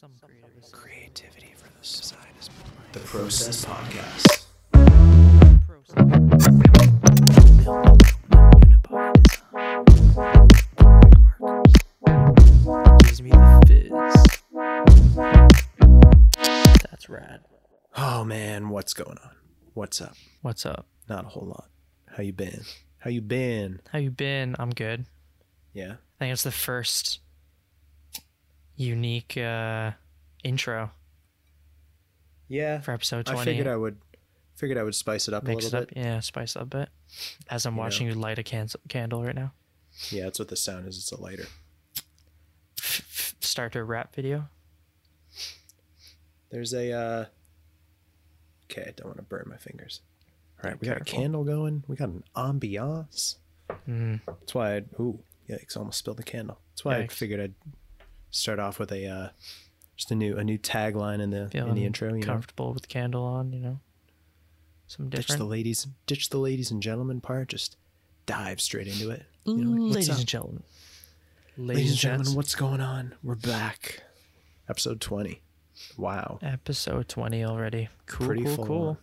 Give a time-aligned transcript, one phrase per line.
[0.00, 2.48] Some creative Creativity for the side is
[2.92, 4.44] the Process Podcast.
[13.08, 13.90] Gives me the fizz.
[16.88, 17.40] That's rad.
[17.96, 19.34] Oh man, what's going on?
[19.74, 20.14] What's up?
[20.42, 20.86] What's up?
[21.08, 21.68] Not a whole lot.
[22.06, 22.62] How you been?
[22.98, 23.80] How you been?
[23.90, 24.54] How you been?
[24.60, 25.06] I'm good.
[25.72, 25.94] Yeah.
[25.94, 27.18] I think it's the first
[28.78, 29.90] unique uh,
[30.42, 30.90] intro
[32.48, 32.80] Yeah.
[32.80, 33.40] for episode 20.
[33.40, 33.98] I figured I would
[34.56, 35.88] figured I would spice it up Mix a it little up.
[35.94, 35.98] bit.
[35.98, 36.88] Yeah, spice it up a bit.
[37.50, 39.52] As I'm You watching you light a can- candle right now.
[40.10, 40.96] Yeah, that's what the sound is.
[40.96, 41.46] It's a lighter.
[42.80, 44.48] Start a rap video.
[46.50, 47.24] There's a uh
[48.70, 50.00] Okay, I don't want to burn my fingers.
[50.62, 51.84] All right, we got a candle going.
[51.88, 53.36] We got an ambiance.
[53.88, 56.58] Mm, That's why I ooh, yikes, almost spilled the candle.
[56.72, 57.54] That's why I figured I'd
[58.30, 59.28] start off with a uh
[59.96, 62.26] just a new a new tagline in the in the intro, you know.
[62.26, 63.80] comfortable with the candle on, you know?
[64.86, 67.76] Some Ditch the ladies ditch the ladies and gentlemen part, just
[68.26, 69.24] dive straight into it.
[69.44, 70.18] You know, like, what's Ladies up?
[70.18, 70.62] and gentlemen.
[71.56, 72.36] Ladies and gentlemen, gents.
[72.36, 73.14] what's going on?
[73.22, 74.02] We're back.
[74.68, 75.40] Episode twenty.
[75.96, 76.40] Wow.
[76.42, 77.88] Episode 20 already.
[78.06, 78.88] Cool, Pretty cool, cool.
[78.88, 78.98] on.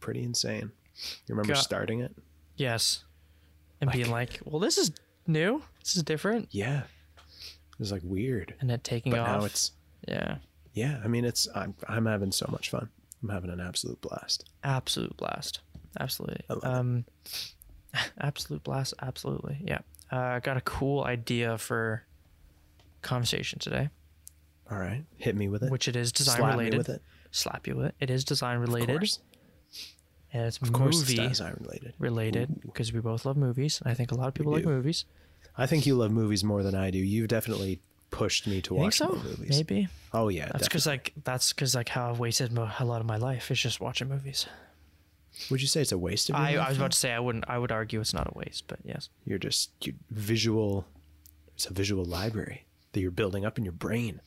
[0.00, 0.72] Pretty insane.
[1.26, 2.12] You remember Got- starting it?
[2.56, 3.04] Yes.
[3.80, 4.90] And being like, well, this is
[5.28, 5.62] new.
[5.84, 6.48] This is different.
[6.50, 6.82] Yeah.
[7.74, 8.54] It was like weird.
[8.60, 9.28] And then taking But off.
[9.40, 9.72] now it's
[10.08, 10.36] yeah.
[10.72, 12.88] yeah, I mean it's I'm I'm having so much fun.
[13.22, 14.48] I'm having an absolute blast.
[14.62, 15.60] Absolute blast.
[15.98, 16.40] Absolutely.
[16.48, 16.64] Love it.
[16.66, 17.04] um,
[18.20, 18.94] absolute blast.
[19.02, 19.58] Absolutely.
[19.64, 19.78] Yeah.
[20.12, 22.04] Uh, I got a cool idea for
[23.02, 23.88] conversation today,
[24.70, 25.04] All right.
[25.16, 25.70] Hit me with it.
[25.70, 26.72] which it is design Slap related.
[26.72, 27.02] me with it.
[27.30, 27.94] Slap you with it.
[28.00, 28.98] It is design Of related.
[28.98, 29.18] course.
[30.32, 31.94] And it's Of course it's design related.
[31.98, 33.80] related because we both love movies.
[33.80, 35.04] And I think a lot of people like movies.
[35.56, 36.98] I think you love movies more than I do.
[36.98, 39.08] You've definitely pushed me to You watch so?
[39.08, 39.50] more movies.
[39.56, 39.88] Maybe.
[40.12, 43.06] Oh yeah, That's because like that's because like how I've wasted mo- a lot of
[43.06, 44.46] my life is just watching movies.
[45.50, 47.44] Would you say it's a waste of I, I was about to say I wouldn't.
[47.48, 50.86] I would argue it's not a waste, but yes, You're just you visual.
[51.56, 54.20] It's a visual library that you're building up in your brain.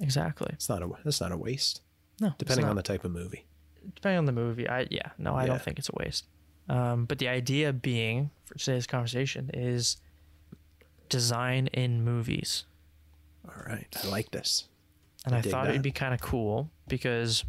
[0.00, 0.50] exactly.
[0.52, 0.90] It's not a.
[1.04, 1.80] That's not a waste.
[2.20, 3.44] No, Depending on the type of movie.
[3.96, 5.46] depending on the movie, I yeah, no, I Yeah.
[5.48, 6.26] don't think it's a waste.
[6.68, 9.96] Um, but the idea being for today's conversation is
[11.12, 12.64] design in movies,
[13.46, 14.64] All right, I like this.
[15.26, 15.70] and I I, thought that.
[15.70, 17.44] it'd be kind of cool because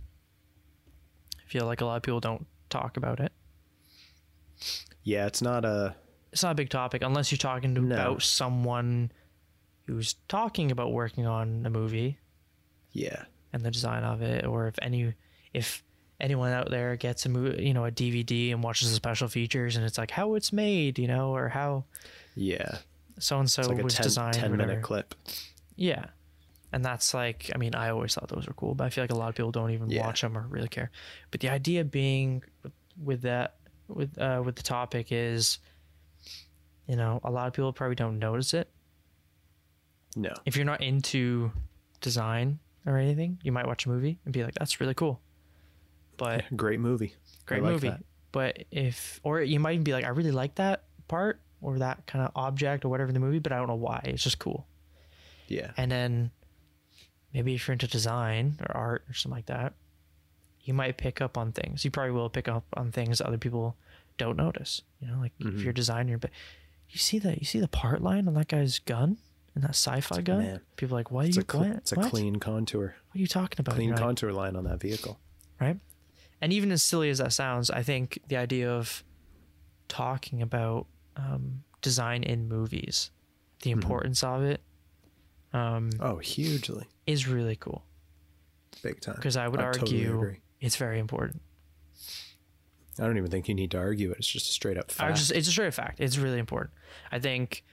[1.40, 3.32] I feel like a lot of people don't talk about it.
[5.04, 5.96] Yeah, it's not a.
[6.32, 7.96] It's not a big topic unless you're talking to, No.
[7.96, 9.12] about someone
[9.86, 12.18] who's talking about working on a movie
[12.92, 15.14] Yeah, and the design of it, or if any
[15.54, 15.84] if
[16.20, 19.76] anyone out there gets a movie, you know, a DVD and watches the special features,
[19.76, 21.84] and it's like how it's made, you know, or how
[22.36, 22.78] yeah.
[23.20, 24.34] So and so was 10, designed.
[24.36, 24.82] 10 minute whatever.
[24.82, 25.16] clip.
[25.76, 26.06] Yeah,
[26.72, 29.12] and that's like, I mean, I always thought those were cool, but I feel like
[29.12, 30.06] a lot of people don't even Yeah.
[30.06, 30.92] watch them or really care.
[31.32, 32.44] But the idea being
[33.02, 33.56] with, that
[33.88, 35.60] with uh, with the topic is,
[36.88, 38.70] you know, a lot of people probably don't notice it
[40.16, 40.34] No.
[40.46, 41.52] if you're not into
[42.02, 45.22] design or anything, you might watch a movie and be like, "That's really cool,"
[46.18, 47.16] but Great movie.
[47.46, 47.90] great like movie.
[47.90, 48.04] that.
[48.32, 52.06] But if, or you might even be like, "I really like that part or that
[52.06, 54.02] kind of object or whatever in the movie, but I don't know why.
[54.06, 54.68] It's just cool."
[55.48, 55.72] Yeah.
[55.78, 56.32] And then
[57.34, 59.74] maybe if you're into design or art or something like that,
[60.62, 61.84] you might pick up on things.
[61.84, 63.76] You probably will pick up on things other people
[64.18, 64.82] don't notice.
[65.00, 65.62] You know, like if Mhm.
[65.62, 66.30] you're a designer, but
[66.90, 69.18] you see that you see the part line on that guy's gun
[69.56, 70.38] and that sci-fi gun.
[70.40, 70.62] man.
[70.78, 71.78] People are like, "Why It's you a cl- what?
[71.78, 72.10] it's a What?
[72.12, 72.96] clean contour.
[73.10, 75.20] What are you talking about?" Clean You're like, contour line on that vehicle.
[75.60, 75.80] right?
[76.42, 79.04] And even as silly as that sounds, I think the idea of
[79.88, 83.12] talking about um, design in movies,
[83.62, 83.80] the Mm-hmm.
[83.82, 84.62] importance of it,
[85.54, 86.86] um, Oh, hugely.
[87.08, 87.84] is really cool.
[88.82, 89.16] Big time.
[89.16, 90.40] Because I would I totally argue agree.
[90.60, 91.42] it's very important.
[93.00, 94.18] I don't even think you need to argue it.
[94.20, 95.18] It's just a straight up fact.
[95.18, 96.00] just it's a straight up fact.
[96.00, 96.72] It's really important.
[97.12, 97.64] I think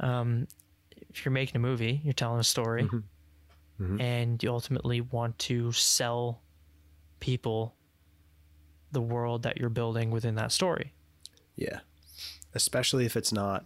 [0.00, 0.46] um,
[1.10, 3.02] if you're making a movie, you're telling a story, Mhm.
[3.80, 4.00] Mhm.
[4.00, 6.40] and you ultimately want to sell
[7.20, 7.76] people
[8.90, 10.92] the world that you're building within that story.
[11.56, 11.80] Yeah.
[12.54, 13.64] Especially if it's not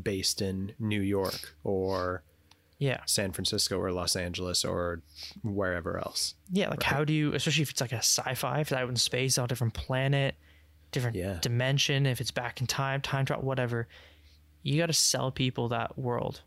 [0.00, 2.22] based in New York or
[2.78, 3.00] Yeah.
[3.06, 5.02] San Francisco or Los Angeles or
[5.42, 6.34] wherever else.
[6.50, 6.92] Yeah, like Right.
[6.92, 9.44] how do you, especially if it's like a sci-fi, if it's out in space, on
[9.44, 10.34] a different planet,
[10.90, 11.38] different Yeah.
[11.40, 13.86] dimension, if it's back in time, time travel, whatever,
[14.62, 16.42] you got to sell people that world.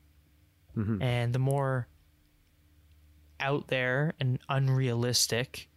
[0.76, 1.02] Mhm.
[1.02, 1.88] And the more
[3.40, 5.70] out there and unrealistic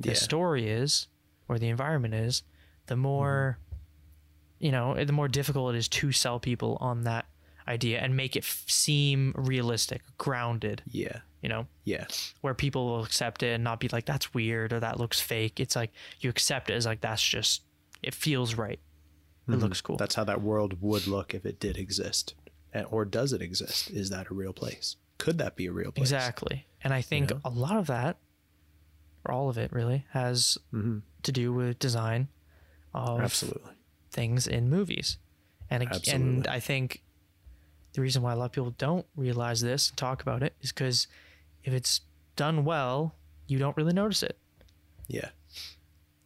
[0.00, 0.14] the Yeah.
[0.14, 1.08] story is,
[1.46, 2.42] or the environment is,
[2.86, 3.58] the more,
[4.60, 7.26] you know, the more difficult it is to sell people on that
[7.66, 11.20] idea and make it f- seem realistic, grounded, Yeah.
[11.42, 12.06] you know, Yeah.
[12.42, 15.58] where people will accept it and not be like, that's weird or that looks fake.
[15.60, 15.90] It's like
[16.20, 17.62] you accept it as like, that's just,
[18.02, 18.78] it feels right.
[19.48, 19.96] It looks cool.
[19.96, 20.02] Mm-hmm.
[20.02, 22.34] That's how that world would look if it did exist.
[22.72, 23.90] And, or does it exist?
[23.90, 24.94] Is that a real place?
[25.18, 26.06] Could that be a real place?
[26.12, 26.66] Exactly.
[26.84, 27.40] And I think know?
[27.44, 28.16] a lot of that,
[29.24, 32.28] or all of it really, has to do with design
[32.94, 33.72] of Absolutely.
[34.10, 35.18] Things in movies.
[35.70, 37.02] And, ag- and I think
[37.92, 40.72] the reason why a lot of people don't realize this and talk about it is
[40.72, 41.06] because
[41.64, 42.00] if it's
[42.36, 43.14] done well,
[43.46, 44.36] you don't really notice it.
[45.08, 45.28] Yeah.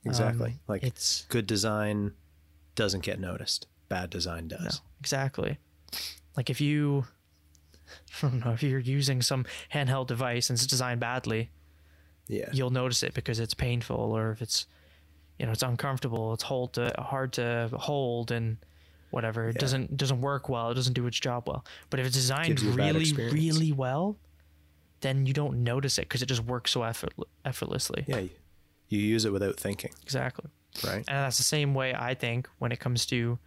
[0.04, 0.50] Exactly.
[0.50, 2.12] Um, like it's good design
[2.74, 3.66] doesn't get noticed.
[3.88, 4.60] Bad design does.
[4.60, 4.70] no,
[5.00, 5.58] exactly.
[6.36, 7.06] Like if you,
[8.22, 11.50] I don't know, if you're using some handheld device and it's designed badly,
[12.28, 12.50] Yeah.
[12.52, 14.66] you'll notice it because it's painful or if it's
[15.38, 18.56] you know it's uncomfortable it's hold to, hard to hold and
[19.10, 19.60] whatever it Yeah.
[19.60, 22.62] doesn't doesn't work well it doesn't do its job well but if it's designed Gives
[22.64, 24.16] you a bad really really well
[25.00, 27.12] then you don't notice it because it just works so effort,
[27.44, 28.18] effortlessly yeah.
[28.20, 28.30] You,
[28.88, 30.50] you use it without thinking, exactly
[30.84, 30.96] right?
[30.96, 33.38] and that's the same way i think when it comes to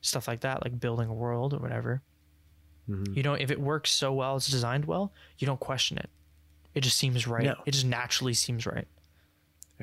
[0.00, 2.02] stuff like that like building a world or whatever
[2.88, 3.14] Mm-hmm.
[3.14, 6.10] you don't if it works so well it's designed well you don't question it
[6.74, 7.54] it just seems right No.
[7.64, 8.86] it just naturally seems right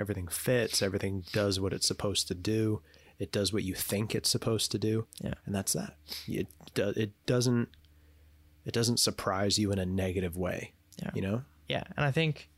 [0.02, 0.82] Everything fits.
[0.82, 2.82] Everything does what it's supposed to do.
[3.20, 5.06] It does what you think it's supposed to do.
[5.24, 5.36] Yeah.
[5.46, 5.96] And that's that.
[6.28, 7.70] It do, it doesn't
[8.66, 10.74] it doesn't surprise you in a negative way.
[11.02, 11.12] Yeah.
[11.14, 11.42] You know?
[11.70, 12.50] Yeah, and I think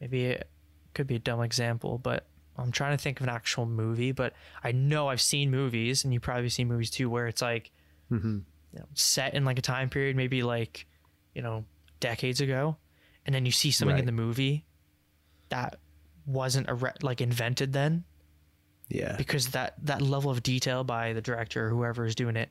[0.00, 0.48] maybe it
[0.94, 4.12] could be a dumb example, but I'm trying to think of an actual movie.
[4.12, 7.72] But I know I've seen movies, and you probably seen movies too, where it's like
[8.10, 8.38] Mm-hmm.
[8.74, 10.86] you know, set in like a time period, maybe like
[11.34, 11.64] you know
[12.00, 12.76] decades ago,
[13.24, 14.66] and then you see something in the movie
[15.48, 15.78] that
[16.26, 18.04] wasn't a re- like invented then
[18.88, 19.16] Yeah.
[19.16, 22.48] because that that level of detail by the director or whoever is doing it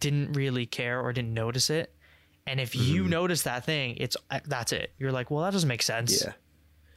[0.00, 1.92] didn't really care or didn't notice it
[2.46, 5.68] and if you notice that thing it's uh, that's it you're like well that doesn't
[5.68, 6.32] make sense Yeah.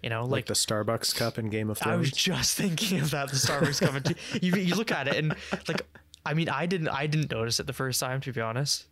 [0.04, 1.94] you know Like, like, the Starbucks cup in Game of Thrones.
[1.94, 4.04] i was just thinking of that the starbucks cup.
[4.04, 4.16] to
[4.46, 5.36] you, you look at it and
[5.68, 5.82] like
[6.26, 8.86] i mean i didn't i didn't notice it the first time to be honest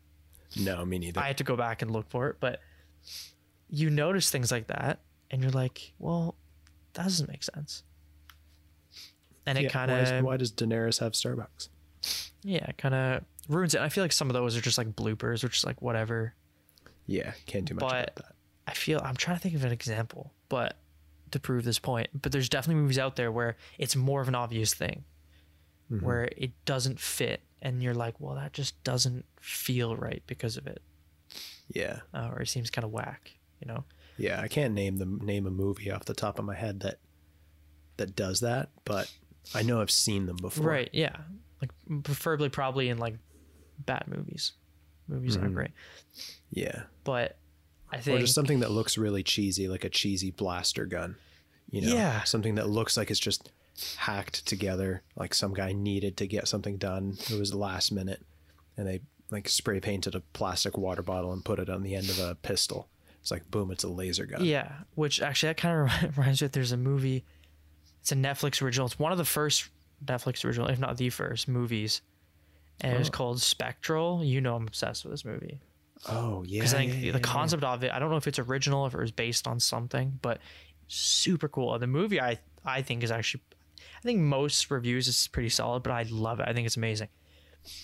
[0.57, 1.19] no, me neither.
[1.21, 2.59] i had to go back and look for it but
[3.69, 4.99] you notice things like that
[5.31, 6.35] and you're like well
[6.95, 7.83] that doesn't make sense
[9.45, 11.69] and it Yeah, kind why, of why does Daenerys have Starbucks?
[12.43, 13.81] yeah, kind of ruins it.
[13.81, 16.33] I feel like some of those are just like bloopers, which is like whatever.
[17.05, 18.35] Yeah, can't do much But- about that.
[18.67, 20.77] I feel I'm trying to think of an example, but
[21.29, 22.09] to prove this point.
[22.19, 25.03] But there's definitely movies out there where it's more of an obvious thing,
[25.91, 26.03] Mm-hmm.
[26.03, 30.65] where it doesn't fit, and you're like, well, that just doesn't feel right because of
[30.65, 30.81] it,
[31.69, 31.99] Yeah.
[32.11, 33.83] uh, or it seems kind of whack, you know?
[34.17, 36.99] Yeah, I can't name the name a movie off the top of my head that
[37.97, 39.11] that does that, but
[39.53, 40.65] I know I've seen them before.
[40.65, 40.89] Right?
[40.93, 41.15] Yeah,
[41.61, 41.71] like
[42.03, 43.15] preferably probably in like
[43.85, 44.53] bad movies.
[45.07, 45.55] Movies aren't Mhm.
[45.55, 45.71] great,
[46.51, 46.83] Yeah.
[47.03, 47.37] but
[47.91, 51.15] I think Or just something that looks really cheesy, like a cheesy blaster gun.
[51.69, 52.23] You know, Yeah.
[52.23, 53.51] something that looks like it's just
[53.97, 55.03] hacked together.
[55.15, 57.17] Like some guy needed to get something done.
[57.29, 58.25] It was last minute,
[58.77, 62.09] and they like spray painted a plastic water bottle and put it on the end
[62.09, 62.89] of a pistol.
[63.25, 64.45] It's like boom, it's a laser gun.
[64.45, 66.45] Yeah, which actually that kind of reminds me.
[66.45, 67.25] that There's a movie.
[68.01, 68.85] It's a Netflix original.
[68.85, 69.67] It's one of the first
[70.05, 72.01] Netflix original, if not the first movies,
[72.81, 73.11] and it was Oh.
[73.11, 74.23] called Spectral.
[74.23, 75.57] You know, I'm obsessed with this movie
[76.07, 76.59] Oh yeah.
[76.59, 77.19] because I think yeah, the yeah, yeah.
[77.19, 77.91] concept of it.
[77.91, 80.39] I don't know if it's original, if it was based on something, but
[80.87, 81.79] super cool.
[81.79, 83.41] The movie I I think is actually,
[83.97, 86.47] I think most reviews is pretty solid, but I love it.
[86.47, 87.07] I think it's amazing.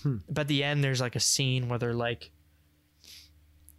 [0.03, 0.17] Hmm.
[0.29, 2.29] But at the end, there's like a scene where they're like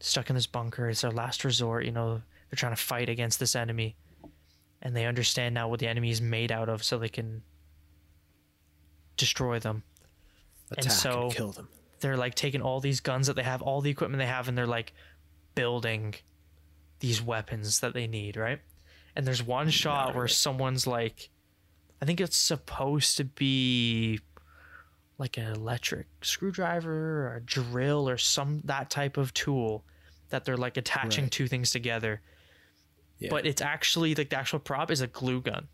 [0.02, 0.88] stuck in this bunker.
[0.88, 1.84] It's their last resort.
[1.84, 3.96] You know, they're trying to fight against this enemy,
[4.80, 7.42] and they understand now what the enemy is made out of, so they can
[9.16, 9.82] destroy them.
[10.70, 11.68] attack and so- kill them.
[12.00, 14.58] They're like taking all these guns that they have, all the equipment they have, and
[14.58, 14.92] they're like
[15.54, 16.14] building
[16.98, 18.58] these weapons that they need, right?
[19.14, 21.28] And there's one shot where someone's like,
[22.00, 24.18] I think it's supposed to be
[25.22, 29.84] like an electric screwdriver or a drill or some that type of tool
[30.30, 31.30] that they're like attaching Right.
[31.32, 32.20] two things together.
[33.20, 33.28] Yeah.
[33.30, 35.68] But it's actually like the actual prop is a glue gun.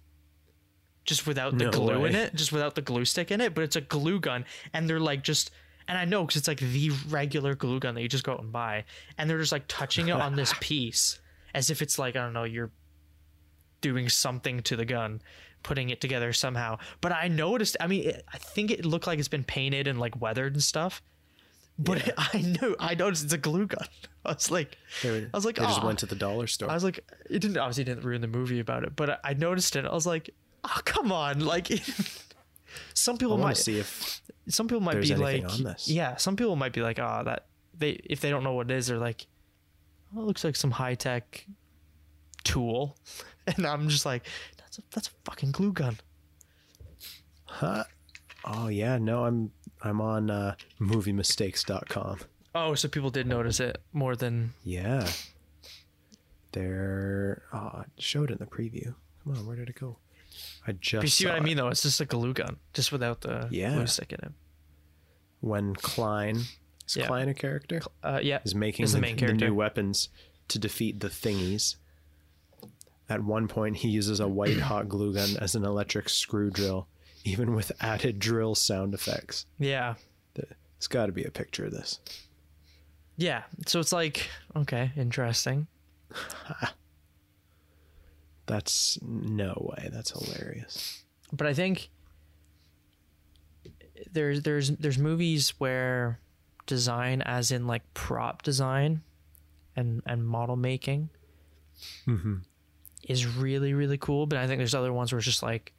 [1.06, 3.64] Just without the No glue in it, just without the glue stick in it, but
[3.64, 5.50] it's a glue gun, and they're like just,
[5.88, 8.42] and I know because it's like the regular glue gun that you just go out
[8.42, 8.84] and buy,
[9.16, 11.20] and they're just like touching it on this piece
[11.54, 12.70] as if it's like I don't know you're
[13.80, 15.22] doing something to the gun,
[15.62, 16.78] putting it together somehow.
[17.00, 19.98] But I noticed, I mean, it, I think it looked like it's been painted and
[19.98, 21.02] like weathered and stuff.
[21.78, 23.86] But I knew, I noticed it's a glue gun.
[24.24, 26.70] I was like, They, I was like, they just went to the dollar store.
[26.70, 27.00] I was like,
[27.30, 29.84] it didn't obviously didn't ruin the movie about it, but I, I noticed it.
[29.84, 30.30] I was like,
[30.64, 31.70] oh come on, like,
[32.94, 35.44] some people might see if some people might be like
[35.86, 37.46] yeah some people might be like oh that
[37.76, 39.26] they if they don't know what it is they're like
[40.16, 41.46] oh, it looks like some high-tech
[42.44, 42.96] tool
[43.46, 44.26] and i'm just like
[44.78, 45.98] that's a that's a fucking glue gun
[47.44, 47.84] huh?
[48.44, 49.50] Oh yeah, no, I'm
[49.82, 52.18] I'm on uh, moviemistakes.com.
[52.54, 55.06] oh so people did notice it more than Yeah.
[56.52, 58.94] They're oh, it showed it in the preview.
[59.24, 59.98] Come on, where did it go?
[60.66, 61.42] I just you see what saw i it.
[61.42, 63.74] mean though it's just a glue gun just without the Yeah.
[63.74, 64.32] glue stick in it
[65.40, 66.36] when Clyne
[66.86, 67.06] is Yeah.
[67.06, 67.80] Clyne a character?
[68.02, 70.08] uh yeah is making Is the the, main the new weapons
[70.48, 71.76] to defeat the thingies.
[73.08, 76.86] At one point, he uses a white hot glue gun as an electric screw drill,
[77.24, 79.46] even with added drill sound effects.
[79.58, 79.94] yeah
[80.76, 82.00] It's got to be a picture of this.
[83.16, 85.66] yeah so it's like okay interesting
[88.46, 89.90] That's no way.
[89.92, 91.02] That's hilarious.
[91.32, 91.90] but I think
[94.12, 96.18] there's there's there's movies where
[96.66, 99.02] design, as in like prop design
[99.76, 101.10] and and model making,
[102.06, 102.36] Mm-hmm.
[103.04, 104.26] Is really really cool.
[104.26, 105.72] But I think there's other ones where it's just like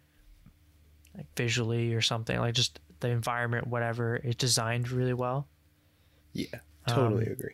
[1.15, 5.47] like visually or something like just the environment, whatever, is designed really well.
[6.33, 7.53] Yeah, totally Um, agree.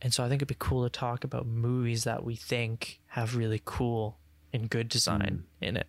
[0.00, 3.36] And so I think it'd be cool to talk about movies that we think have
[3.36, 4.18] really cool
[4.52, 5.86] and good design in it.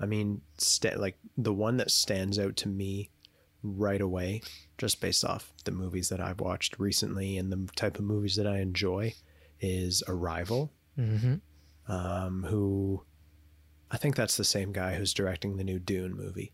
[0.00, 3.10] I mean, sta like the one that stands out to me
[3.62, 4.42] right away,
[4.78, 8.46] just based off the movies that I've watched recently and the type of movies that
[8.46, 9.14] I enjoy,
[9.60, 10.72] is Arrival.
[11.00, 11.92] Mm-hmm.
[11.92, 13.02] Um, who
[13.90, 16.52] I think that's the same guy who's directing the new Dune movie.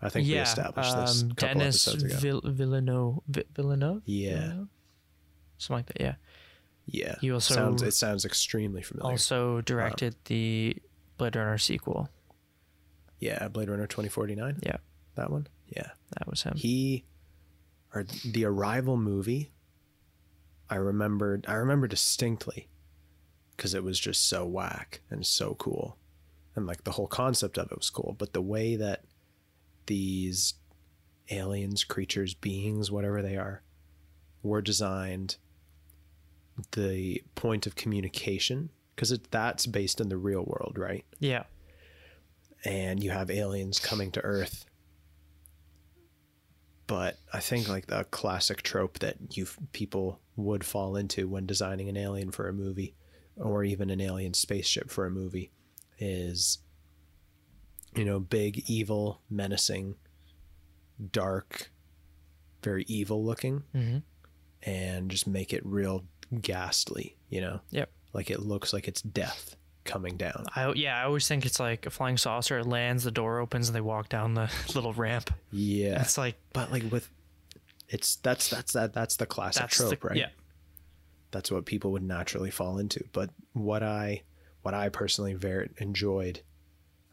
[0.00, 2.16] I think we established this um, couple Denis episodes ago.
[2.18, 3.18] Vill- Villeneuve.
[3.54, 4.02] Villeneuve.
[4.04, 4.30] Yeah.
[4.48, 4.68] Villeneuve?
[5.58, 6.00] something like that.
[6.00, 6.14] Yeah.
[6.86, 9.12] yeah, he also- sounds it sounds extremely familiar.
[9.12, 10.76] Also directed the
[11.18, 12.08] Blade Runner sequel.
[13.20, 14.58] yeah, Blade Runner twenty forty nine.
[14.64, 14.78] Yeah,
[15.14, 15.46] that one.
[15.68, 16.54] Yeah, that was him.
[16.56, 17.04] he
[17.94, 19.52] or the Arrival movie.
[20.68, 21.44] I remembered.
[21.46, 22.66] I remember distinctly
[23.62, 25.96] because it was just so whack and so cool,
[26.56, 28.16] and like the whole concept of it was cool.
[28.18, 29.04] But the way that
[29.86, 30.54] these
[31.30, 33.62] aliens, creatures, beings, whatever they are,
[34.42, 35.36] were designed,
[36.72, 41.04] the point of communication, because that's based in the real world, right?
[41.20, 41.44] yeah.
[42.64, 44.66] and you have aliens coming to Earth.
[46.88, 51.88] But I think like the classic trope that you people would fall into when designing
[51.88, 52.96] an alien for a movie,
[53.42, 55.50] or even an alien spaceship for a movie,
[55.98, 56.58] is
[57.94, 59.96] you know big, evil, menacing,
[61.10, 61.70] dark,
[62.62, 63.98] very evil looking, Mm-hmm.
[64.62, 66.04] and just make it real
[66.40, 67.16] ghastly.
[67.28, 67.90] You know, Yep.
[68.12, 70.46] like it looks like it's death coming down.
[70.54, 72.58] I yeah, I always think it's like a flying saucer.
[72.58, 75.30] It lands, the door opens, and they walk down the little ramp.
[75.50, 77.08] Yeah, It's like but like with
[77.88, 80.28] it's that's that's that that's the classic trope the, right Yeah,
[81.32, 83.02] that's what people would naturally fall into.
[83.12, 84.22] But what i
[84.62, 86.40] what i personally very enjoyed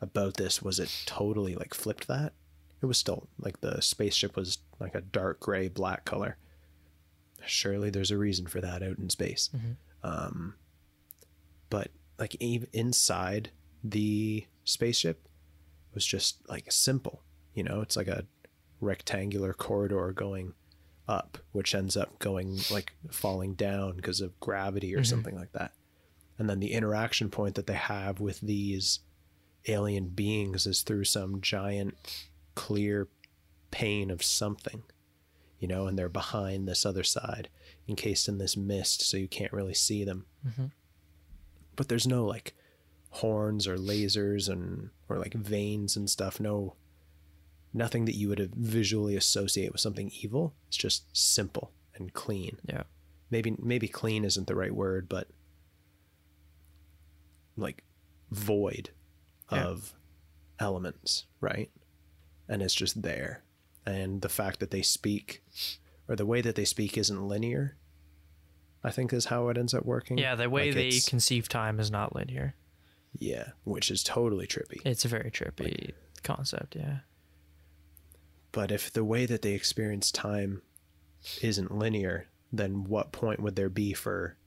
[0.01, 2.33] about this was it totally like flipped that.
[2.81, 6.38] It was still like the spaceship was like a dark gray black color.
[7.45, 9.49] Surely there's a reason for that out in space.
[9.55, 9.75] Mhm.
[10.03, 10.55] um
[11.69, 13.49] but like even inside
[13.83, 15.27] the spaceship
[15.93, 17.23] was just like simple.
[17.53, 18.25] You know it's like a
[18.81, 20.53] rectangular corridor going
[21.10, 25.08] up which ends up going like falling down because of gravity or Mhm.
[25.08, 25.74] something like that
[26.38, 29.00] and then the interaction point that they have with these
[29.68, 31.96] alien beings is through some giant
[32.56, 33.08] clear
[33.72, 34.84] pane of something
[35.60, 37.50] you know and they're behind this other side
[37.88, 40.72] encased in this mist so you can't really see them Mhm.
[41.75, 42.54] but there's no like
[43.12, 46.75] horns or lasers and or like veins and stuff no
[47.73, 52.57] nothing that you would have visually associate with something evil it's just simple and clean
[52.67, 52.83] yeah,
[53.29, 55.27] maybe maybe clean isn't the right word but
[57.57, 57.83] like
[58.31, 58.91] void
[59.51, 59.65] Yeah.
[59.65, 59.93] of
[60.59, 61.69] elements right
[62.47, 63.43] and it's just there
[63.85, 65.43] and the fact that they speak
[66.07, 67.75] or the way that they speak isn't linear
[68.83, 70.35] i think is how it ends up working yeah.
[70.35, 72.55] The way Like they conceive time is not linear.
[73.17, 75.91] yeah which is totally trippy It's a very trippy
[76.23, 76.75] concept.
[76.75, 76.99] Yeah,
[78.51, 80.62] But if the way that they experience time
[81.41, 84.38] isn't linear, then what point would there be for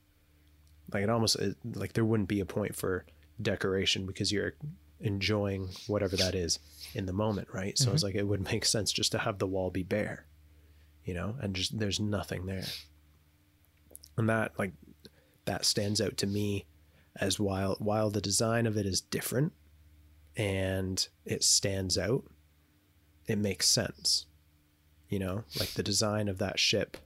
[0.92, 1.36] like it almost
[1.74, 3.04] like there wouldn't be a point for
[3.40, 4.54] decoration because you're
[5.00, 6.58] enjoying whatever that is
[6.94, 7.78] in the moment, right?
[7.78, 8.08] So it's mm-hmm.
[8.08, 10.26] like it would make sense just to have the wall be bare,
[11.04, 12.64] you know, and just there's nothing there.
[14.16, 14.72] And that like
[15.44, 16.66] that stands out to me
[17.16, 19.52] as while while the design of it is different
[20.36, 22.24] and it stands out
[23.32, 24.26] it makes sense.
[25.08, 26.96] You know, like the design of that ship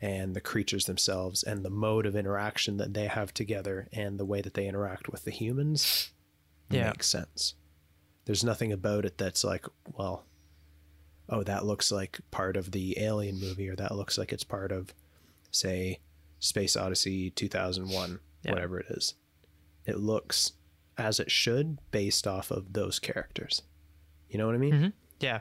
[0.00, 4.24] and the creatures themselves and the mode of interaction that they have together and the
[4.24, 6.10] way that they interact with the humans
[6.70, 6.86] Yeah.
[6.88, 7.54] makes sense.
[8.24, 10.24] There's nothing about it that's like, well,
[11.28, 14.72] oh, that looks like part of the Alien movie or that looks like it's part
[14.72, 14.94] of,
[15.50, 16.00] say,
[16.38, 18.52] Space Odyssey 2001, Yeah.
[18.52, 19.14] whatever it is.
[19.86, 20.52] It looks
[20.96, 23.62] as it should based off of those characters.
[24.30, 24.72] You know what I mean?
[24.74, 24.92] Mhm.
[25.20, 25.40] Yeah.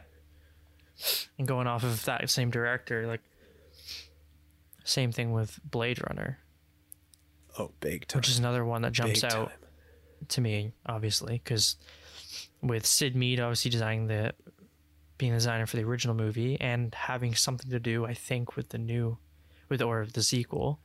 [1.38, 3.22] And going off of that same director, like
[4.84, 6.40] same thing with Blade Runner,
[7.58, 8.20] Oh, big time.
[8.20, 9.52] which is another one that jumps out
[10.30, 11.76] to me, obviously, because
[12.62, 14.34] with Syd Mead obviously designing the
[15.18, 18.70] being the designer for the original movie and having something to do, I think, with
[18.70, 19.18] the new
[19.70, 20.80] with or the sequel.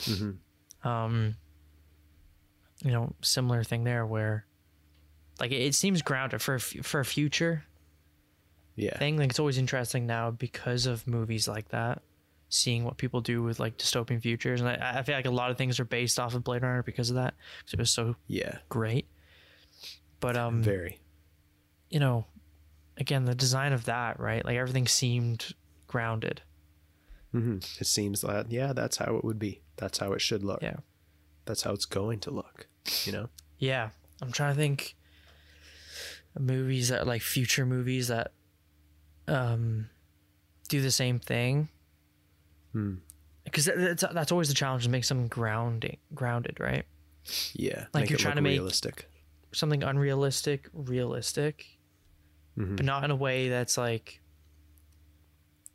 [0.00, 0.38] Mhm.
[0.84, 1.36] Um
[2.84, 4.44] you know, similar thing there where
[5.38, 7.64] like it, it seems grounded for for a future
[8.82, 8.98] Yeah.
[8.98, 9.16] thing.
[9.16, 12.02] Like it's always interesting now because of movies like that,
[12.48, 15.50] seeing what people do with like dystopian futures, and I, I feel like a lot
[15.50, 18.16] of things are based off of Blade Runner because of that, because it was so
[18.26, 18.58] Yeah.
[18.68, 19.06] great.
[20.20, 21.00] But um, Very.
[21.90, 22.26] you know,
[22.96, 24.44] again, the design of that, right?
[24.44, 25.54] Like everything seemed
[25.86, 26.42] grounded.
[27.32, 29.62] hmm It seems that, yeah, that's how it would be.
[29.76, 30.62] That's how it should look.
[30.62, 30.76] Yeah.
[31.44, 32.66] That's how it's going to look.
[33.04, 33.28] You know?
[33.58, 34.94] Yeah, I'm trying to think
[36.38, 38.32] movies that like future movies that
[39.28, 39.88] um
[40.68, 41.68] do the same thing.
[42.72, 42.94] Hmm.
[43.44, 46.84] Because that's that's always the challenge to make something grounding grounded, right?
[47.54, 47.86] Yeah.
[47.94, 49.08] Like you're trying to make- realistic.
[49.52, 51.78] Something unrealistic, realistic,
[52.58, 52.76] Mhm.
[52.76, 54.20] but not in a way that's like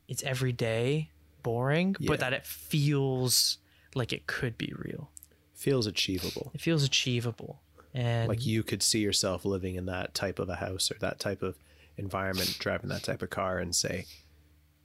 [0.07, 1.11] it's everyday,
[1.43, 2.07] boring, Yeah.
[2.07, 3.59] but that it feels
[3.93, 5.11] like it could be real.
[5.53, 6.51] Feels achievable.
[6.55, 7.61] It feels achievable.
[7.93, 11.19] And Like you could see yourself living in that type of a house or that
[11.19, 11.57] type of
[11.97, 14.05] environment, driving that type of car in, say,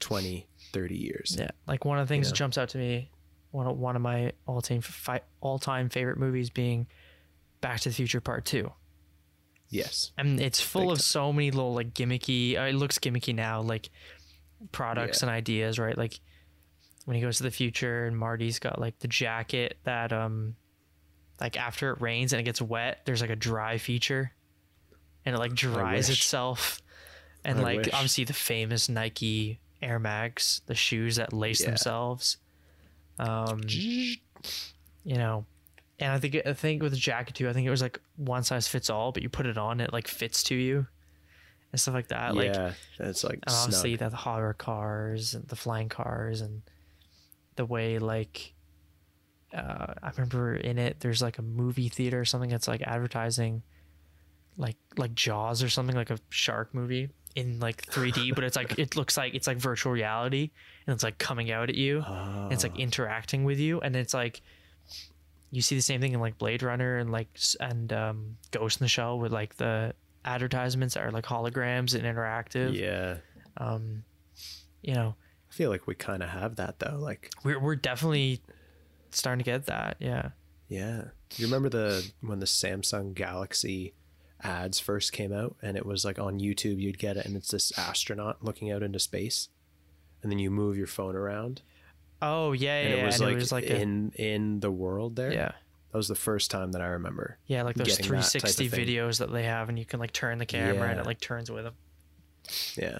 [0.00, 1.36] 20, 30 years.
[1.38, 3.10] Yeah, like one of the things that jumps out to me,
[3.50, 6.86] one of, one of my all time fi- all time favorite movies being
[7.60, 8.72] Back to the Future Part Two,
[9.68, 10.12] Yes.
[10.18, 11.02] and it's full Big of time.
[11.02, 12.58] so many little like gimmicky.
[12.58, 13.88] Uh, it looks gimmicky now, like
[14.72, 15.28] products Yeah.
[15.28, 15.96] and ideas, right?
[15.96, 16.18] Like
[17.04, 20.56] when he goes to the future and Marty's got like the jacket that um,
[21.40, 24.32] like after it rains and it gets wet, there's like a dry feature,
[25.24, 26.80] and it like dries itself,
[27.44, 27.90] and I like wish.
[27.94, 31.68] obviously the famous Nike Air Max, the shoes that lace Yeah.
[31.68, 32.36] themselves.
[33.18, 35.44] Um, you know,
[35.98, 38.42] and I think I think with the jacket too, I think it was like one
[38.42, 40.86] size fits all, but you put it on, it like fits to you,
[41.72, 42.34] and stuff like that.
[42.34, 42.72] Like yeah.
[42.98, 46.62] It's like and obviously the horror cars and the flying cars and
[47.56, 48.54] the way like
[49.52, 53.62] uh, I remember in it there's like a movie theater or something that's like advertising
[54.56, 58.78] like like Jaws or something like a shark movie in like 3D but it's like
[58.78, 60.50] it looks like it's like virtual reality
[60.86, 63.96] and it's like coming out at you and it's like Ah, interacting with you and
[63.96, 64.42] it's like
[65.50, 67.28] you see the same thing in like Blade Runner and like
[67.60, 72.04] and um Ghost in the Shell with like the advertisements that are like holograms and
[72.04, 73.16] interactive yeah.
[73.56, 74.04] um
[74.82, 75.14] you know
[75.50, 76.96] I feel like we kind of have that though.
[76.98, 78.40] Like, we're, we're definitely
[79.10, 80.30] starting to get that yeah
[80.72, 81.04] yeah.
[81.36, 83.92] You remember the when the Samsung Galaxy
[84.44, 87.50] ads first came out and it was like on YouTube you'd get it and it's
[87.50, 89.48] this astronaut looking out into space
[90.22, 91.62] and then you move your phone around
[92.20, 94.70] oh yeah yeah and it was and like, it was like a, in in the
[94.70, 95.32] world there.
[95.32, 95.52] yeah
[95.92, 97.38] That was the first time that I remember.
[97.46, 100.38] yeah like those getting that 360 videos that they have and you can like turn
[100.38, 101.74] the camera and it like turns with them
[102.76, 102.98] Yeah.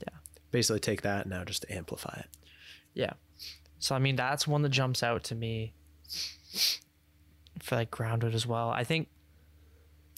[0.00, 0.14] Yeah.
[0.50, 2.26] Basically take that and now just amplify it.
[2.94, 3.12] yeah
[3.78, 5.72] so i mean that's one that jumps out to me
[7.62, 9.08] for like grounded as well i think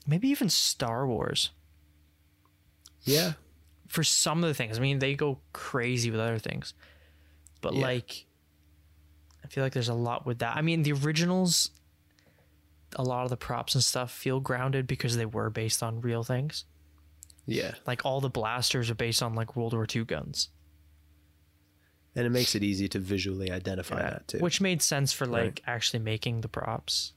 [0.08, 1.50] maybe even star wars
[3.04, 3.34] Yeah.
[3.86, 6.74] for some of the things i mean they go crazy with other things
[7.60, 7.82] but Yeah.
[7.82, 8.26] like
[9.44, 11.70] i feel like there's a lot with that i mean the originals
[12.96, 16.22] a lot of the props and stuff feel grounded because they were based on real
[16.24, 16.64] things
[17.46, 17.74] Yeah.
[17.86, 20.48] like all the blasters are based on like world war ii guns
[22.14, 24.38] And it makes it easy to visually identify that too.
[24.38, 25.60] which made sense for like Right.
[25.66, 27.12] actually making the props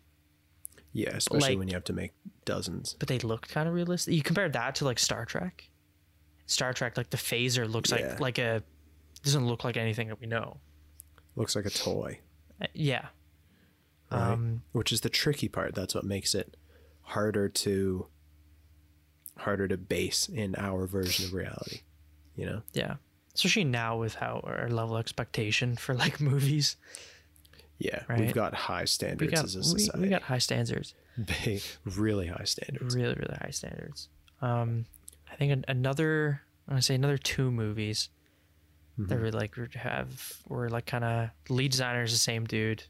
[0.94, 2.12] yeah, especially like- when you have to make
[2.46, 2.96] dozens.
[3.00, 5.70] but they looked kind of realistic you compare that to like star trek
[6.48, 7.98] star trek like the phaser looks Yeah.
[8.10, 8.64] like like a
[9.24, 10.58] doesn't look like anything that we know
[11.36, 12.20] Looks like a toy.
[12.62, 13.06] Uh, yeah
[14.12, 14.32] Right?
[14.34, 15.74] um Which is the tricky part.
[15.76, 16.58] That's what makes it
[17.04, 18.08] harder to
[19.38, 21.82] harder to base in our version of reality.
[22.36, 22.62] You know?
[22.74, 22.96] Yeah.
[23.34, 26.76] Especially now with how our level expectation for like movies.
[27.84, 28.04] Yeah.
[28.08, 28.20] Right.
[28.20, 30.02] We've got high standards got as a we, society.
[30.04, 30.94] we got high standards.
[31.44, 32.96] Big, really high standards.
[32.96, 34.08] Really, really high standards.
[34.42, 34.86] Um
[35.32, 38.10] I think another I want to say another two movies
[38.98, 39.22] that Mhm.
[39.22, 42.84] were like have were like kind of lead designer is the same dude,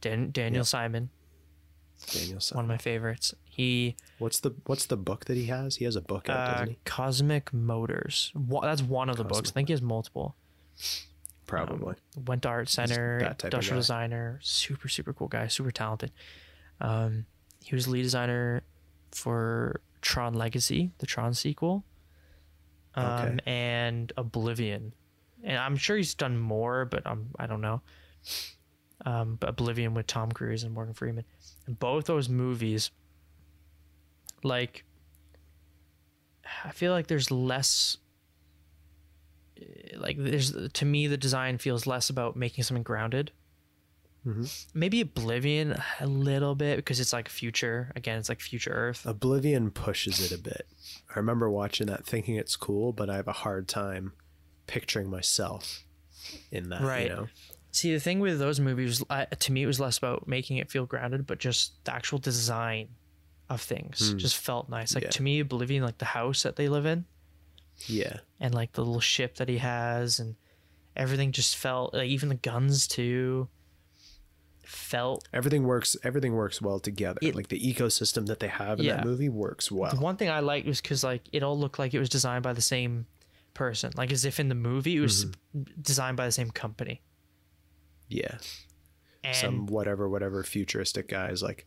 [0.00, 0.66] Dan, Daniel Yep.
[0.66, 1.10] Simon,
[2.12, 2.56] Daniel Simon.
[2.58, 3.34] one of my favorites.
[3.44, 5.76] He What's the what's the book that he has?
[5.76, 6.78] He has a book out, uh, doesn't he?
[6.84, 8.32] Cosmic Motors.
[8.62, 9.50] That's one of the books.
[9.50, 10.36] I think he has multiple.
[11.48, 11.96] Probably.
[12.26, 16.12] Went to art center, that type of industrial designer, super super cool guy, super talented.
[16.80, 17.26] Um,
[17.64, 18.62] he was lead designer
[19.10, 21.84] for Tron Legacy, the Tron sequel,
[22.94, 23.38] um, Okay.
[23.46, 24.92] and Oblivion,
[25.42, 27.80] and I'm sure he's done more, but um, I don't know.
[29.06, 31.24] Um, but Oblivion with Tom Cruise and Morgan Freeman,
[31.66, 32.90] and both those movies,
[34.42, 34.84] like,
[36.64, 37.96] I feel like there's less
[39.96, 43.30] like there's to me the design feels less about making something grounded
[44.26, 44.66] Mhm.
[44.74, 49.70] maybe oblivion a little bit because it's like future again it's like future earth Oblivion
[49.70, 50.66] pushes it a bit.
[51.14, 54.12] I remember watching that thinking it's cool, but I have a hard time
[54.66, 55.84] picturing myself
[56.50, 56.82] in that.
[56.82, 57.04] Right.
[57.04, 57.28] You know?
[57.70, 60.68] see the thing with those movies uh, to me it was less about making it
[60.70, 62.88] feel grounded but just the actual design
[63.48, 65.04] of things just felt nice like.
[65.04, 65.10] Yeah.
[65.10, 67.04] to me oblivion like the house that they live in
[67.86, 68.18] Yeah.
[68.40, 70.34] and like the little ship that he has and
[70.96, 73.48] everything just felt like even the guns too
[74.64, 75.96] felt Everything works.
[76.02, 77.18] Everything works well together.
[77.22, 78.96] It- like the ecosystem that they have in Yeah.
[78.96, 79.94] that movie works well.
[79.94, 82.42] The one thing I liked was because like it all looked like it was designed
[82.42, 83.06] by the same
[83.54, 85.62] person, like as if in the movie it was Mm-hmm.
[85.80, 87.00] designed by the same company.
[88.08, 88.38] yeah.
[89.24, 91.66] And Some whatever whatever futuristic guys like.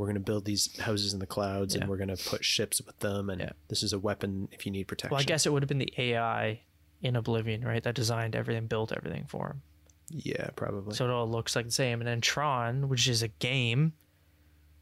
[0.00, 1.82] We're gonna build these houses in the clouds, Yeah.
[1.82, 3.50] and we're gonna put ships with them, and Yeah.
[3.68, 5.10] this is a weapon if you need protection.
[5.12, 6.62] well, I guess it would have been the AI
[7.02, 7.82] in Oblivion, right?
[7.82, 9.62] That designed everything, built everything for him.
[10.08, 10.94] Yeah, probably.
[10.94, 12.00] So it all looks like the same.
[12.00, 13.92] And then Tron, which is a game,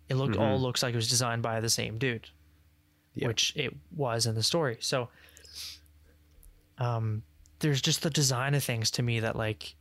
[0.09, 0.41] it looked Mm-hmm.
[0.43, 2.31] all looks like it was designed by the same dude,
[3.17, 3.27] Yeah.
[3.27, 4.79] which it was in the story.
[4.81, 5.09] So,
[6.79, 7.25] um,
[7.59, 9.75] there's just the design of things to me that like,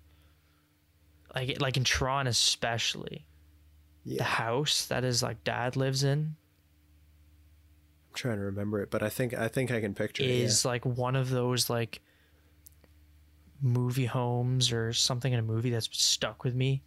[1.36, 3.26] like like in Tron especially,
[4.16, 6.36] the house that his like dad lives in
[8.10, 10.28] I'm trying to remember it, but I think I think I can picture it.
[10.30, 10.46] yeah.
[10.46, 12.02] is like one of those like
[13.62, 16.82] movie homes or something in a movie that's stuck with me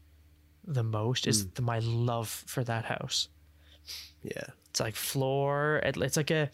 [0.66, 1.48] the most is Hmm.
[1.54, 3.28] the, my love for that house.
[4.22, 4.44] Yeah.
[4.68, 5.80] It's like floor.
[5.84, 6.50] it- It's like a.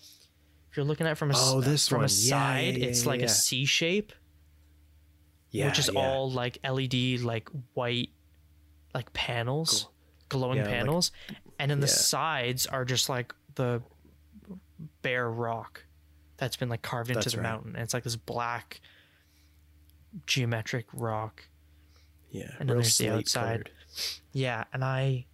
[0.70, 2.05] If you're looking at it from a Oh, this from one.
[2.07, 3.26] a side, yeah, yeah, it's yeah, like yeah.
[3.26, 4.12] a C shape,
[5.50, 5.66] Yeah.
[5.66, 6.00] which is yeah.
[6.00, 8.11] all like LED, like white,
[8.94, 9.88] like panels,
[10.29, 11.12] glowing Yeah, like- panels,
[11.59, 11.93] and then the yeah.
[11.93, 13.83] sides are just like the
[15.03, 15.85] bare rock
[16.37, 17.49] that's been like carved into That's the right.
[17.49, 18.81] mountain, and it's like this black
[20.27, 21.45] geometric rock.
[22.31, 22.51] Yeah.
[22.59, 23.43] and then there's the outside.
[23.43, 23.71] colored.
[24.33, 25.27] Yeah, and I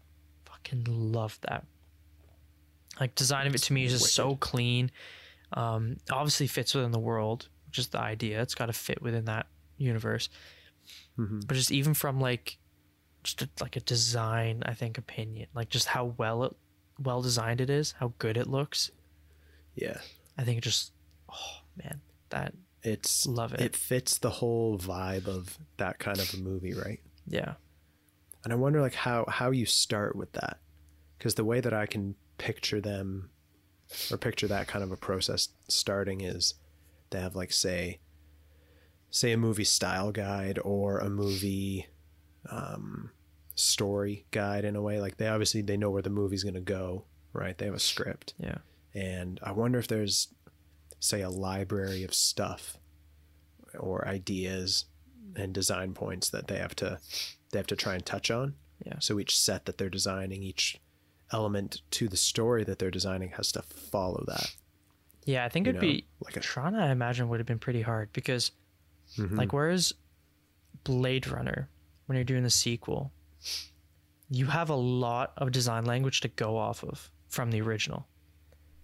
[0.44, 1.64] fucking love that.
[3.00, 4.90] Like design of it to me is just so clean.
[5.54, 8.40] Um, obviously fits within the world, which is the idea.
[8.40, 9.46] It's got to fit within that
[9.78, 10.28] universe.
[11.18, 11.46] Mhm.
[11.46, 12.58] But just even from like,
[13.22, 16.56] just a, like a design, I think opinion, like just how well it,
[16.98, 18.90] well designed it is, how good it looks.
[19.74, 19.98] Yeah.
[20.38, 20.92] I think it just,
[21.30, 23.60] oh man, that It's Love it.
[23.60, 27.00] It fits the whole vibe of that kind of a movie, right?
[27.26, 27.54] yeah,
[28.44, 30.58] And I wonder like how how you start with that.
[31.20, 33.30] Cuz the way that I can picture them
[34.10, 36.54] or picture that kind of a process starting is
[37.10, 38.00] they have like say
[39.10, 41.86] say a movie style guide or a movie
[42.50, 43.10] um
[43.54, 46.60] story guide in a way like they obviously they know where the movie's going to
[46.60, 47.56] go, right?
[47.58, 48.34] They have a script.
[48.38, 48.58] yeah,
[48.94, 50.28] And I wonder if there's,
[51.00, 52.78] say, a library of stuff
[53.78, 54.86] or ideas
[55.36, 56.98] and design points that they have to
[57.50, 58.54] they have to try and touch on.
[58.86, 58.94] Yeah.
[59.00, 60.80] So each set that they're designing, each
[61.30, 64.54] element to the story that they're designing has to follow that.
[65.24, 65.44] yeah.
[65.44, 66.74] I think You it'd know, be like a Tron.
[66.74, 68.50] I imagine would have been pretty hard because
[69.18, 69.36] Mhm.
[69.36, 69.92] Like whereas
[70.84, 71.68] Blade Runner,
[72.06, 73.12] when you're doing the sequel,
[74.30, 78.06] you have a lot of design language to go off of from the original,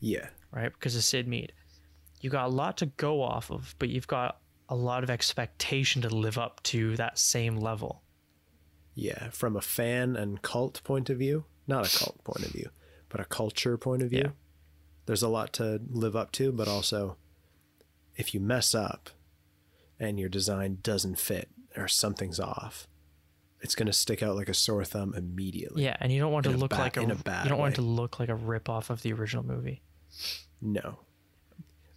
[0.00, 0.72] yeah, right?
[0.72, 1.52] Because of Syd Mead.
[2.20, 6.02] You got a lot to go off of, but you've got a lot of expectation
[6.02, 8.02] to live up to that same level.
[8.94, 9.30] yeah.
[9.30, 12.70] From a fan and cult point of view, not a cult point of view,
[13.08, 14.30] but a culture point of view, Yeah.
[15.06, 16.50] there's a lot to live up to.
[16.50, 17.16] But also,
[18.16, 19.10] if you mess up
[20.00, 22.88] and your design doesn't fit or something's off,
[23.60, 25.84] it's going to stick out like a sore thumb immediately.
[25.84, 27.48] Yeah, and you don't want In to look ba- like a, in a bad you
[27.50, 27.76] don't want way.
[27.76, 29.82] to look like a rip off of the original movie.
[30.60, 31.00] No.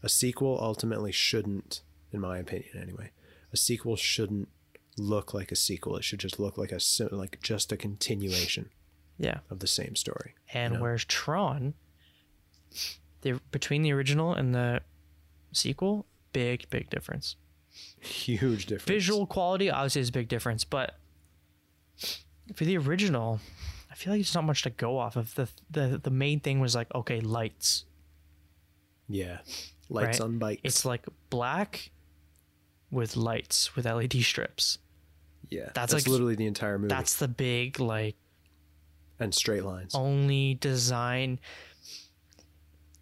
[0.03, 3.11] A sequel ultimately shouldn't, in my opinion anyway,
[3.53, 4.49] a sequel shouldn't
[4.97, 5.95] look like a sequel.
[5.97, 6.79] It should just look like a
[7.11, 8.69] like just a continuation
[9.17, 9.39] Yeah.
[9.49, 10.33] of the same story.
[10.53, 10.83] And you know?
[10.83, 11.75] whereas Tron,
[13.21, 14.81] the between the original and the
[15.51, 17.35] sequel, big, big difference.
[17.99, 18.87] Huge difference.
[18.87, 20.95] Visual quality obviously is a big difference, but
[22.55, 23.39] for the original,
[23.91, 25.33] I feel like there's not much to go off of.
[25.35, 27.85] The the the main thing was like, okay, lights.
[29.07, 29.39] Yeah.
[29.89, 30.21] Lights Right.
[30.21, 30.61] on bikes.
[30.63, 31.91] It's like black
[32.91, 34.77] with lights with LED strips.
[35.49, 35.65] yeah.
[35.73, 36.89] that's That's, like- literally the entire movie.
[36.89, 38.15] That's the big like
[39.19, 39.93] and straight lines.
[39.95, 41.39] only design.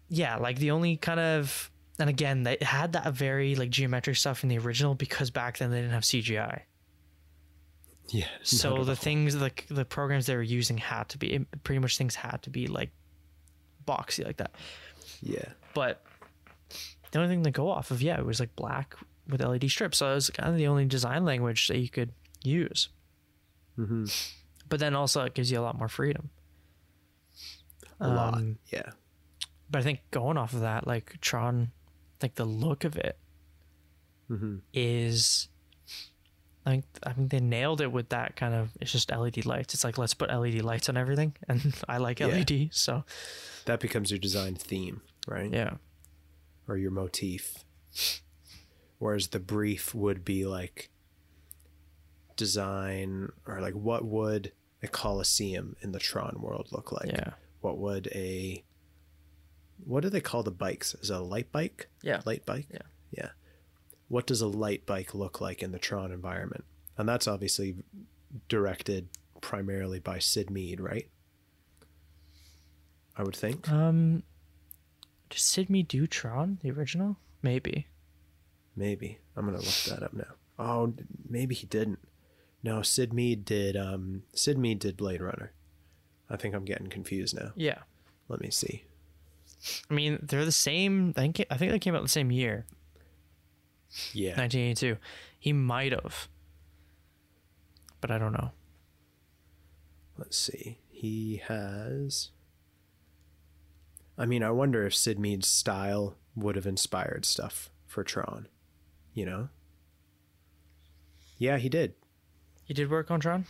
[0.08, 4.42] Yeah, like the only kind of and again they had that very like geometric stuff
[4.42, 6.62] in the original because back then they didn't have CGI.
[8.10, 8.26] Yeah.
[8.42, 11.96] So the things like the programs they were using had to be it- pretty much
[11.96, 12.90] things had to be like
[13.86, 14.52] boxy like that.
[15.22, 15.48] Yeah.
[15.74, 16.04] But
[17.12, 18.96] the only thing to go off of, yeah, it was like black
[19.28, 19.98] with LED strips.
[19.98, 22.88] So it was kind of the only design language that you could use.
[23.76, 24.06] hmm
[24.68, 26.30] But then also it gives you a lot more freedom.
[28.00, 28.34] A lot.
[28.34, 28.90] Um, Yeah.
[29.70, 31.70] But I think going off of that, like Tron,
[32.22, 33.16] like the look of it
[34.72, 35.59] is, hmm
[36.66, 38.68] I think I think they nailed it with that kind of.
[38.80, 39.72] It's just LED lights.
[39.74, 42.26] It's like let's put LED lights on everything, and I like Yeah.
[42.28, 43.04] LED, so
[43.64, 45.50] That becomes your design theme, right?
[45.52, 45.74] yeah,
[46.68, 47.64] Or your motif.
[48.98, 50.90] Whereas the brief would be like
[52.36, 57.08] design or like what would a coliseum in the Tron world look like?
[57.10, 58.62] yeah, What would a
[59.84, 60.94] what do they call the bikes?
[60.96, 61.88] Is it a light bike?
[62.02, 62.66] yeah, Light bike?
[62.70, 62.78] Yeah.
[63.12, 63.28] Yeah.
[64.10, 66.64] What does a light bike look like in the Tron environment?
[66.98, 67.76] And that's obviously
[68.48, 69.08] directed
[69.40, 71.08] primarily by Syd Mead, right?
[73.16, 73.70] I would think.
[73.70, 74.24] Um,
[75.28, 77.18] did Syd Mead do Tron the original?
[77.40, 77.86] Maybe.
[78.74, 79.18] Maybe.
[79.36, 80.34] I'm gonna look that up now.
[80.58, 80.92] Oh,
[81.28, 82.00] maybe he didn't.
[82.64, 83.76] No, Syd Mead did.
[83.76, 85.52] Um, Syd Mead did Blade Runner.
[86.28, 87.52] I think I'm getting confused now.
[87.54, 87.78] Yeah.
[88.28, 88.82] Let me see.
[89.88, 91.14] I mean, they're the same.
[91.16, 92.66] I think I think they came out the same year,
[94.12, 94.96] Yeah, 1982.
[95.38, 96.28] He might have,
[98.00, 98.50] but I don't know.
[100.18, 100.78] let's see.
[100.90, 102.30] He has.
[104.18, 108.48] I mean, I wonder if Syd Mead's style would have inspired stuff for Tron.
[109.14, 109.48] You know?
[111.38, 111.94] Yeah, he did.
[112.64, 113.46] He did work on Tron.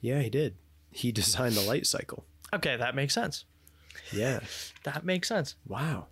[0.00, 0.56] Yeah, he did.
[0.90, 2.24] He designed the light cycle.
[2.54, 3.46] Okay, that makes sense.
[4.12, 4.40] Yeah.
[4.82, 5.54] That makes sense.
[5.66, 6.08] Wow.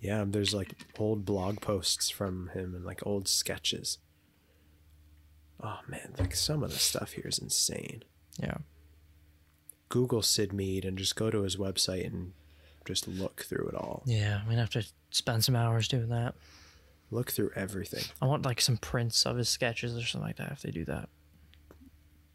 [0.00, 3.98] Yeah, there's like old blog posts from him and like old sketches.
[5.62, 8.04] Oh man, like some of the stuff here is insane.
[8.40, 8.58] Yeah.
[9.88, 12.32] Google Syd Mead and just go to his website and
[12.84, 14.02] just look through it all.
[14.06, 16.34] Yeah, I'm gonna have to spend some hours doing that.
[17.10, 18.04] Look through everything.
[18.22, 20.84] I want like some prints of his sketches or something like that if they do
[20.84, 21.08] that.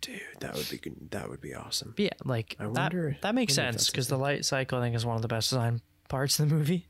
[0.01, 1.11] Dude, that would be good.
[1.11, 1.93] That would be awesome.
[1.95, 4.95] But yeah, like I that wonder- that makes sense because the light cycle I think
[4.97, 6.87] is one of the best design parts of the movie.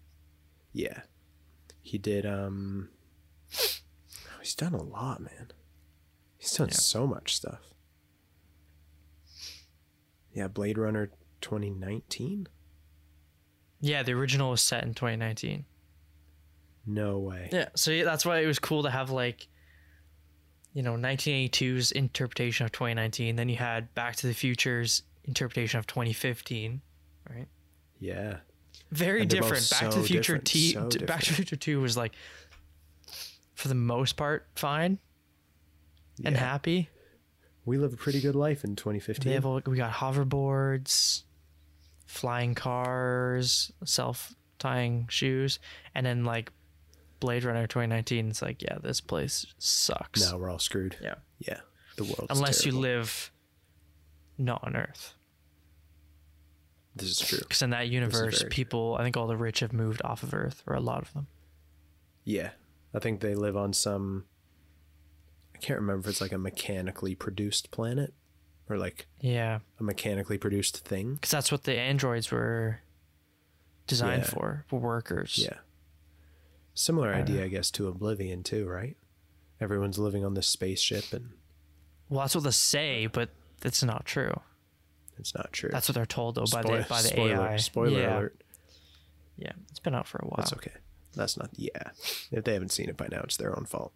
[0.73, 1.01] Yeah.
[1.81, 2.89] He did um
[4.41, 5.51] He's done a lot, man.
[6.37, 6.75] He's done Yeah.
[6.75, 7.61] so much stuff.
[10.33, 12.47] Yeah, Blade Runner 2019?
[13.79, 15.65] Yeah, the original was set in 2019.
[16.85, 17.49] No way.
[17.51, 19.47] Yeah, so yeah, that's why it was cool to have like,
[20.73, 23.35] you know, 1982's interpretation of 2019.
[23.35, 26.81] Then you had Back to the Future's interpretation of 2015.
[27.29, 27.47] Right.
[27.99, 28.37] Yeah.
[28.93, 29.81] Very And they're both different.
[29.81, 30.73] Back to the Future T.
[30.73, 31.35] so Back to the.
[31.35, 32.13] Future Two was like,
[33.55, 34.99] for the most part, fine
[36.23, 36.89] and happy.
[37.65, 39.27] We live a pretty good life in 2015.
[39.27, 41.23] They have we got hoverboards,
[42.05, 45.59] flying cars, self tying shoes,
[45.95, 46.51] and then like
[47.19, 48.29] Blade Runner 2019.
[48.29, 50.29] It's like, yeah, this place sucks.
[50.29, 50.97] now we're all screwed.
[51.01, 51.15] Yeah.
[51.39, 51.59] Yeah.
[51.95, 52.27] The world.
[52.29, 53.31] Unless you live
[54.37, 55.13] not on Earth.
[56.95, 57.39] This is true.
[57.39, 60.61] Because in that universe, people, I think all the rich have moved off of Earth,
[60.67, 61.27] or a lot of them.
[62.23, 62.51] Yeah.
[62.93, 64.25] I think they live on some
[65.55, 68.13] I can't remember if it's like a mechanically produced planet
[68.69, 69.59] or like Yeah.
[69.79, 71.15] a mechanically produced thing.
[71.15, 72.81] Because that's what the androids were
[73.87, 74.29] designed Yeah.
[74.29, 75.39] for, for workers.
[75.41, 75.57] Yeah.
[76.75, 77.43] Similar I idea.
[77.45, 78.97] I guess, to Oblivion too, right?
[79.61, 81.31] Everyone's living on this spaceship and
[82.09, 83.29] Well, that's what they say, but
[83.63, 84.39] it's not true.
[85.19, 85.69] It's not true.
[85.71, 87.57] That's what they're told, though, by Spoil- the by the spoiler, AI.
[87.57, 88.17] Spoiler yeah.
[88.17, 88.41] alert.
[89.37, 90.35] Yeah, it's been out for a while.
[90.37, 90.71] That's okay.
[91.15, 91.91] That's not yeah.
[92.31, 93.91] If they haven't seen it by now, it's their own fault.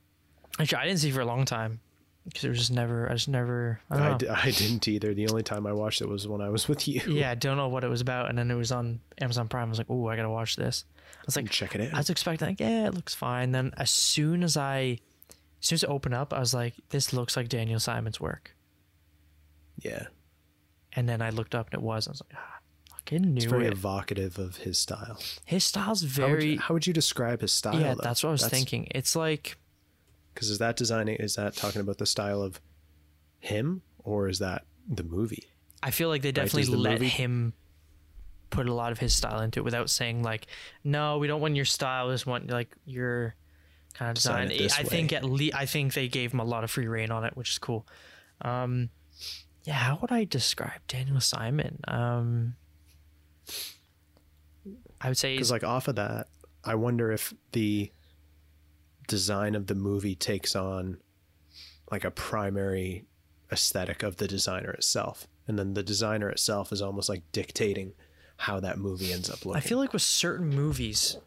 [0.59, 1.79] Actually, I didn't see it for a long time
[2.25, 3.09] because it was just never.
[3.09, 3.79] I just never.
[3.89, 4.17] I don't I, know.
[4.17, 5.13] d- I didn't either.
[5.13, 7.01] The only time I watched it was when I was with you.
[7.07, 9.67] yeah, I don't know what it was about, and then it was on Amazon Prime.
[9.67, 11.93] I was like, "Oh, I gotta watch this." I was like, check it out.
[11.93, 13.51] I was expecting, like, yeah, it looks fine.
[13.51, 14.99] Then as soon as I,
[15.61, 18.55] as soon as it opened up, I was like, "This looks like Daniel Simon's work."
[19.81, 20.07] yeah.
[20.97, 22.07] And then I looked up and it was.
[22.07, 23.71] I was like, "Ah, fuck fucking knew It's very it.
[23.73, 25.19] evocative of his style.
[25.45, 27.79] His style's How would, very you, how would you describe his style?
[27.79, 27.93] yeah.
[27.93, 28.01] though?
[28.03, 28.87] That's what I was thinking.
[28.91, 29.57] It's like
[30.33, 31.15] Because is that designing?
[31.17, 32.59] Is that talking about the style of
[33.39, 35.45] him, or is that the movie?
[35.83, 37.53] I feel like they definitely the let movie- him
[38.49, 40.47] put a lot of his style into it without saying like,
[40.83, 42.07] no, we don't want your style.
[42.07, 43.35] We just want like your
[43.93, 44.85] kind of Design design.
[44.85, 47.23] I think at least I think they gave him a lot of free reign on
[47.25, 47.85] it, which is cool.
[48.41, 48.89] Um,
[49.67, 51.79] yeah, how would I describe Daniel Simon?
[51.89, 52.55] Um,
[55.01, 56.27] I would say Because like off of that,
[56.63, 57.91] I wonder if the
[59.07, 60.97] design of the movie takes on
[61.91, 63.05] like a primary
[63.51, 67.93] aesthetic of the designer itself, and then the designer itself is almost like dictating
[68.37, 69.57] how that movie ends up looking.
[69.57, 71.17] I feel like with certain movies,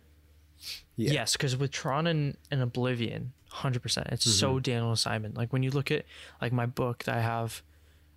[0.96, 1.12] Yeah.
[1.12, 4.62] yes, because with Tron and, and Oblivion, hundred percent, it's so Mm-hmm.
[4.62, 5.32] Daniel Simon.
[5.34, 6.04] Like when you look at
[6.40, 7.62] like my book that I have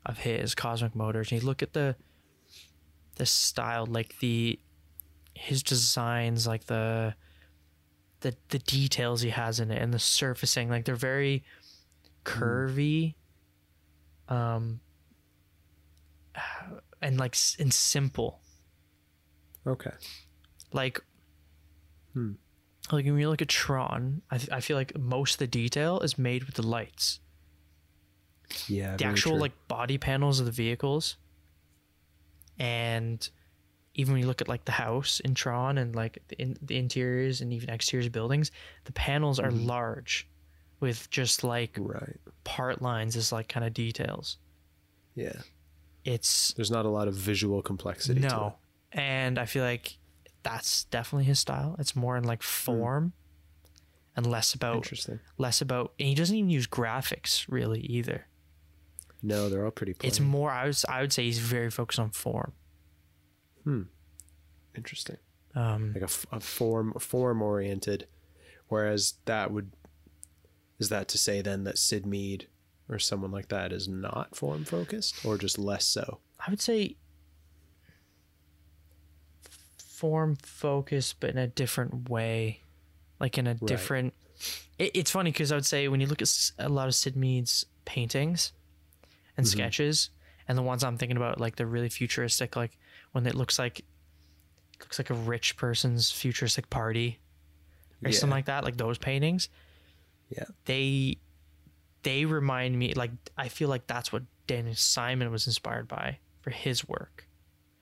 [0.06, 1.96] of his Cosmic Motors, and you look at the
[3.16, 4.60] the style, like the
[5.36, 7.16] his designs, like the
[8.22, 11.44] the the details he has in it, and the surfacing, like they're very
[12.26, 13.16] curvy,
[14.30, 14.80] um,
[17.02, 18.39] and like and simple.
[19.68, 19.92] okay.
[20.72, 21.00] like
[22.13, 22.34] Hmm.
[22.92, 26.00] like when you look at Tron, I, th- I feel like most of the detail
[26.02, 27.20] is made with the lights.
[28.68, 28.96] Yeah.
[28.98, 29.42] The actual true.
[29.42, 31.18] like body panels of the vehicles,
[32.60, 33.28] and
[33.96, 36.78] even when you look at like the house in Tron and like the, in, the
[36.78, 38.52] interiors and even exteriors of buildings,
[38.86, 39.68] the panels are Mm-hmm.
[39.68, 40.28] large,
[40.80, 42.20] with just like right.
[42.44, 44.38] part lines as like kind of details.
[45.16, 45.34] Yeah.
[46.06, 48.20] It's There's not a lot of visual complexity.
[48.22, 48.56] To no,
[48.92, 49.98] and I feel like
[50.42, 51.76] that's definitely his style.
[51.80, 53.13] It's more in like form,
[54.16, 55.20] and less about Interesting.
[55.38, 58.26] less about and he doesn't even use graphics really either
[59.26, 59.94] No, they're all pretty.
[59.94, 60.08] Plain.
[60.10, 62.52] it's more i would i would say he's very focused on form
[63.64, 63.84] Hmm.
[64.76, 65.18] interesting.
[65.56, 68.08] um like a form form oriented
[68.68, 69.72] whereas that would
[70.80, 72.48] is that to say then that syd mead
[72.90, 76.98] or someone like that is not form focused or just less so i would say
[79.78, 82.62] form focused but in a different way
[83.20, 84.14] like in a different
[84.78, 87.16] it, it's funny because i would say when you look at a lot of syd
[87.16, 88.52] mead's paintings
[89.38, 89.52] and mm-hmm.
[89.52, 90.10] sketches
[90.48, 92.78] and the ones i'm thinking about like the really futuristic like
[93.12, 93.84] when it looks like
[94.84, 97.19] looks like a rich person's futuristic party
[98.04, 98.17] or Yeah.
[98.17, 99.50] something like that like those paintings.
[100.30, 100.46] Yeah.
[100.65, 101.17] They
[102.04, 106.50] they remind me like I feel like that's what Daniel Simon was inspired by for
[106.50, 107.28] his work.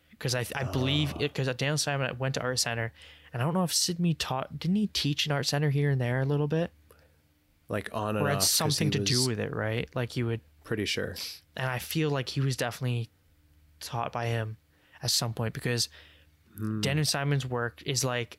[0.10, 1.20] Because I I believe ah.
[1.20, 2.94] because Daniel Simon went to art center
[3.34, 5.90] and I don't know if Syd Mead taught didn't he teach in art center here
[5.90, 6.72] and there a little bit?
[7.68, 9.90] Like on or off something to do with it right?
[9.96, 11.16] Like you would pretty sure.
[11.56, 13.10] And I feel like he was definitely
[13.80, 14.58] taught by him
[15.02, 15.90] at some point because
[16.82, 18.38] Daniel Simon's work is like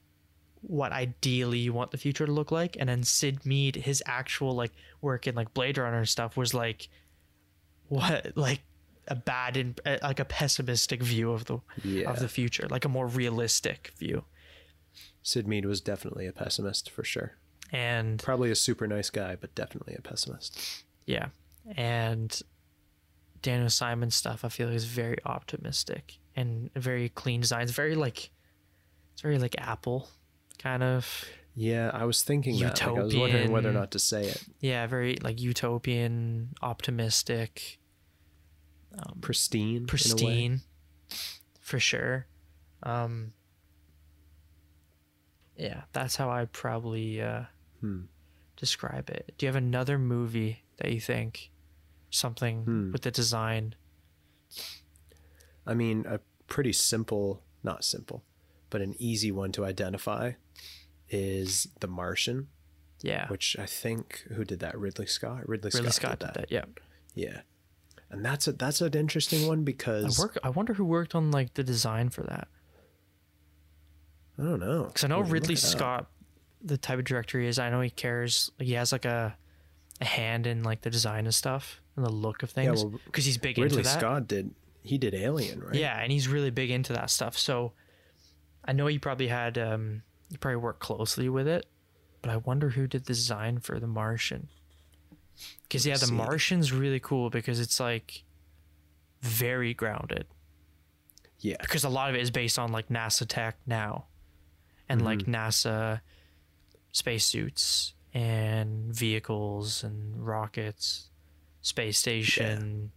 [0.60, 4.54] what ideally you want the future to look like, and then Syd Mead, his actual
[4.54, 6.88] like work in like Blade Runner and stuff was like
[7.88, 8.60] what like
[9.08, 12.08] a bad and uh, like a pessimistic view of the Yeah.
[12.10, 14.24] of the future, like a more realistic view.
[15.22, 17.32] syd mead was definitely a pessimist for sure.
[17.72, 20.84] And probably a super nice guy but definitely a pessimist.
[21.06, 21.28] Yeah,
[21.76, 22.40] and
[23.40, 28.30] Daniel Simon stuff I feel is very optimistic and very clean designs, very like
[29.12, 30.08] it's very like Apple
[30.58, 33.98] kind of yeah i was thinking that like, i was wondering whether or not to
[33.98, 37.78] say it yeah, very like utopian, optimistic,
[39.20, 40.60] pristine in pristine
[41.60, 42.26] for sure.
[42.82, 43.32] Um
[45.56, 47.44] yeah, that's how I probably uh
[47.80, 48.02] Hmm.
[48.56, 49.34] describe it.
[49.36, 51.50] Do you have another movie that you think
[52.12, 52.92] something Hmm.
[52.92, 53.74] with the design?
[55.66, 58.22] I mean, a pretty simple, not simple,
[58.70, 60.32] but an easy one to identify
[61.08, 62.48] is The Martian,
[63.00, 63.28] Yeah.
[63.28, 64.78] which I think who did that?
[64.78, 65.48] Ridley Scott.
[65.48, 66.34] Ridley, Ridley Scott, Scott did did that.
[66.34, 66.50] that.
[66.50, 66.64] Yeah.
[67.14, 67.40] Yeah,
[68.08, 71.30] and that's a that's an interesting one I because work I wonder who worked on
[71.30, 72.48] like the design for that.
[74.38, 74.84] I don't know.
[74.94, 75.58] Cuz I know Ridley up.
[75.60, 76.10] Scott
[76.64, 77.58] the type of director he is.
[77.58, 79.36] I know he cares he has like a
[80.00, 83.24] a hand in like the design of stuff and the look of things well, because
[83.24, 83.98] he's big Ridley into that.
[83.98, 85.74] Scott did he did Alien, right?
[85.74, 87.36] Yeah, and he's really big into that stuff.
[87.38, 87.72] So
[88.64, 91.66] I know he probably had um he probably worked closely with it,
[92.22, 94.48] but I wonder who did the design for The Martian.
[95.70, 96.12] Cuz yeah, The.
[96.12, 98.24] Martian's really cool because it's like
[99.20, 100.26] very grounded
[101.38, 104.06] yeah, because a lot of it is based on like NASA tech now
[104.88, 105.34] and like Mm-hmm.
[105.34, 106.00] NASA
[106.92, 111.08] spacesuits and vehicles and rockets,
[111.62, 112.92] space station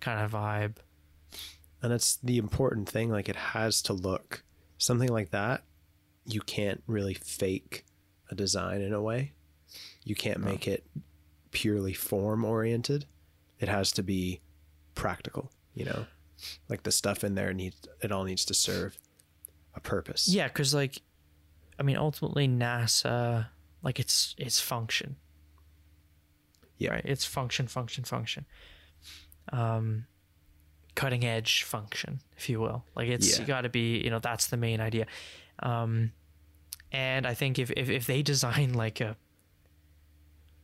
[0.00, 0.76] kind of vibe.
[1.82, 3.10] And that's the important thing.
[3.10, 4.42] Like it has to look
[4.78, 5.62] something like that.
[6.26, 7.84] You can't really fake
[8.30, 9.32] a design in a way.
[10.04, 10.84] You can't make it
[11.50, 13.06] purely form oriented.
[13.58, 14.40] It has to be
[14.94, 16.06] practical, you know?
[16.68, 18.96] Like the stuff in there needs it all needs to serve
[19.74, 20.28] a purpose.
[20.28, 21.02] Yeah, because like,
[21.78, 23.48] I mean, ultimately NASA,
[23.82, 25.16] like it's it's function.
[26.80, 26.90] Yeah.
[26.94, 27.02] Right.
[27.04, 28.46] It's function, function, function.
[29.52, 30.06] Um,
[30.96, 32.84] cutting edge function, if you will.
[32.96, 33.44] Like it's Yeah.
[33.44, 35.06] got to be, you know, that's the main idea.
[35.60, 36.12] Um,
[36.90, 39.16] and I think if if if they design like a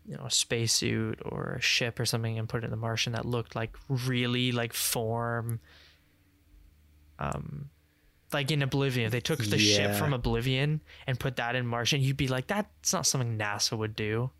[0.07, 3.13] you know a spacesuit or a ship or something and put it in the Martian
[3.13, 5.61] that looked like really like form
[7.19, 7.69] um
[8.33, 12.01] like in Oblivion if they took the ship from Oblivion and put that in Martian
[12.01, 14.31] you'd be like that's not something NASA would do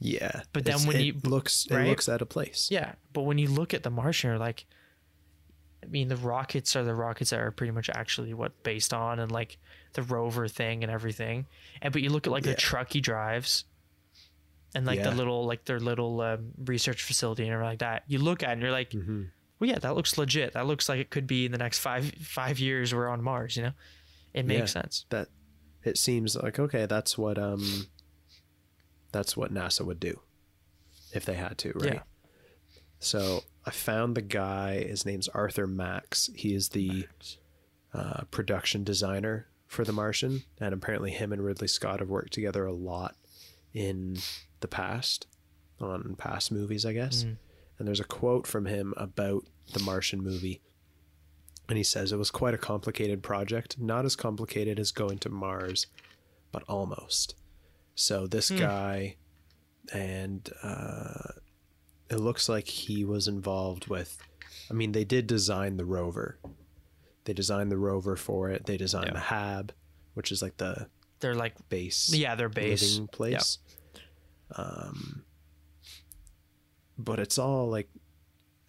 [0.00, 0.42] Yeah.
[0.52, 1.88] But then when it you- looks it right?
[1.88, 2.68] looks out of place.
[2.70, 4.64] yeah but when you look at the Martian you're like
[5.82, 9.18] I mean the rockets are the rockets that are pretty much actually what based on
[9.18, 9.58] and like
[9.94, 11.46] the rover thing and everything
[11.82, 12.52] and but you look at like Yeah.
[12.52, 13.64] the truck he drives
[14.74, 18.18] and like the little like their little um, research facility and everything like that you
[18.18, 19.22] look at it and you're like hmm
[19.58, 22.12] well yeah that looks legit that looks like it could be in the next five
[22.20, 23.72] five years we're on mars you know
[24.34, 24.82] it makes Yeah.
[24.82, 25.28] sense That
[25.84, 27.86] it seems like okay, that's what um
[29.12, 30.20] that's what NASA would do
[31.12, 31.94] if they had to, right?
[31.94, 32.00] Yeah.
[33.00, 34.84] So I found the guy.
[34.84, 36.30] His name's Arthur Max.
[36.34, 37.06] He is the
[37.94, 42.64] uh, production designer for The Martian, and apparently him and Ridley Scott have worked together
[42.64, 43.16] a lot
[43.74, 44.18] in
[44.60, 45.26] the past
[45.80, 47.24] on past movies, I guess.
[47.24, 47.36] Mm.
[47.78, 50.60] And there's a quote from him about the Martian movie.
[51.68, 55.28] And he says it was quite a complicated project, not as complicated as going to
[55.28, 55.86] Mars,
[56.50, 57.34] but almost.
[57.98, 58.56] So this Hmm.
[58.58, 59.16] guy,
[59.92, 61.32] and uh,
[62.08, 64.18] it looks like he was involved with.
[64.70, 66.38] I mean, they did design the rover.
[67.24, 68.66] They designed the rover for it.
[68.66, 69.14] They designed Yeah.
[69.14, 69.72] the hab,
[70.14, 70.88] which is like the
[71.20, 73.58] they're like base yeah their base living place.
[74.54, 75.24] Um,
[76.96, 77.88] but it's all like,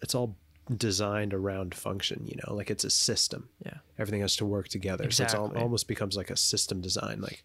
[0.02, 0.36] it's all
[0.76, 2.26] designed around function.
[2.26, 3.48] You know, like it's a system.
[3.64, 5.10] yeah Everything has to work together.
[5.12, 7.20] So it's all, almost becomes like a system design.
[7.20, 7.44] Like,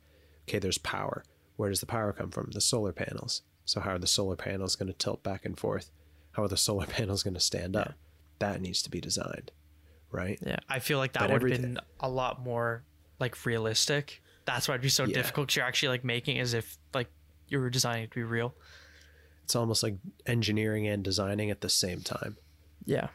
[0.50, 1.24] okay, there's power.
[1.56, 2.50] Where does the power come from?
[2.52, 3.42] The solar panels.
[3.66, 5.90] So how are the solar panels going to tilt back and forth?
[6.34, 7.94] How are the solar panels going to stand up?
[8.40, 9.52] That needs to be designed,
[10.12, 10.38] right?
[10.46, 12.84] Yeah, I feel like that But would have been a lot more
[13.20, 14.22] like realistic.
[14.44, 15.14] That's why it'd be so Yeah.
[15.16, 15.48] difficult.
[15.48, 17.10] 'cause you're actually like making as if like
[17.48, 18.54] you were designing it to be real.
[19.46, 19.96] It's almost like
[20.26, 22.38] engineering and designing at the same time.
[22.84, 23.08] Yeah,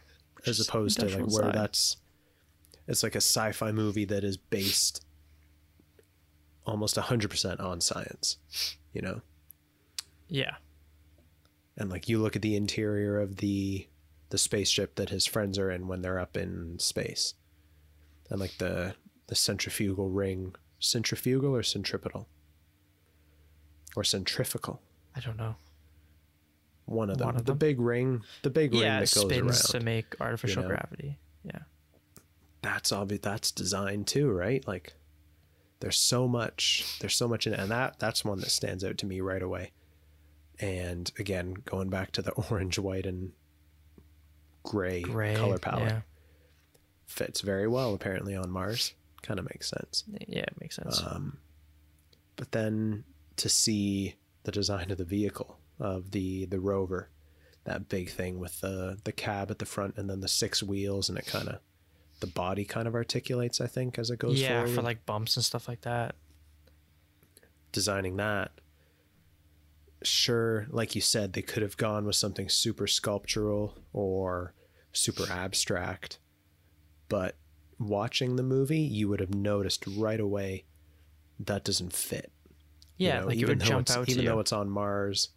[0.47, 1.53] as opposed to like where design.
[1.53, 1.97] that's
[2.89, 5.05] it's like a sci-fi movie that is based
[6.71, 8.37] almost 100% on science
[8.93, 9.21] you know
[10.33, 10.55] yeah,
[11.77, 13.89] and like you look at the interior of the
[14.29, 17.35] the spaceship that his friends are in when they're up in space
[18.31, 18.95] and like the
[19.27, 22.29] the centrifugal ring centrifugal or centripetal
[23.97, 24.81] or centrifugal
[25.17, 25.57] I don't know.
[26.85, 27.59] one of them One of the them?
[27.59, 30.69] big ring the big ring yeah, it that goes spins around to make artificial know?
[30.69, 31.19] gravity.
[31.45, 31.59] Yeah,
[32.63, 34.95] that's obvious that's design too right like
[35.81, 37.59] there's so much there's so much in it.
[37.61, 39.73] And that that's one that stands out to me right away.
[40.61, 43.33] And again going back to the orange white and
[44.63, 45.89] gray, gray color palette.
[45.89, 46.01] Yeah,
[47.07, 48.95] fits very well apparently on mars.
[49.23, 50.05] Kind of makes sense.
[50.27, 51.03] Yeah, it makes sense.
[51.03, 51.39] um,
[52.37, 53.05] but then
[53.37, 54.15] to see
[54.45, 57.11] the design of the vehicle of the the rover
[57.65, 61.09] that big thing with the the cab at the front and then the six wheels
[61.09, 61.59] and it kind of
[62.21, 64.75] the body kind of articulates i think as it goes yeah, forward.
[64.75, 66.15] for like bumps and stuff like that.
[67.73, 68.51] designing that.
[70.03, 74.55] Sure like you said they could have gone with something super sculptural or
[74.93, 76.19] super abstract
[77.11, 77.37] but
[77.79, 80.65] watching the movie you would have noticed right away
[81.39, 82.33] that doesn't fit.
[82.97, 84.41] You Yeah, know, like even though jump it's- out even though you.
[84.41, 85.31] it's on mars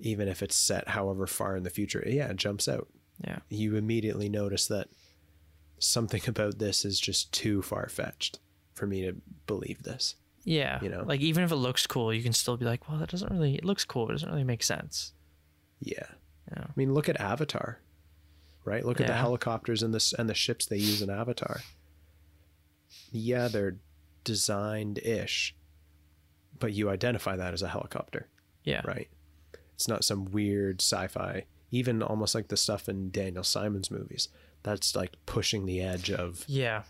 [0.00, 2.88] even if it's set however far in the future yeah it jumps out.
[3.22, 4.88] Yeah, you immediately notice that
[5.82, 8.38] something about this is just too far-fetched
[8.74, 9.14] for me to
[9.46, 10.78] believe this yeah.
[10.82, 11.04] You know?
[11.06, 13.54] like even if it looks cool, you can still be like, well, that doesn't really.
[13.54, 14.08] It looks cool.
[14.08, 15.12] It doesn't really make sense.
[15.80, 16.06] yeah
[16.50, 16.66] You know?
[16.68, 17.78] I mean, look at Avatar,
[18.64, 18.84] right?
[18.84, 21.60] Look at the helicopters and this and the ships they use in Avatar.
[23.10, 23.76] Yeah, they're
[24.24, 25.54] designed-ish,
[26.58, 28.28] but you identify that as a helicopter,
[28.64, 29.08] Yeah, right?
[29.74, 34.28] It's not some weird sci-fi, even almost like the stuff in Daniel Simon's movies.
[34.62, 36.84] That's like pushing the edge of yeah,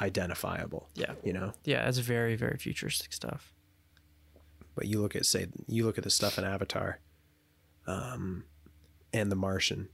[0.00, 1.52] identifiable, yeah, you know.
[1.64, 1.86] yeah.
[1.88, 3.52] It's very very futuristic stuff.
[4.74, 7.00] But you look at say you look at the stuff in Avatar,
[7.86, 8.44] um,
[9.12, 9.88] and The Martian.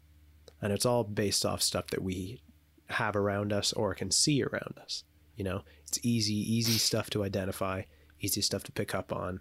[0.63, 2.43] and it's all based off stuff that we
[2.89, 5.05] have around us or can see around us.
[5.37, 7.83] You know, it's easy, easy stuff to identify,
[8.21, 9.41] easy stuff to pick up on,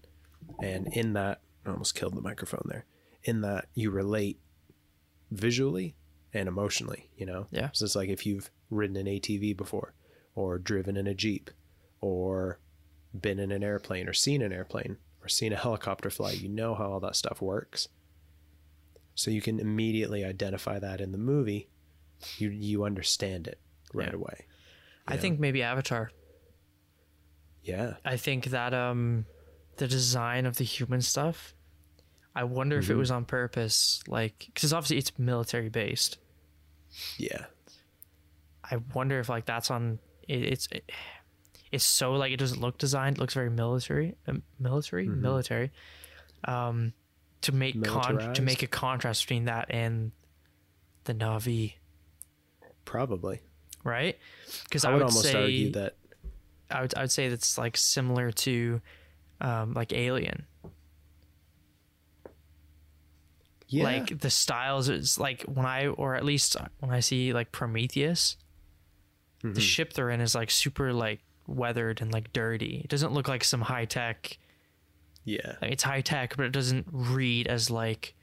[0.62, 2.86] and in that, I almost killed the microphone there.
[3.24, 4.40] In that, you relate
[5.32, 5.96] visually
[6.34, 7.10] and emotionally.
[7.18, 7.70] You know, Yeah.
[7.74, 9.94] So it's like if you've ridden an ATV before,
[10.36, 11.50] or driven in a jeep,
[12.02, 12.60] or
[13.20, 16.76] been in an airplane, or seen an airplane, or seen a helicopter fly, you know
[16.76, 17.88] how all that stuff works.
[19.16, 21.68] So you can immediately identify that in the movie.
[22.38, 23.60] You you understand it
[23.94, 24.16] right Yeah.
[24.16, 24.46] away.
[25.08, 26.12] I think maybe Avatar.
[27.64, 27.96] Yeah.
[28.06, 29.26] I think that um
[29.78, 31.54] the design of the human stuff
[32.36, 33.00] I wonder if it Mm-hmm.
[33.00, 36.18] was on purpose like cuz obviously it's military based.
[37.18, 37.46] Yeah.
[38.64, 40.92] I wonder if like that's on it, it's it,
[41.72, 45.22] it's so like it doesn't look designed, it looks very military um, military Mm-hmm.
[45.22, 45.72] military
[46.46, 46.94] um
[47.42, 50.12] to make con- to make a contrast between that and
[51.06, 51.74] the Na'vi,
[52.86, 53.40] Probably.
[53.84, 54.18] right?
[54.70, 55.96] Cuz I I would would almost say argue that
[56.70, 58.82] I would I would say that's like similar to
[59.42, 60.46] um like Alien.
[63.70, 63.84] Yeah.
[63.86, 68.36] like the styles is like when i or at least when i see like prometheus
[69.42, 69.54] Mm-hmm.
[69.54, 73.30] the ship they're in is like super like weathered and like dirty it doesn't look
[73.30, 74.38] like some high tech
[75.24, 75.56] yeah.
[75.62, 78.16] like it's high tech but it doesn't read as like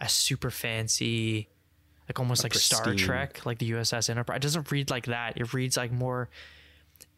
[0.00, 1.48] a super fancy
[2.08, 5.54] like almost like star trek like the uss enterprise it doesn't read like that it
[5.54, 6.28] reads like more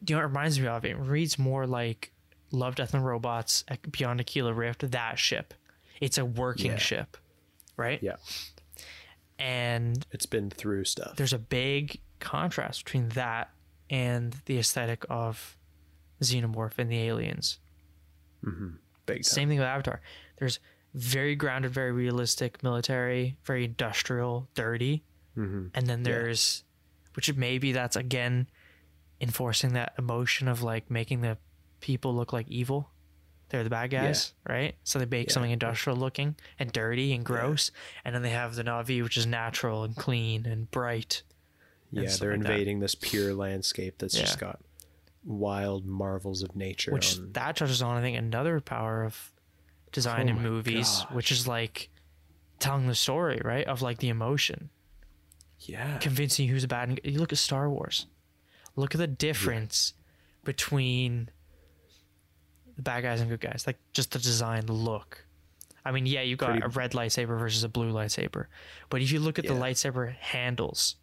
[0.07, 2.13] you know what it reminds me of it reads more like
[2.51, 5.55] love death and robots beyond aquila rift that ship
[6.03, 6.77] it's a working Yeah.
[6.77, 7.17] ship
[7.79, 8.17] right Yeah.
[9.39, 11.17] and It's been through stuff.
[11.17, 13.51] there's a big contrast between that
[13.89, 15.57] and the aesthetic of
[16.21, 17.59] xenomorph and the aliens
[19.07, 19.23] Big time.
[19.23, 20.01] same thing with avatar
[20.39, 20.59] there's
[20.95, 25.03] very grounded very realistic military very industrial dirty
[25.37, 25.67] Mm-hmm.
[25.75, 26.65] and then there's
[27.15, 28.49] which maybe that's again
[29.21, 31.39] enforcing that emotion of like making the
[31.81, 32.91] people look like evil
[33.49, 34.75] they're the bad guys right?
[34.85, 35.33] So they make Yeah.
[35.35, 37.71] something industrial looking and dirty and gross
[38.05, 41.23] and then they have the na'vi which is natural and clean and bright
[41.95, 42.51] and Yeah, they're like that.
[42.51, 44.61] invading this pure landscape that's just got
[45.25, 46.93] wild marvels of nature.
[46.93, 49.33] which on, that touches on i think another power of
[49.93, 51.91] design Oh in movies which is like
[52.59, 54.71] telling the story right of like the emotion.
[55.61, 58.07] Yeah, convincing who's a bad you look at star wars.
[58.77, 59.93] Look at the difference
[60.45, 61.31] between
[62.79, 65.27] the bad guys and good guys like just the design look
[65.85, 68.47] i mean yeah you got Pretty- a red lightsaber versus a blue lightsaber
[68.89, 70.97] but if you look at the lightsaber handles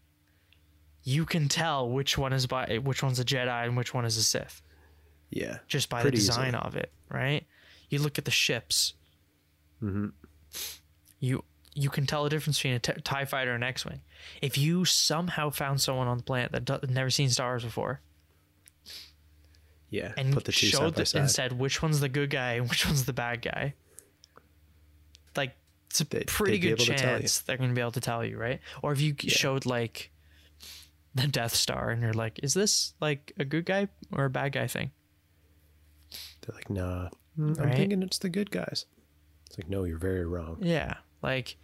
[1.04, 4.18] you can tell which one is by which one's a jedi and which one is
[4.18, 4.62] a sith
[5.32, 6.62] yeah, just by Pretty the design easily.
[6.64, 7.46] of it, right?
[7.90, 8.94] You look at the ships.
[9.84, 10.14] Mhm.
[11.20, 14.02] You you can tell the difference between a t- Tie fighter and X-wing.
[14.42, 18.02] If you somehow found someone on the planet that do- never seen Star Wars before
[19.90, 20.14] yeah.
[20.18, 21.20] and Put the two side showed by side.
[21.22, 23.74] and said which one's the good guy and which one's the bad guy,
[25.36, 25.56] like
[25.90, 27.20] it's a They- pretty good able to tell you.
[27.22, 28.60] chance they're going to be able to tell you, right?
[28.82, 30.12] Or if you showed like
[31.14, 34.52] the Death Star and you're like, is this like a good guy or a bad
[34.54, 34.92] guy thing?
[36.42, 37.10] They're like, nah,
[37.40, 38.86] mm, I'm thinking it's the good guys.
[39.48, 40.58] It's like, no, you're very wrong.
[40.62, 41.56] Yeah, like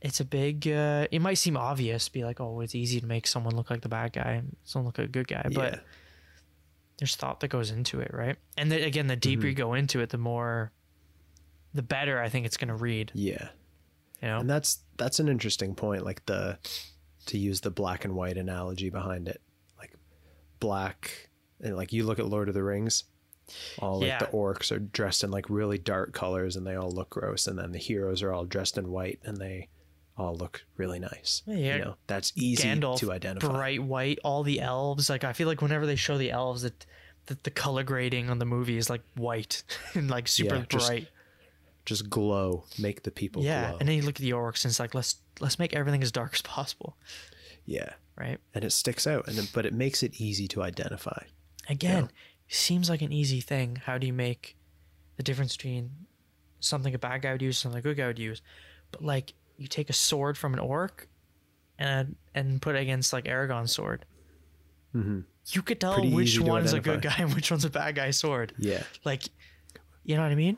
[0.00, 0.68] it's a big.
[0.68, 3.80] uh It might seem obvious, be like, oh, it's easy to make someone look like
[3.80, 5.78] the bad guy, someone look like a good guy, but yeah,
[6.98, 8.36] there's thought that goes into it, right?
[8.56, 9.58] And then again, the deeper you Mm-hmm.
[9.62, 10.72] go into it, the more,
[11.74, 13.12] the better I think it's going to read.
[13.14, 13.48] yeah.
[14.22, 16.02] You know, And that's that's an interesting point.
[16.04, 16.58] Like the
[17.26, 19.42] to use the black and white analogy behind it,
[19.78, 19.92] like
[20.58, 21.28] black
[21.60, 23.04] and like you look at Lord of the Rings,
[23.78, 24.18] all like Yeah.
[24.20, 27.58] the orcs are dressed in like really dark colors and they all look gross, and
[27.58, 29.68] then the heroes are all dressed in white and they
[30.16, 31.42] all look really nice.
[31.46, 31.76] Yeah.
[31.76, 33.48] You know, that's easy Gandalf, to identify.
[33.52, 35.10] bright white, all the elves.
[35.10, 36.86] Like I feel like whenever they show the elves, that
[37.26, 39.62] that the color grading on the movie is like white
[39.94, 41.08] and like super Yeah, just bright.
[41.84, 43.76] Just glow, make the people Yeah, glow.
[43.78, 46.10] and then you look at the orcs, and it's like let's let's make everything as
[46.10, 46.96] dark as possible,
[47.64, 47.90] yeah.
[48.16, 48.38] right?
[48.54, 51.24] And it sticks out, and then, but it makes it easy to identify.
[51.68, 52.10] Again,
[52.48, 53.76] seems like an easy thing.
[53.84, 54.56] How do you make
[55.16, 55.90] the difference between
[56.58, 58.42] something a bad guy would use, something a good guy would use?
[58.90, 61.08] But like, you take a sword from an orc
[61.78, 64.04] and and put it against like Aragorn's sword.
[64.94, 66.00] You could tell Mm-hmm.
[66.00, 68.54] Pretty which one's a good guy and which one's a bad guy sword.
[68.58, 68.82] Yeah.
[69.04, 69.24] Like,
[70.04, 70.56] you know what I mean?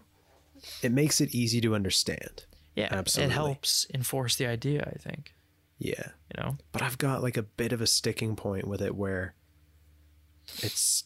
[0.83, 2.45] It makes it easy to understand.
[2.77, 3.33] Yeah, Absolutely.
[3.33, 4.83] it helps enforce the idea.
[4.95, 5.35] I think
[5.79, 6.11] Yeah.
[6.37, 6.57] you know.
[6.73, 9.35] but I've got like a bit of a sticking point with it where
[10.63, 11.05] it's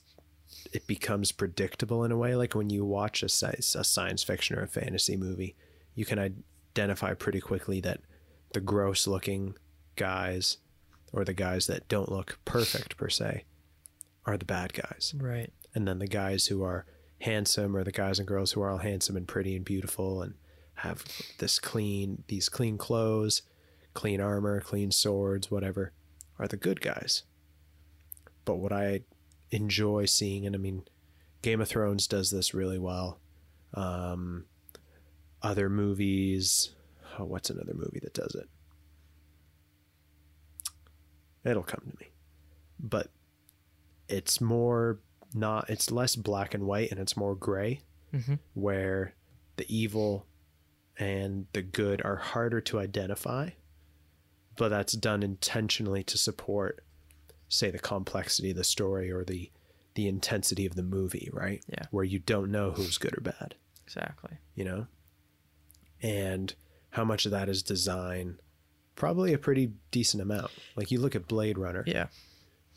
[0.73, 4.63] it becomes predictable in a way like when you watch a, a science fiction or
[4.63, 5.57] a fantasy movie
[5.95, 8.01] you can identify pretty quickly that
[8.53, 9.57] the gross looking
[9.97, 10.59] guys
[11.13, 13.45] or the guys that don't look perfect per se
[14.25, 15.15] are the bad guys.
[15.17, 15.53] Right.
[15.75, 16.87] And then the guys who are
[17.21, 20.35] handsome or the guys and girls who are all handsome and pretty and beautiful and
[20.77, 21.05] have
[21.39, 23.43] this clean these clean clothes,
[23.95, 25.93] clean armor, clean swords, whatever,
[26.39, 27.23] are the good guys.
[28.45, 29.03] But what I
[29.51, 30.85] enjoy seeing and I mean
[31.43, 33.21] Game of Thrones does this really well.
[33.75, 34.47] Um
[35.43, 36.71] other movies,
[37.19, 38.49] oh, what's another movie that does it?
[41.45, 42.11] It'll come to me.
[42.79, 43.09] But
[44.09, 45.01] it's more
[45.35, 47.81] not it's less black and white and it's more gray
[48.13, 48.39] Mhm.
[48.53, 49.15] where
[49.57, 50.27] the evil
[50.99, 53.49] and the good are harder to identify
[54.59, 56.85] but that's done intentionally to support
[57.49, 59.51] say the complexity of the story or the
[59.95, 61.87] the intensity of the movie right Yeah.
[61.91, 64.37] where you don't know who's good or bad Exactly.
[64.55, 64.87] you know
[66.03, 66.55] and
[66.91, 68.39] how much of that is design
[68.97, 72.09] probably a pretty decent amount like you look at blade runner Yeah.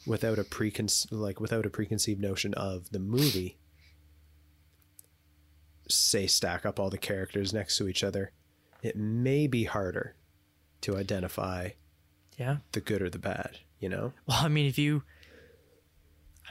[0.06, 3.58] without a preconce like without a preconceived notion of the movie
[5.90, 8.32] say stack up all the characters next to each other
[8.82, 10.16] it may be harder
[10.82, 11.70] to identify
[12.38, 12.58] Yeah.
[12.72, 15.04] the good or the bad you know Well, I mean, if you,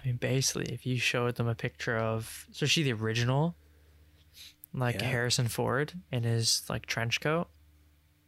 [0.00, 3.54] I mean, basically, if you showed them a picture of, especially the original,
[4.74, 5.04] like Yeah.
[5.04, 7.46] Harrison Ford in his like trench coat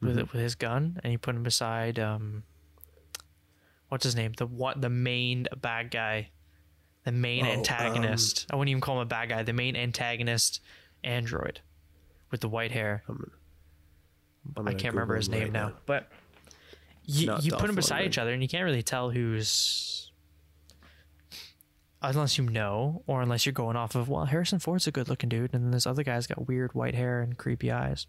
[0.01, 0.21] with Mm-hmm.
[0.33, 2.45] with his gun, and you put him beside um,
[3.89, 6.31] what's his name, the what the main bad guy,
[7.05, 8.47] the main Oh, antagonist.
[8.51, 9.43] I wouldn't even call him a bad guy.
[9.43, 10.61] The main antagonist,
[11.05, 11.61] android,
[12.31, 13.03] with the white hair.
[13.09, 13.33] I'm
[14.57, 16.09] I gonna can't remember his him name right now, but
[17.05, 20.06] you, not you put them beside each other, and you can't really tell who's
[22.15, 25.53] unless you know, or unless you're going off of well, Harrison Ford's a good-looking dude,
[25.55, 28.07] and then this other guy's got weird white hair and creepy eyes.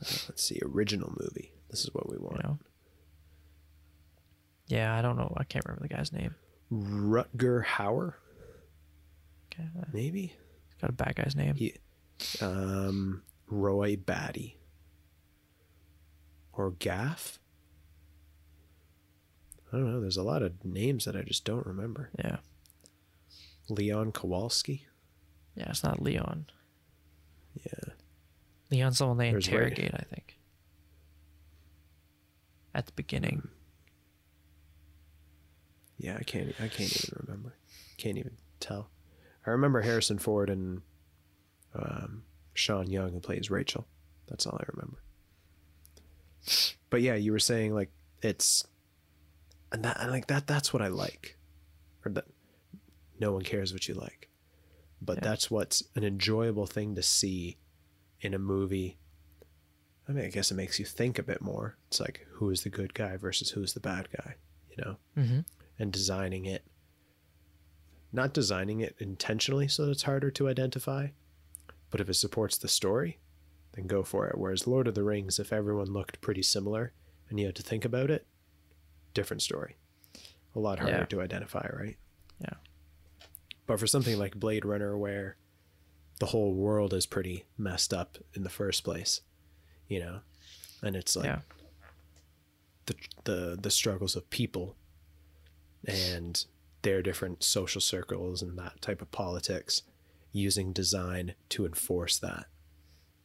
[0.00, 2.58] let's see original movie this is what we You want know.
[4.66, 5.32] Yeah, I don't know.
[5.36, 6.34] I can't remember the guy's name.
[6.72, 8.14] rutger hauer
[9.52, 10.20] Okay, uh, maybe
[10.68, 11.54] he's got a bad guy's name.
[11.56, 11.74] he
[12.40, 14.58] um roy batty
[16.52, 17.38] or gaff
[19.72, 22.36] i don't know there's a lot of names that i just don't remember Yeah,
[23.68, 24.86] leon kowalski
[25.54, 26.46] yeah, it's not Leon.
[27.64, 27.92] yeah
[28.70, 29.54] Leon's the one they There's Ray.
[29.54, 30.38] interrogate, I think.
[32.74, 33.48] At the beginning.
[35.98, 37.54] yeah i can't i can't even remember
[37.98, 38.88] can't even tell
[39.46, 40.80] i remember harrison ford and
[41.74, 42.22] um,
[42.54, 43.86] sean young who plays rachel
[44.28, 44.98] that's all i remember
[46.90, 47.90] but yeah you were saying like
[48.22, 48.66] it's
[49.72, 51.36] and that and like that that's what i like.
[52.04, 52.26] Or that
[53.20, 54.28] no one cares what you like.
[55.00, 55.24] But Yeah.
[55.30, 57.58] that's what's an enjoyable thing to see
[58.20, 58.98] in a movie.
[60.08, 61.76] I mean i guess it makes you think a bit more.
[61.88, 64.34] It's like who is the good guy versus who's the bad guy
[64.76, 64.96] you know?
[65.16, 65.40] Mm-hmm.
[65.78, 66.64] and designing it.
[68.12, 71.08] Not designing it intentionally so that it's harder to identify
[71.90, 73.18] but if it supports the story
[73.74, 74.36] then go for it.
[74.38, 76.92] Whereas lord of the rings if everyone looked pretty similar
[77.30, 78.26] and you had to think about it
[79.14, 79.76] different story
[80.54, 81.04] a lot harder Yeah.
[81.06, 81.96] to identify right
[82.40, 82.54] Yeah.
[83.66, 85.36] but for something like blade runner where
[86.20, 89.22] the whole world is pretty messed up in the first place
[89.88, 90.20] you know
[90.82, 91.40] and it's like yeah.
[92.86, 92.94] the
[93.24, 94.76] the the struggles of people
[95.86, 96.44] and
[96.82, 99.82] their different social circles and that type of politics
[100.32, 102.46] using design to enforce that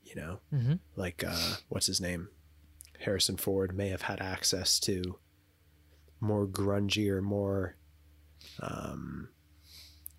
[0.03, 0.73] you know Mm-hmm.
[0.95, 2.29] like uh what's his name
[2.99, 5.17] harrison ford may have had access to
[6.19, 7.75] more grungy or more
[8.61, 9.29] um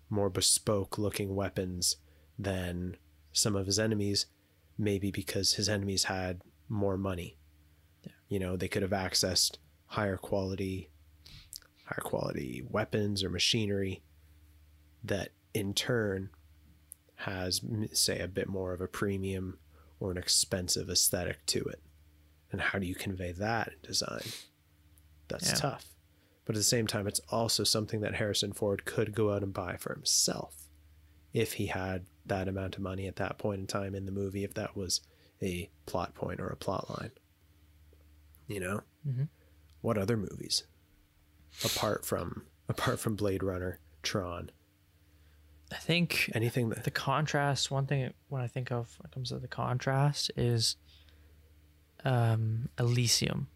[0.09, 1.97] more bespoke looking weapons
[2.37, 2.95] than
[3.31, 4.25] some of his enemies
[4.77, 7.37] maybe because his enemies had more money.
[8.03, 8.11] Yeah.
[8.29, 10.89] you know they could have accessed higher quality
[11.85, 14.01] higher quality weapons or machinery
[15.03, 16.29] that in turn
[17.15, 19.57] has say a bit more of a premium
[19.99, 21.81] or an expensive aesthetic to it.
[22.51, 24.21] And how do you convey that in design
[25.29, 25.55] that's Yeah.
[25.55, 25.95] tough.
[26.45, 29.53] But at the same time it's also something that harrison ford could go out and
[29.53, 30.67] buy for himself
[31.33, 34.43] if he had that amount of money at that point in time in the movie
[34.43, 35.01] if that was
[35.41, 37.11] a plot point or a plot line.
[38.47, 38.81] You know?
[39.07, 39.29] Mhm.
[39.81, 40.63] what other movies?
[41.63, 44.51] Apart from apart from blade runner tron.
[45.71, 49.29] I think anything that the contrast one thing when i think of when it comes
[49.29, 50.75] to the contrast is
[52.03, 53.47] um elysium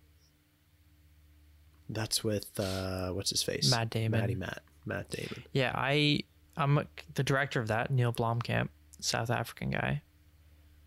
[1.90, 4.20] that's with uh what's his face Matt Damon.
[4.22, 6.20] Matty Matt Matt Damon yeah i
[6.58, 8.70] i'm a, the director of that neil blomkamp
[9.00, 10.02] south african guy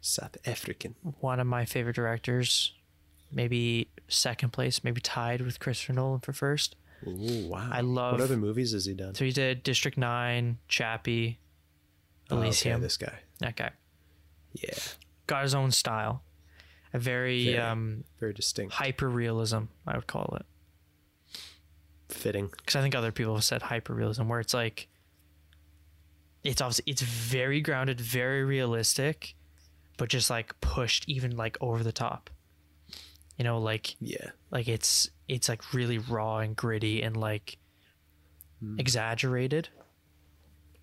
[0.01, 2.74] South African one of my favorite directors
[3.32, 6.76] maybe second place, maybe tied with Christopher Nolan for first.
[7.05, 7.68] Ooh, wow.
[7.72, 9.16] I love- What other movies has he done?
[9.16, 11.40] So he did District Nine, Chappie,
[12.30, 12.80] Oh, okay, Elysium.
[12.82, 13.18] this guy.
[13.40, 13.70] that guy
[14.55, 14.74] Yeah.
[15.26, 16.22] got his own style,
[16.94, 17.59] a very, Very.
[17.59, 18.74] um, Very distinct.
[18.74, 20.47] hyper realism, I would call it.
[22.09, 22.48] Fitting.
[22.57, 24.88] because I think other people have said hyperrealism, where it's like
[26.44, 29.34] it's obviously it's very grounded, very realistic,
[29.98, 32.30] but just like pushed even like over the top.
[33.36, 34.30] You know, like Yeah.
[34.50, 37.59] like it's it's like really raw and gritty and like
[38.78, 39.68] exaggerated.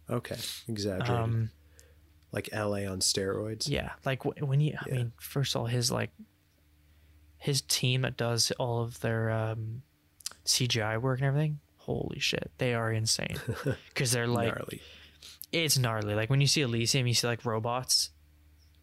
[0.09, 0.38] Okay.
[0.67, 1.15] Exaggerated.
[1.15, 1.49] Um,
[2.32, 3.69] like LA on steroids.
[3.69, 4.95] yeah, like wh- when you, I Yeah.
[4.95, 6.11] mean, first of all, his like
[7.38, 9.84] his team that does all of their um,
[10.46, 11.60] CGI work and everything.
[11.78, 13.38] Holy shit, they are insane
[13.89, 14.82] because they're like Gnarly.
[15.52, 16.16] it's gnarly.
[16.16, 18.12] Like when you see Elysium, you see like robots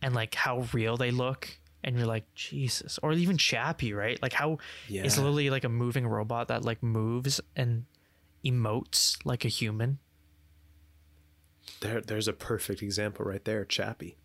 [0.02, 1.48] and like how real they look,
[1.82, 2.98] and you're like, Jesus.
[3.02, 4.20] Or even Chappie, right?
[4.20, 4.58] Like how
[4.88, 5.02] Yeah.
[5.04, 7.84] it's literally like a moving robot that like moves and
[8.44, 9.98] emotes like a human.
[11.80, 14.16] There, there's a perfect example right there, Chappie.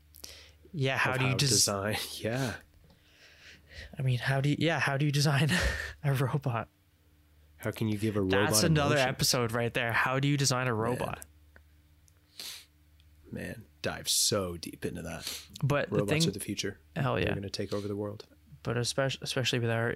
[0.73, 1.95] Yeah, how do you des- design?
[2.19, 2.53] Yeah.
[3.97, 5.49] I mean, how do you yeah, how do you design
[6.03, 6.67] a robot?
[7.65, 8.51] How can you give a robot?
[8.51, 9.09] That's another emotion?
[9.09, 9.91] episode right there.
[9.91, 11.25] How do you design a robot?
[13.31, 15.39] Man, dive so deep into that.
[15.63, 16.79] But the Robots thing are the future.
[16.95, 18.25] hell yeah, They're going to take over the world.
[18.63, 19.95] But especially especially with our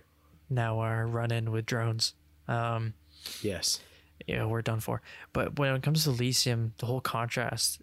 [0.50, 2.14] now our run in with drones.
[2.48, 2.94] Um
[3.42, 3.80] Yes.
[4.28, 5.02] yeah, we're done for.
[5.34, 7.82] But when it comes to Elysium, the whole contrast.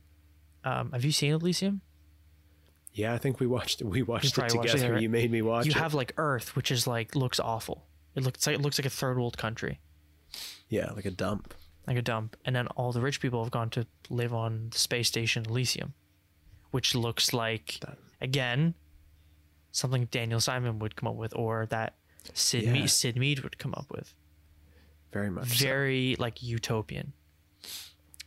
[0.64, 1.80] Um, have you seen Elysium?
[2.92, 4.94] Yeah, I think we watched we watched it probably watched it, together.
[4.94, 5.02] right?
[5.02, 5.76] You made me watch you it.
[5.76, 7.86] have like Earth, which is like looks awful.
[8.16, 9.78] It looks like it looks like a third world country,
[10.68, 11.54] yeah, like a dump.
[11.86, 12.36] like a dump.
[12.44, 15.94] And then all the rich people have gone to live on the space station Elysium,
[16.72, 18.74] which looks like That- again
[19.70, 21.94] something Daniel Simon would come up with, or that
[22.32, 22.72] Syd Yeah.
[22.72, 24.14] Mead, Syd Mead would come up with.
[25.12, 25.48] Very much.
[25.48, 25.64] so.
[25.64, 27.12] Very like utopian.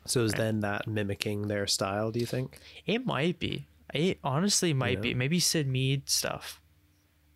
[0.06, 2.12] So is then that mimicking their style?
[2.12, 2.60] Do you think?
[2.86, 3.66] It might be.
[3.94, 5.02] It honestly might Yeah.
[5.02, 5.14] be.
[5.16, 6.62] Maybe Syd Mead stuff.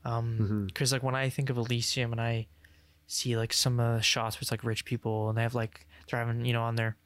[0.06, 0.66] Um, Mm-hmm.
[0.68, 2.48] because like when I think of Elysium and I
[3.08, 5.88] see like some of the shots where it's like rich people and they have like
[6.10, 6.98] they're having you know on their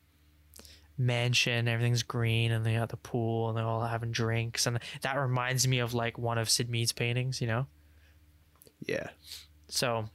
[0.97, 5.15] mansion everything's green and they got the pool and they're all having drinks and that
[5.15, 7.67] reminds me of like one of Syd Mead's paintings, you know.
[8.85, 9.09] Yeah.
[9.67, 10.05] So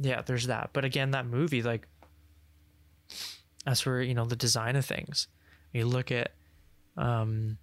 [0.00, 0.70] yeah, there's that.
[0.72, 1.86] But again, that movie like
[3.64, 5.28] that's where you know the design of things.
[5.72, 6.32] You look at
[6.96, 7.58] um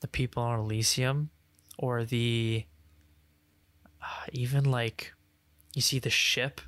[0.00, 1.30] the people on Elysium
[1.78, 2.71] or the uh,
[4.32, 5.12] even like
[5.74, 6.60] you see the ship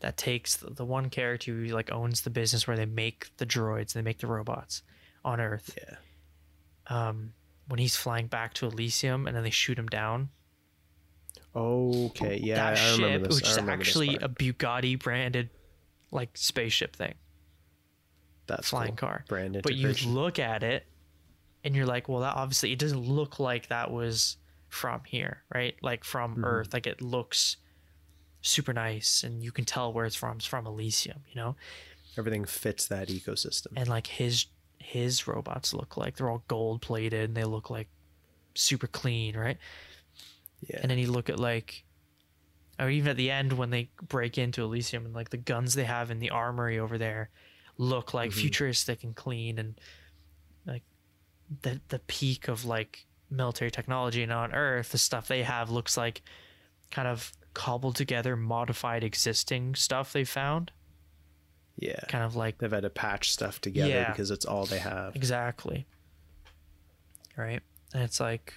[0.00, 3.46] that takes the, the one character who like owns the business where they make the
[3.46, 4.82] droids they make the robots
[5.24, 5.96] on earth Yeah.
[6.88, 7.32] um
[7.68, 10.28] when he's flying back to elysium and then they shoot him down
[11.54, 12.38] Okay.
[12.42, 13.36] Yeah, that I remember ship this.
[13.36, 15.48] which is remember actually a bugatti branded
[16.10, 17.14] like spaceship thing
[18.46, 19.08] That's flying cool.
[19.08, 20.86] car branded but you look at it
[21.64, 24.36] and you're like well that obviously it doesn't look like that was
[24.76, 26.44] from here right like from Mm-hmm.
[26.44, 27.56] earth like it looks
[28.42, 31.56] super nice and you can tell where it's from it's from elysium you know
[32.18, 33.68] Everything fits that ecosystem.
[33.76, 34.46] and like his
[34.78, 37.88] his robots look like they're all gold plated and they look like
[38.54, 39.58] super clean right
[40.68, 40.80] Yeah.
[40.82, 41.84] and then you look at like
[42.78, 45.84] or even at the end when they break into elysium and like the guns they
[45.84, 47.30] have in the armory over there
[47.78, 48.40] look like Mm-hmm.
[48.40, 49.80] futuristic and clean and
[50.66, 50.82] like
[51.62, 55.96] the the peak of like military technology and on earth the stuff they have looks
[55.96, 56.22] like
[56.90, 60.70] kind of cobbled together modified existing stuff they found
[61.78, 62.00] yeah.
[62.08, 64.10] kind of like They've had to patch stuff together Yeah.
[64.10, 65.14] because it's all they have.
[65.14, 65.86] Exactly.
[67.36, 67.60] Right.
[67.92, 68.54] And it's like,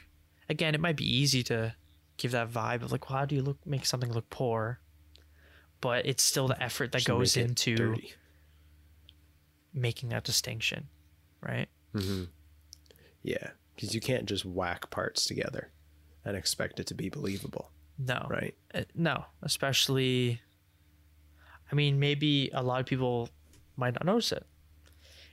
[0.47, 1.75] again, it might be easy to
[2.15, 4.79] give that vibe of like, well, how do you look, make something look poor?
[5.81, 8.13] But it's still the effort that Just goes into dirty.
[9.73, 10.87] making that distinction.
[11.45, 11.67] Right.
[11.93, 12.23] Mm-hmm.
[13.23, 13.49] Yeah,
[13.79, 15.69] because you can't just whack parts together
[16.25, 18.27] and expect it to be believable, No.
[18.29, 18.53] right?
[18.73, 19.23] Uh, no.
[19.41, 20.41] Especially,
[21.71, 23.29] I mean, maybe a lot of people
[23.77, 24.45] might not notice it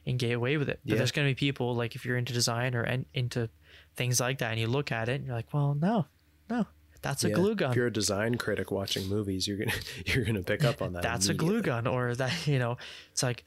[0.06, 0.78] and get away with it.
[0.84, 0.98] But Yeah.
[0.98, 3.48] there's going to be people, like, if you're into design or en- into
[3.96, 6.06] things like that, and you look at it and you're like, well, no,
[6.48, 6.68] no,
[7.02, 7.34] that's a Yeah.
[7.34, 7.70] glue gun.
[7.70, 9.72] If you're a design critic watching movies, you're gonna
[10.06, 11.02] you're gonna pick up on that.
[11.08, 12.78] that's a glue gun or that you know
[13.10, 13.44] it's like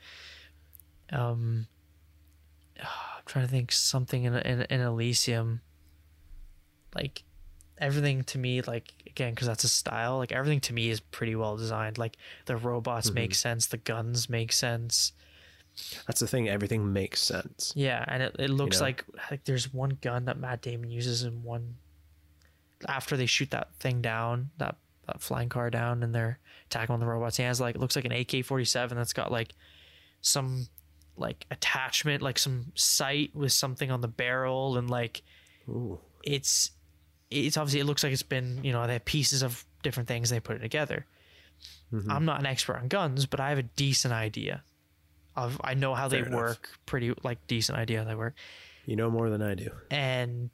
[1.12, 1.68] um
[3.18, 5.62] i'm trying to think something in in, in elysium
[6.96, 7.24] like
[7.78, 11.36] everything to me like again because that's a style like everything to me is pretty
[11.36, 13.36] well designed like the robots make Mm-hmm.
[13.36, 15.14] sense the guns make sense
[16.08, 16.50] That's the thing.
[16.50, 17.72] Everything makes sense.
[17.76, 18.86] yeah and it, it looks know?
[18.88, 21.76] like like there's one gun that matt damon uses in one
[22.88, 24.76] after they shoot that thing down, that,
[25.06, 27.36] that flying car down, and they're attacking on the robots.
[27.36, 29.54] He has like it looks like an AK forty seven that's got like
[30.22, 30.68] some
[31.20, 35.22] like attachment, like some sight with something on the barrel, and like
[35.67, 35.99] Ooh.
[36.24, 36.72] it's
[37.30, 40.30] it's obviously it looks like it's been you know they have pieces of different things
[40.30, 41.05] they put it together.
[41.93, 42.11] Mm-hmm.
[42.11, 44.63] I'm not an expert on guns, but I have a decent idea
[45.36, 46.39] of I know how Fair they enough.
[46.39, 48.36] work, pretty like decent idea how they work,
[48.86, 49.70] You know more than I do.
[49.91, 50.49] and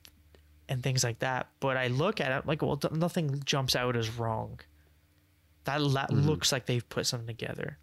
[0.67, 1.47] and things like that.
[1.59, 4.59] But I look at it like well, th- nothing jumps out as wrong.
[5.65, 6.27] That la- mm-hmm.
[6.27, 7.77] looks like they've put something together.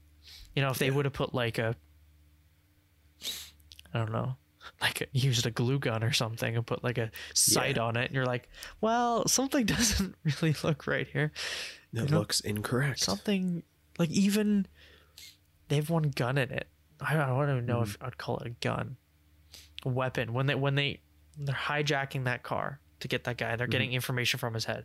[0.54, 1.74] You know, if they would have put like a,
[3.94, 4.36] I don't know,
[4.80, 7.82] like used a glue gun or something and put like a sight Yeah.
[7.82, 8.48] on it, and you're like,
[8.80, 11.32] well, something doesn't really look right here.
[11.94, 13.00] It know, looks incorrect.
[13.00, 13.62] Something
[13.98, 14.66] like even
[15.68, 16.68] they have one gun in it.
[17.00, 18.96] I don't, I don't even know if I'd call it a gun,
[19.84, 20.32] a weapon.
[20.32, 21.00] When they when they
[21.36, 24.84] they're hijacking that car to get that guy, they're getting information from his head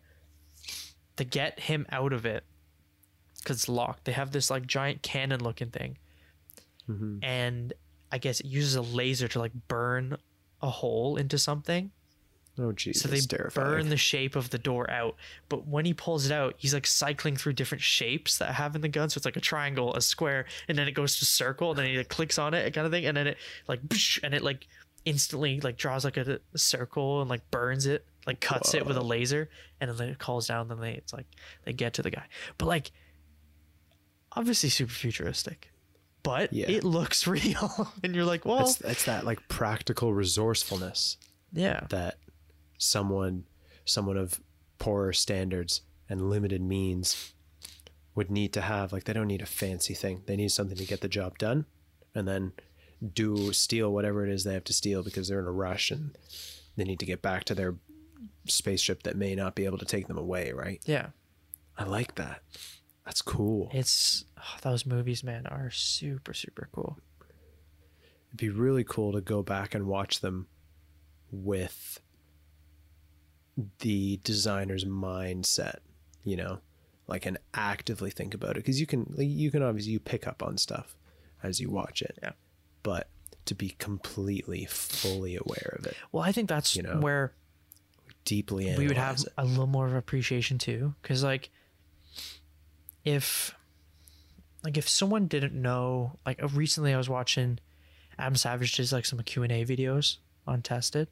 [1.17, 2.43] to get him out of it
[3.37, 4.05] because it's locked.
[4.05, 5.97] They have this like giant cannon looking thing,
[6.89, 7.19] Mhm.
[7.23, 7.73] and
[8.11, 10.17] I guess it uses a laser to like burn
[10.61, 11.91] a hole into something.
[12.59, 13.01] Oh, geez.
[13.01, 13.67] So they terrifying.
[13.67, 15.15] burn the shape of the door out.
[15.47, 18.81] But when he pulls it out, he's like cycling through different shapes that have in
[18.81, 19.09] the gun.
[19.09, 21.85] So it's like a triangle, a square, and then it goes to circle, and then
[21.85, 23.37] he like, clicks on it, kind of thing, and then it
[23.67, 23.81] like
[24.23, 24.67] and it like
[25.05, 28.97] instantly like draws like a, a circle and like burns it, like cuts it with
[28.97, 29.49] a laser,
[29.79, 30.67] and then it calls down.
[30.67, 31.27] Then they it's like
[31.63, 32.25] they get to the guy,
[32.57, 32.91] but like
[34.31, 35.71] obviously super futuristic,
[36.27, 36.69] but Yeah.
[36.69, 41.17] it looks real, and you're like, well, It's, it's that like practical resourcefulness
[41.53, 42.15] yeah, that
[42.77, 43.45] someone
[43.85, 44.41] someone of
[44.79, 47.33] poorer standards and limited means
[48.15, 48.91] would need to have.
[48.93, 50.23] Like they don't need a fancy thing.
[50.25, 51.65] They need something to get the job done
[52.13, 52.51] and then
[53.13, 56.17] do steal whatever it is they have to steal because they're in a rush and
[56.75, 57.75] they need to get back to their
[58.45, 60.81] spaceship that may not be able to take them away right?
[60.85, 61.07] Yeah.
[61.77, 62.41] i like that
[63.07, 66.97] that's cool It's oh, those movies, man, are super super cool.
[68.27, 70.47] it'd be really cool to go back and watch them
[71.31, 72.01] with
[73.79, 75.77] the designer's mindset
[76.23, 76.59] you know
[77.07, 80.27] like and actively think about it because you can like, you can obviously you pick
[80.27, 80.95] up on stuff
[81.41, 82.33] as you watch it Yeah.
[82.83, 83.07] but
[83.45, 87.31] to be completely fully aware of it Well, I think that's You know, where
[88.25, 89.29] deeply we would have it.
[89.37, 91.49] a little more of appreciation too, because like
[93.07, 93.55] if
[94.63, 97.59] like if someone didn't know, like uh, recently I was watching
[98.19, 101.07] Adam Savage does like some Q and A videos on Tested,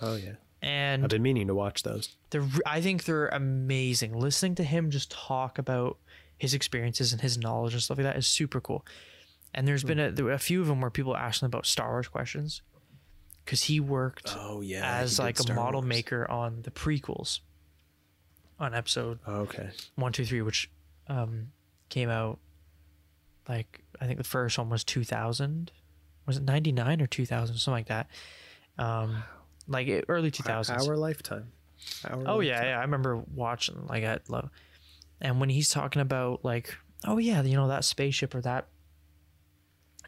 [0.00, 0.32] oh yeah
[0.62, 4.18] and i've been meaning to watch those they're I think they're amazing.
[4.18, 5.98] Listening to him just talk about
[6.38, 8.84] his experiences and his knowledge and stuff like that is super cool.
[9.52, 11.90] And there's been a, there a few of them where people asked him about Star
[11.90, 12.62] Wars questions
[13.44, 15.88] because he worked oh yeah as did like a Star model Wars.
[15.88, 17.40] maker on the prequels
[18.58, 20.70] on episode oh, okay one, two, three, which
[21.08, 21.48] um
[21.88, 22.38] came out
[23.48, 25.70] like I think the first one was two thousand.
[26.26, 28.08] Was it ninety nine or two thousand, something like that?
[28.78, 29.22] Um,
[29.68, 30.88] like it- early two thousands.
[30.88, 31.52] our lifetime
[32.08, 32.68] our Oh yeah, lifetime.
[32.68, 32.78] yeah.
[32.78, 34.48] I remember watching like at low,
[35.20, 36.74] and when he's talking about like,
[37.06, 38.66] oh yeah, you know that spaceship or that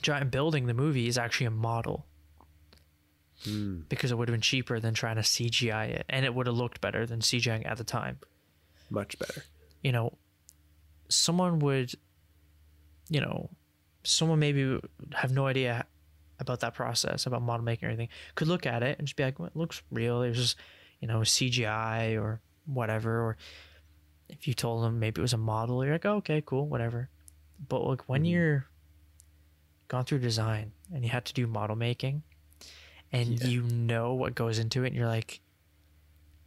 [0.02, 2.06] giant building, the movie is actually a model
[3.44, 3.80] Hmm.
[3.90, 6.56] because it would have been cheaper than trying to CGI it, and it would have
[6.56, 8.18] looked better than CGIing at the time.
[8.88, 9.44] much better
[9.82, 10.16] you know,
[11.08, 11.92] someone would,
[13.08, 13.50] you know,
[14.04, 14.78] someone maybe
[15.14, 15.84] have no idea
[16.38, 19.24] about that process, about model making or anything, could look at it and just be
[19.24, 20.22] like, well, it looks real.
[20.22, 20.56] It was just,
[21.00, 23.20] you know, CGI or whatever.
[23.22, 23.36] Or
[24.28, 27.08] if you told them maybe it was a model, you're like, oh, okay, cool, whatever.
[27.68, 28.30] But like when Mhm.
[28.30, 28.66] you're
[29.88, 32.22] gone through design and you had to do model making
[33.12, 33.48] and Yeah.
[33.48, 35.40] you know what goes into it, and you're like,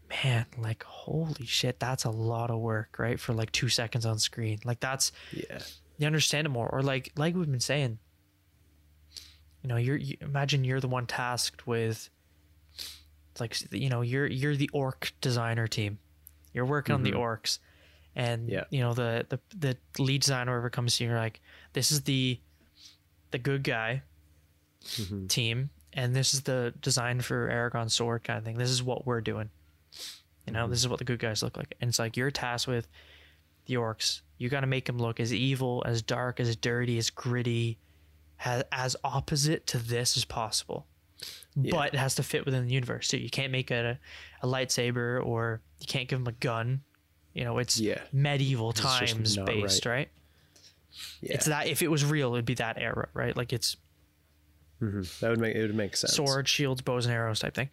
[0.10, 3.20] man, like holy shit, that's a lot of work, right?
[3.20, 4.60] For like two seconds on screen.
[4.66, 5.60] Like that's yeah
[5.97, 6.70] you understand it more.
[6.70, 7.99] Or like like we've been saying,
[9.62, 12.10] you know, you're you, imagine you're the one tasked with
[13.39, 15.99] like you know, you're you're the orc designer team.
[16.53, 17.20] You're working on the Mhm.
[17.20, 17.60] orcs.
[18.16, 18.64] And Yeah.
[18.70, 21.41] you know, the, the the lead designer ever comes to you, you're like,
[21.74, 22.39] this is the
[23.32, 24.01] the good guy
[24.84, 25.28] Mhm.
[25.30, 28.57] team and this is the design for Aragorn sword kind of thing.
[28.57, 29.49] This is what we're doing.
[30.50, 31.76] You know, this is what the good guys look like.
[31.82, 32.88] And it's like you're tasked with
[33.66, 34.22] the orcs.
[34.38, 37.78] You got to make them look as evil, as dark, as dirty, as gritty,
[38.43, 40.88] as, as opposite to this as possible.
[41.56, 41.72] Yeah.
[41.72, 43.08] But it has to fit within the universe.
[43.10, 44.00] So you can't make a,
[44.41, 46.82] a lightsaber or you can't give them a gun.
[47.34, 48.02] You know, it's Yeah.
[48.12, 50.10] medieval It's times based, right?
[51.22, 53.36] yeah It's that if it was real, it'd be that era, right?
[53.38, 53.78] Like it's
[54.82, 55.20] Mhm.
[55.20, 57.70] that would make it would make sense sword, shields, bows and arrows type thing.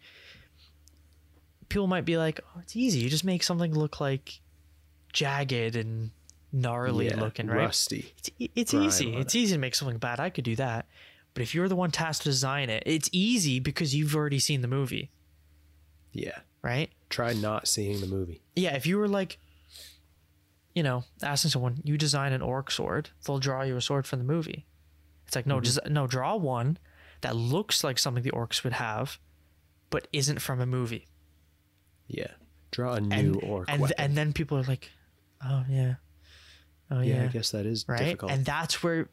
[1.69, 2.99] People might be like, "Oh, it's easy.
[2.99, 4.39] You just make something look like
[5.13, 6.11] jagged and
[6.51, 8.13] gnarly Yeah, looking, right?" Rusty.
[8.17, 9.15] It's, it's easy.
[9.15, 10.19] It's easy to make something bad.
[10.19, 10.87] I could do that.
[11.33, 14.61] But if you're the one tasked to design it, it's easy because you've already seen
[14.61, 15.11] the movie,
[16.11, 16.39] Yeah.
[16.63, 16.89] right?
[17.09, 18.41] Try not seeing the movie.
[18.55, 19.37] Yeah, if you were like,
[20.73, 24.17] you know, asking someone, you design an orc sword, they'll draw you a sword from
[24.17, 24.65] the movie.
[25.27, 25.63] It's like, no, mm-hmm.
[25.63, 26.79] just no, draw one
[27.21, 29.19] that looks like something the orcs would have,
[29.91, 31.05] but isn't from a movie.
[32.07, 32.31] Yeah.
[32.71, 33.95] Draw a new And orc and, weapon.
[33.97, 34.89] and then people are like,
[35.43, 35.95] oh yeah,
[36.91, 37.99] oh yeah, yeah, I guess that is right.
[37.99, 38.31] difficult.
[38.31, 39.09] And that's where,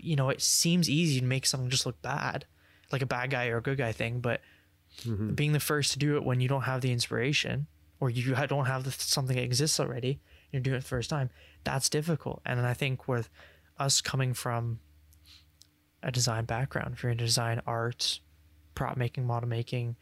[0.00, 2.44] you know, it seems easy to make something just look bad,
[2.90, 4.40] like a bad guy or a good guy thing, but
[5.06, 5.32] Mm-hmm.
[5.32, 7.66] being the first to do it when you don't have the inspiration
[7.98, 10.20] or you don't have the, something that exists already
[10.50, 11.30] you're doing it the first time
[11.64, 13.30] that's difficult and i think with
[13.78, 14.80] us coming from
[16.02, 18.20] a design background if you're into design art
[18.74, 19.96] prop making model making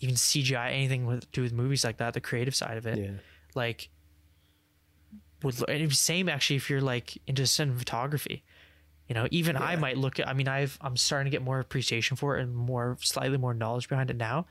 [0.00, 2.98] even cgi anything with to do with movies like that the creative side of it
[2.98, 3.10] yeah.
[3.54, 3.88] like
[5.42, 8.42] would and same actually if you're like into cinematography.
[9.08, 11.60] You know even i might look at i mean i've i'm starting to get more
[11.60, 14.46] appreciation for it and more slightly more knowledge behind it now.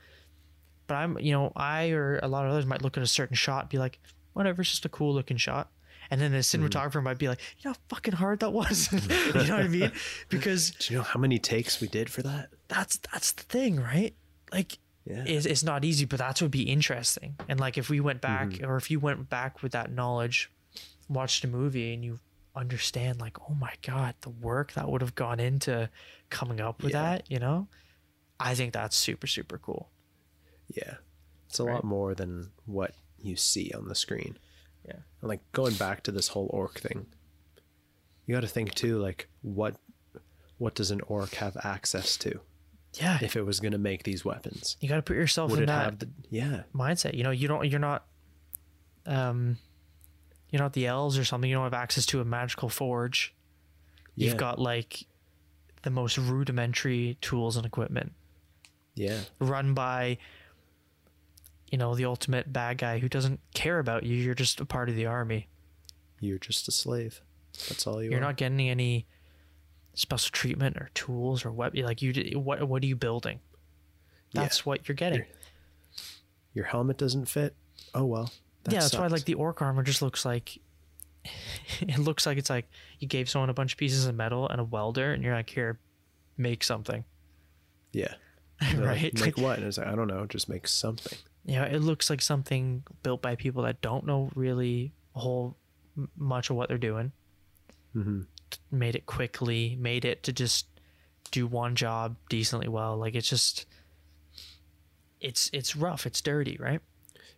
[0.86, 3.36] But i'm you know i or a lot of others might look at a certain
[3.36, 3.98] shot and be like
[4.32, 5.70] whatever it's just a cool looking shot.
[6.10, 6.68] And then the mm.
[6.68, 8.88] cinematographer might be like you know how fucking hard that was.
[9.26, 9.92] You know what i mean?
[10.30, 12.48] Because Do you know how many takes we did for that?
[12.68, 14.14] that's that's the thing right?
[14.50, 15.24] Like Yeah.
[15.26, 18.48] it's, it's not easy but that's would be interesting and like if we went back
[18.48, 18.66] Mm-hmm.
[18.66, 20.50] or if you went back with that knowledge
[21.08, 22.18] watched a movie and you
[22.56, 25.88] understand like oh my god the work that would have gone into
[26.30, 27.02] coming up with Yeah.
[27.02, 27.68] that you know
[28.40, 29.88] i think that's super super cool
[30.74, 30.94] Yeah.
[31.48, 31.74] It's a Right.
[31.74, 32.92] lot more than what
[33.22, 34.36] you see on the screen.
[34.84, 34.98] Yeah.
[35.20, 37.06] And like going back to this whole orc thing,
[38.26, 39.76] you got to think too like what
[40.58, 42.40] what does an orc have access to
[43.00, 44.76] yeah if it was going to make these weapons?
[44.80, 46.62] you got to put yourself Would in it that have the yeah.
[46.74, 48.04] mindset you know you don't you're not
[49.06, 49.58] um
[50.50, 53.34] you're not the elves or something you don't have access to a magical forge
[54.14, 54.38] you've Yeah.
[54.38, 55.04] got like
[55.82, 58.12] the most rudimentary tools and equipment
[58.94, 59.20] Yeah.
[59.38, 60.18] run by
[61.70, 64.88] you know the ultimate bad guy who doesn't care about you you're just a part
[64.88, 65.48] of the army
[66.20, 67.20] You're just a slave.
[67.68, 68.22] That's all you you're are.
[68.22, 69.06] not getting any
[69.96, 73.40] special treatment or tools or what like you what what are you building
[74.32, 74.42] Yeah.
[74.42, 75.30] that's what you're getting You're-
[76.54, 77.54] Your helmet doesn't fit.
[77.94, 78.30] Oh well.
[78.64, 80.58] That yeah that's why like the orc armor just looks like
[81.80, 82.66] it looks like it's like
[83.00, 85.50] you gave someone a bunch of pieces of metal and a welder and you're like
[85.50, 85.78] here
[86.38, 87.04] make something
[87.92, 88.14] yeah.
[88.72, 89.58] They're like, Make what?
[89.58, 90.24] And it's like I don't know.
[90.26, 91.16] Just make something.
[91.44, 95.56] yeah it looks like something built by people that don't know really a whole
[95.96, 97.12] m- much of what they're doing.
[97.94, 98.22] hmm
[98.70, 100.66] Made it quickly, made it to just
[101.30, 102.96] do one job decently well.
[102.96, 103.66] Like it's just,
[105.20, 106.80] it's it's rough, it's dirty, right?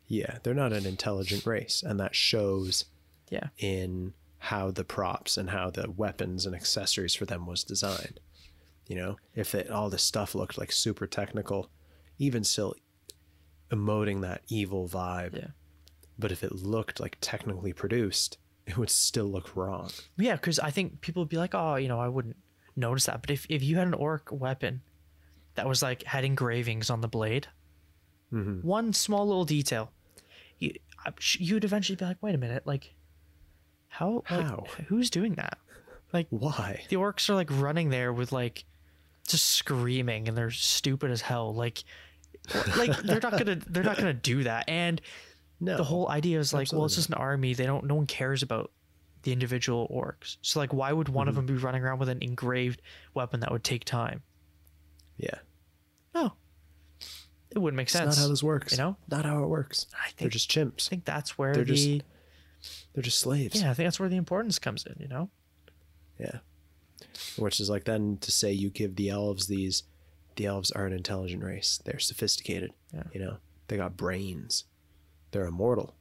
[0.06, 2.84] Yeah, they're not an intelligent race, and that shows
[3.30, 8.20] Yeah, in how the props and how the weapons and accessories for them was designed.
[8.86, 11.70] You know, if it, all the stuff looked like super technical,
[12.18, 12.74] even still
[13.70, 15.36] emoting that evil vibe.
[15.36, 15.48] Yeah.
[16.18, 18.38] But if it looked like technically produced,
[18.68, 19.90] it would still look wrong.
[20.16, 20.34] yeah.
[20.36, 22.36] Because I think people would be like, oh, you know, I wouldn't
[22.76, 23.20] notice that.
[23.22, 24.82] But if if you had an orc weapon
[25.54, 27.48] that was like had engravings on the blade,
[28.32, 28.62] Mhm.
[28.62, 29.90] one small little detail,
[30.58, 30.74] you,
[31.38, 32.94] you'd eventually be like, wait a minute, like
[33.88, 34.66] how like, How?
[34.88, 35.58] who's doing that?
[36.12, 36.84] Like Why?
[36.90, 38.64] the orcs are like running there with like
[39.26, 41.84] just screaming and they're stupid as hell like
[42.78, 45.00] like they're not gonna they're not gonna do that and
[45.60, 45.76] No.
[45.76, 48.42] the whole idea is like well it's just an army they don't no one cares
[48.44, 48.70] about
[49.22, 51.46] the individual orcs so like why would one of Mm-hmm.
[51.46, 52.80] them be running around with an engraved
[53.14, 54.22] weapon that would take time
[55.16, 55.34] Yeah.
[56.14, 56.32] no
[57.50, 58.72] it wouldn't make It's sense not how this works.
[58.72, 58.96] you know?
[59.10, 59.86] Not how it works.
[59.94, 60.86] i They're just chimps.
[60.86, 62.02] i think that's where they're the just-
[62.94, 63.60] They're just slaves.
[63.60, 65.30] yeah i think that's where the importance comes in you know
[66.20, 66.38] Yeah.
[67.36, 69.82] Which is like then to say you give the elves these
[70.36, 71.80] the elves are an intelligent race.
[71.84, 72.70] They're sophisticated.
[72.94, 73.02] Yeah.
[73.12, 73.36] You know,
[73.66, 74.64] they got brains.
[75.30, 75.94] They're immortal.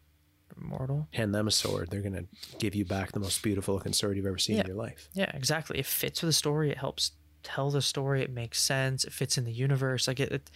[0.60, 1.90] immortal Hand them a sword.
[1.92, 2.26] They're gonna
[2.60, 4.62] give you back the most beautiful looking sword you've ever seen Yeah.
[4.62, 5.10] in your life.
[5.14, 5.78] Yeah, exactly.
[5.80, 6.72] It fits with the story.
[6.72, 7.12] It helps
[7.44, 8.24] tell the story.
[8.24, 9.04] It makes sense.
[9.04, 10.08] It fits in the universe.
[10.08, 10.52] Like it, it,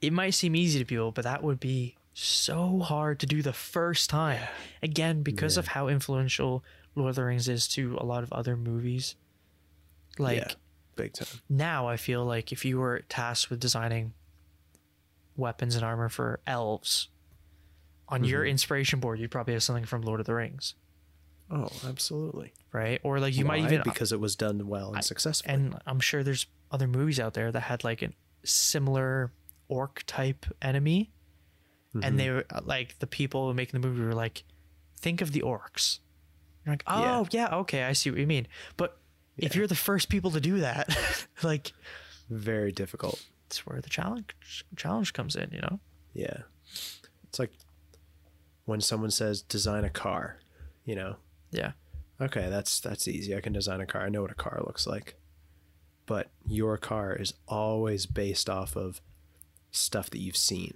[0.00, 3.52] it might seem easy to people, but that would be so hard to do the
[3.52, 4.40] first time.
[4.82, 6.62] Again, because of how influential
[6.94, 9.16] Lord of the Rings is to a lot of other movies.
[10.18, 10.52] Like yeah.
[10.94, 11.40] Big time.
[11.48, 14.12] now, I feel like if you were tasked with designing
[15.36, 17.08] weapons and armor for elves,
[18.12, 18.50] on your mm-hmm.
[18.50, 20.74] inspiration board, you'd probably have something from Lord of the Rings,
[21.50, 22.52] Oh, absolutely.
[22.72, 23.00] right?
[23.02, 25.54] Or like you might even uh, because it was done well and successfully.
[25.54, 28.10] and I'm sure there's other movies out there that had like a
[28.44, 29.32] similar
[29.68, 31.10] orc type enemy
[32.02, 32.36] and they mm-hmm.
[32.36, 34.44] were uh, like the people making the movie were like,
[34.96, 35.98] think of the orcs.
[36.64, 37.54] You're like, oh yeah.
[37.56, 38.46] okay, I see what you mean.
[38.76, 38.96] But
[39.36, 40.96] if you're the first people to do that,
[41.42, 41.72] like
[42.30, 43.22] Very difficult.
[43.46, 45.80] It's where the challenge challenge comes in, you know?
[46.14, 46.38] Yeah.
[47.28, 47.52] It's like
[48.64, 50.38] when someone says design a car,
[50.84, 51.16] you know.
[51.50, 51.72] Yeah.
[52.20, 53.34] Okay, that's that's easy.
[53.34, 54.02] I can design a car.
[54.02, 55.16] I know what a car looks like.
[56.06, 59.00] But your car is always based off of
[59.70, 60.74] stuff that you've seen.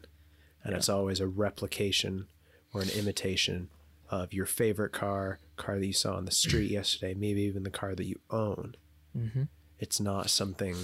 [0.62, 2.26] And it's always a replication
[2.72, 3.68] or an imitation
[4.10, 7.70] of your favorite car, car that you saw on the street yesterday, maybe even the
[7.70, 8.74] car that you own.
[9.16, 9.44] Mm-hmm.
[9.78, 10.76] It's not something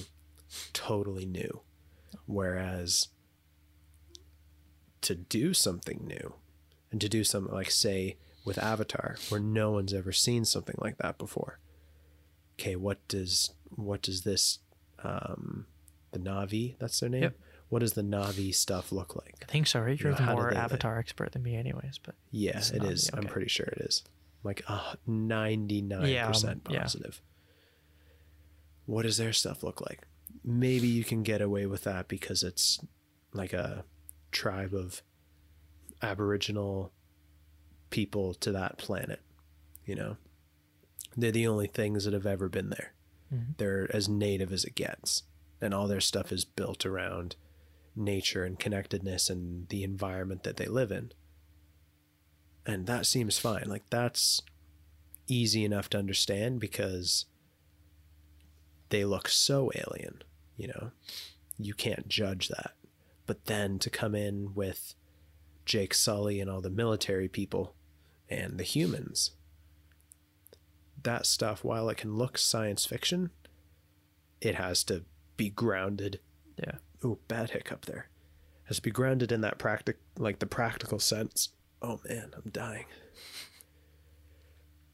[0.73, 1.63] totally new.
[2.27, 3.09] Whereas
[5.01, 6.35] to do something new
[6.93, 10.99] and to do something like, say, with Avatar, where no one's ever seen something like
[10.99, 11.59] that before.
[12.61, 14.59] Okay, what does what does this
[15.03, 15.67] um
[16.13, 17.23] the Na'vi, that's their name?
[17.23, 17.39] Yep.
[17.71, 19.35] What does the Na'vi stuff look like?
[19.43, 19.99] I think so, right?
[19.99, 21.99] You're know, the more Avatar expert than me, anyways.
[21.99, 23.11] But Yeah, it Na'vi, is.
[23.15, 24.05] I'm pretty sure it is.
[24.45, 26.83] Like uh, 99% Yeah, um, yeah.
[26.83, 27.23] positive.
[28.87, 30.03] What does their stuff look like?
[30.45, 32.81] Maybe you can get away with that because it's
[33.33, 33.85] like a
[34.33, 35.03] tribe of
[36.03, 36.93] aboriginal
[37.91, 39.21] people to that planet,
[39.85, 40.17] you know.
[41.17, 42.95] They're the only things that have ever been there.
[43.33, 43.57] Mhm.
[43.59, 45.25] They're as native as it gets.
[45.61, 47.37] And all their stuff is built around
[47.95, 51.13] nature and connectedness and the environment that they live in
[52.65, 54.41] and that seems fine like that's
[55.27, 57.27] easy enough to understand because
[58.89, 60.23] they look so alien
[60.57, 60.91] you know
[61.59, 62.73] you can't judge that
[63.27, 64.95] but then to come in with
[65.65, 67.75] Jake Sully and all the military people
[68.29, 69.33] and the humans.
[71.03, 73.31] That stuff while it can look science fiction
[74.43, 75.05] it has to
[75.37, 76.21] be grounded.
[76.59, 76.79] Yeah.
[77.03, 78.09] oh bad hiccup there.
[78.65, 81.51] Has to be grounded in that practic like the practical sense.
[81.81, 82.85] Oh man i'm dying.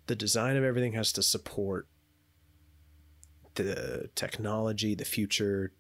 [0.07, 1.87] The design of everything has to support
[3.55, 5.73] the technology the future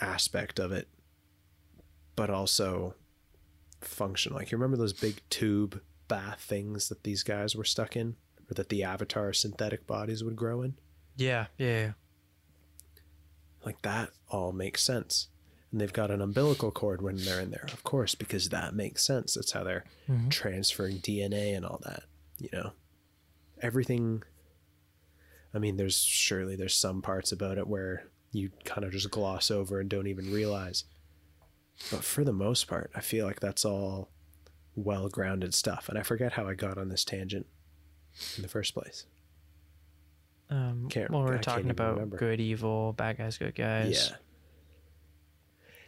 [0.00, 0.88] aspect of it
[2.16, 2.94] but also
[3.80, 8.16] function like you remember those big tube bath things that these guys were stuck in
[8.50, 10.74] or that the avatar synthetic bodies would grow in?
[11.16, 11.92] Yeah, yeah, yeah.
[13.64, 15.28] like that all makes sense.
[15.70, 19.04] And they've got an umbilical cord when they're in there of course because that makes
[19.04, 19.34] sense.
[19.34, 20.30] That's how they're Mhm.
[20.30, 22.04] transferring dna and all that
[22.38, 22.72] you know?
[23.60, 24.22] Everything
[25.52, 29.50] i mean there's surely there's some parts about it where you kind of just gloss
[29.50, 30.84] over and don't even realize
[31.90, 34.10] but for the most part i feel like that's all
[34.74, 37.46] well grounded stuff and i forget how i got on this tangent
[38.36, 39.06] in the first place
[40.50, 42.16] Um, Can't- well, we can't talking about remember.
[42.16, 44.10] good, evil, bad guys, good guys.
[44.10, 44.16] yeah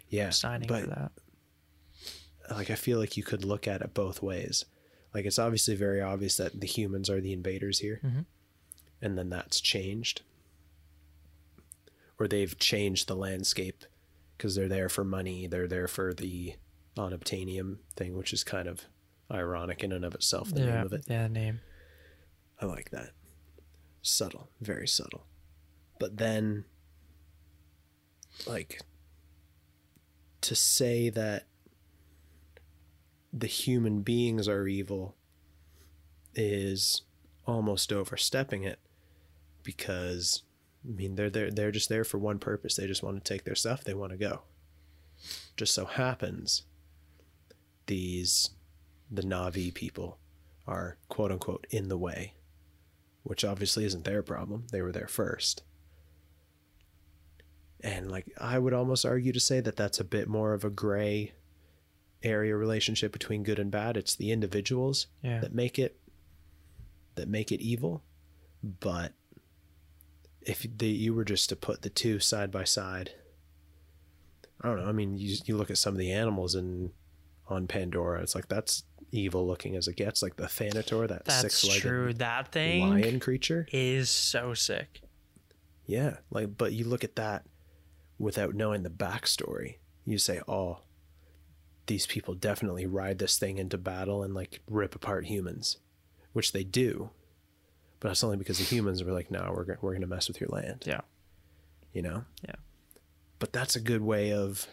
[0.09, 1.13] yeah Signing but for that.
[2.57, 4.65] like I feel like you could look at it both ways.
[5.15, 8.25] Like it's obviously very obvious that the humans are the invaders here, Mhm.
[9.01, 10.23] and then that's changed,
[12.19, 13.85] or they've changed the landscape
[14.41, 15.47] because they're there for money.
[15.47, 16.55] They're there for the
[16.97, 18.87] unobtainium thing, which is kind of
[19.31, 20.51] ironic in and of itself.
[20.51, 21.05] The yeah, name of it.
[21.09, 21.61] yeah, name.
[22.59, 23.11] I like that.
[24.01, 25.27] Subtle, very subtle.
[25.99, 26.65] But then,
[28.47, 28.81] like,
[30.41, 31.45] to say that
[33.35, 35.17] the human beings are evil
[36.35, 37.03] is
[37.47, 38.79] almost overstepping it
[39.63, 40.45] because
[40.89, 42.77] I mean they're they're they're just there for one purpose.
[42.77, 44.43] They just want to take their stuff, they want to go.
[45.57, 46.63] Just so happens
[47.87, 48.51] these
[49.11, 50.19] the Na'vi people
[50.67, 52.35] are quote unquote in the way
[53.23, 54.67] which obviously isn't their problem.
[54.73, 55.63] They were there first.
[57.81, 60.71] And like I would almost argue to say that that's a bit more of a
[60.71, 61.33] gray
[62.23, 63.97] area relationship between good and bad.
[63.97, 65.41] It's the individuals Yeah.
[65.41, 65.99] that make it
[67.17, 68.03] that make it evil,
[68.63, 69.13] but
[70.43, 73.13] if the, you were just to put the two side by side,
[74.61, 74.89] I don't know.
[74.89, 76.93] I mean, you you look at some of the animals in
[77.49, 78.23] on Pandora.
[78.23, 80.23] It's like that's evil looking as it gets.
[80.23, 82.13] Like the Thanator, that That's six-legged true.
[82.15, 83.67] That thing lion creature.
[83.73, 85.03] is so sick.
[85.87, 87.45] Yeah, like but you look at that
[88.19, 89.77] without knowing the backstory.
[90.05, 90.81] You say, "Oh,
[91.87, 95.79] these people definitely ride this thing into battle and like rip apart humans,"
[96.33, 97.11] which they do.
[98.01, 100.27] But that's only because the humans were like, "No, we're go- we're going to mess
[100.29, 101.03] with your land." Yeah.
[101.93, 102.25] You know.
[102.43, 102.55] Yeah.
[103.39, 104.67] But that's a good way of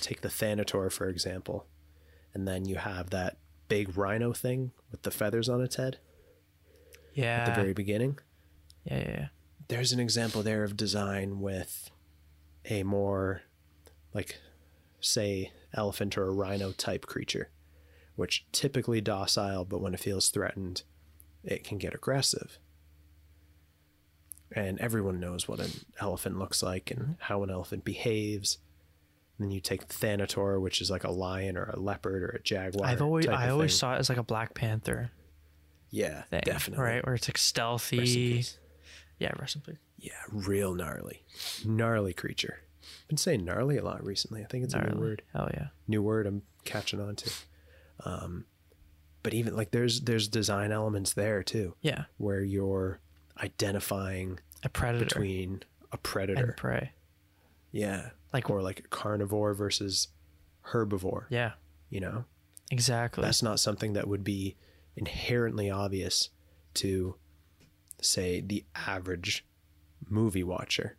[0.00, 1.66] take the Thanator for example,
[2.34, 3.36] and then you have that
[3.68, 5.98] big rhino thing with the feathers on its head
[7.14, 7.38] Yeah.
[7.40, 8.18] at the very beginning.
[8.84, 9.28] yeah, yeah, yeah.
[9.68, 11.90] there's an example there of design with
[12.66, 13.42] a more
[14.14, 14.38] like
[15.00, 17.50] say elephant or a rhino type creature
[18.14, 20.84] which typically docile, but when it feels threatened,
[21.46, 22.58] it can get aggressive.
[24.52, 25.70] And everyone knows what an
[26.00, 28.58] elephant looks like and how an elephant behaves.
[29.38, 32.86] then you take Thanator, which is like a lion or a leopard or a jaguar.
[32.86, 33.78] I've always I always thing.
[33.78, 35.10] saw it as like a Black Panther
[35.90, 37.04] yeah, thing, definitely right?
[37.04, 38.44] Where it's like stealthy.
[39.18, 39.78] Yeah, rest in peace.
[39.98, 41.22] Yeah, real gnarly,
[41.64, 42.60] gnarly creature.
[43.08, 44.42] Been saying gnarly a lot recently.
[44.42, 45.22] I think it's a new word.
[45.32, 45.68] Hell yeah.
[45.88, 47.30] new word I'm catching on to.
[48.04, 48.44] Um,
[49.26, 53.00] but even like there's there's design elements there too, Yeah, where you're
[53.42, 56.92] identifying a predator between a predator, and prey.
[57.72, 60.06] yeah, Like or like a carnivore versus
[60.66, 61.24] herbivore.
[61.28, 61.54] yeah,
[61.90, 62.24] You know,
[62.70, 63.22] exactly.
[63.24, 64.54] that's not something that would be
[64.96, 66.30] inherently obvious
[66.74, 67.16] to,
[68.00, 69.44] say, the average
[70.08, 70.96] movie watcher.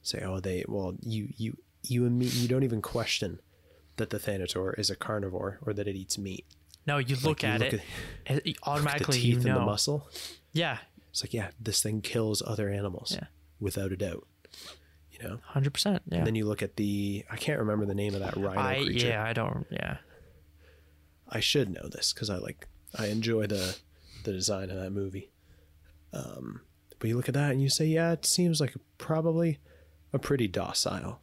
[0.00, 3.40] Say, oh, they well, you you you you don't even question
[3.96, 6.46] that the Thanator is a carnivore or that it eats meat.
[6.86, 7.82] No, you look you at look it,
[8.26, 9.58] and it the automatically teeth you and know.
[9.60, 10.08] the muscle.
[10.52, 10.78] Yeah,
[11.10, 13.26] It's like, yeah, this thing kills other animals Yeah.
[13.60, 14.26] without a doubt.
[15.10, 15.38] You know.
[15.44, 16.02] hundred percent.
[16.08, 16.18] Yeah.
[16.18, 18.84] And then you look at the I can't remember the name of that rhino I
[18.84, 19.06] creature.
[19.08, 19.66] yeah, I don't.
[19.70, 19.98] Yeah,
[21.28, 22.66] I should know this because I like
[22.98, 23.76] I enjoy the
[24.24, 25.30] the design of that movie.
[26.12, 26.60] Um,
[26.98, 29.58] but you look at that and you say, yeah, it seems like probably
[30.12, 31.20] a pretty docile,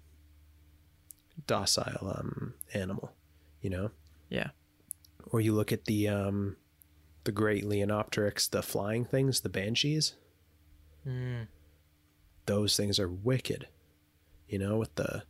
[1.47, 3.13] docile um animal,
[3.61, 3.91] you know.
[4.29, 4.49] yeah,
[5.31, 6.57] Or you look at the um
[7.23, 10.15] the great Leonopteryx, the flying things, the banshees.
[11.07, 11.47] mm,
[12.45, 13.67] those things are wicked
[14.47, 15.23] you know with the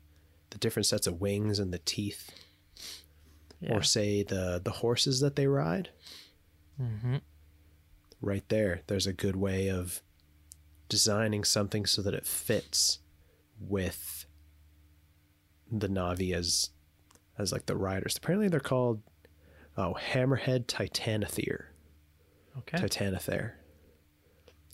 [0.50, 2.32] the different sets of wings and the teeth
[3.60, 3.74] yeah.
[3.76, 5.90] or say the the horses that they ride
[6.78, 7.18] hmm
[8.22, 10.02] right there there's a good way of
[10.90, 13.00] designing something so that it fits
[13.60, 14.26] with
[15.72, 16.72] the na'vi as
[17.38, 19.02] as like the riders apparently they're called
[19.82, 21.66] oh hammerhead titanothere
[22.58, 22.78] Okay.
[22.78, 23.54] titanothere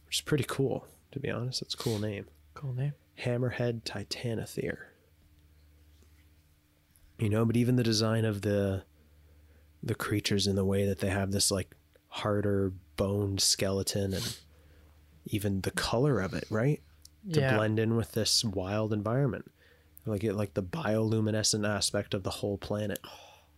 [0.05, 2.25] which is pretty cool to be honest it's a cool name
[2.57, 2.93] cool name.
[3.19, 4.77] Hammerhead Titanothere.
[7.19, 8.83] You know, but even the design of the
[9.83, 11.75] the creatures in the way that they have this like
[12.09, 14.37] harder boned skeleton and
[15.25, 16.81] even the color of it, right?
[17.33, 17.55] To yeah.
[17.55, 19.51] blend in with this wild environment.
[20.05, 22.99] Like it like the bioluminescent aspect of the whole planet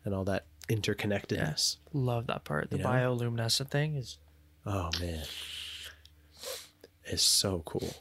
[0.03, 1.77] and all that interconnectedness.
[1.93, 2.69] Love that part.
[2.69, 2.89] The You know?
[2.89, 4.17] bioluminescent thing is
[4.65, 5.23] Oh man.
[7.05, 7.93] It's so cool.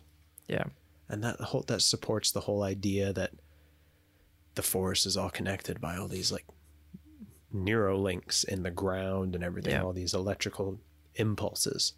[0.49, 0.65] yeah.
[1.09, 3.33] and that whole that supports the whole idea that
[4.55, 6.45] the forest is all connected by all these like
[7.55, 9.83] neurolinks in the ground and everything Yeah.
[9.83, 10.81] all these electrical
[11.15, 11.95] impulses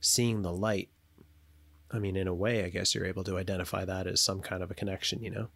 [0.00, 0.88] seeing the light
[1.92, 4.62] i mean in a way i guess you're able to identify that as some kind
[4.62, 5.48] of a connection you know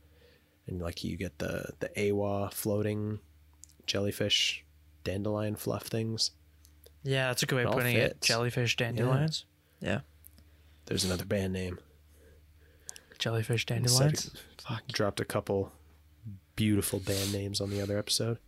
[0.68, 3.18] and like you get the the awa floating
[3.86, 4.64] jellyfish
[5.04, 6.30] dandelion fluff things
[7.02, 8.12] Yeah, that's a good way It of all putting it.
[8.14, 8.26] fits.
[8.28, 9.44] Jellyfish dandelions.
[9.80, 10.00] Yeah.
[10.86, 11.78] there's another band name
[13.18, 14.30] Jellyfish Said- dandelions.
[14.66, 14.86] Fuck.
[14.88, 15.72] dropped a couple
[16.56, 18.38] beautiful band names on the other episode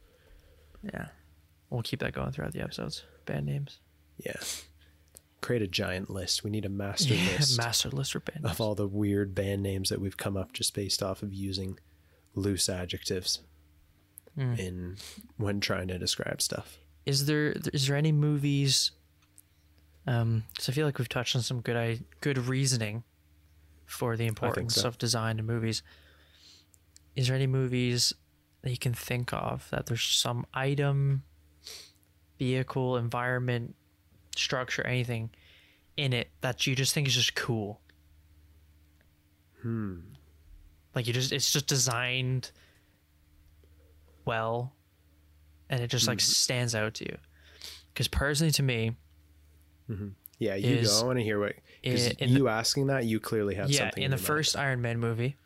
[0.82, 1.08] Yeah.
[1.70, 3.02] We'll keep that going throughout the episodes.
[3.26, 3.78] Band names.
[4.18, 4.34] Yeah.
[5.40, 6.44] Create a giant list.
[6.44, 8.54] We need a master list Master list for band names.
[8.54, 11.78] of all the weird band names that we've come up just based off of using
[12.34, 13.40] loose adjectives
[14.38, 14.58] Mm.
[14.58, 14.96] in
[15.36, 16.78] when trying to describe stuff.
[17.06, 18.90] Is there is there any movies?
[20.06, 23.04] Um, so I feel like we've touched on some good I good reasoning
[23.86, 24.88] for the importance so.
[24.88, 25.82] of design in movies.
[27.14, 28.12] Is there any movies
[28.62, 31.22] that you can think of that there's some item,
[32.38, 33.76] vehicle, environment,
[34.34, 35.30] structure, anything
[35.96, 37.80] in it that you just think is just cool?
[39.62, 39.98] Hmm.
[40.92, 42.50] Like you just it's just designed
[44.24, 44.72] well
[45.70, 46.24] and it just like Mm-hmm.
[46.32, 47.16] stands out to you.
[47.92, 48.92] Because personally to me,
[50.38, 51.02] Yeah, you Is- go.
[51.02, 54.10] I want to hear what in you asking that you clearly have yeah, something in
[54.10, 54.26] the mind.
[54.26, 55.36] first Iron Man movie,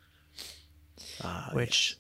[1.23, 1.97] Ah, which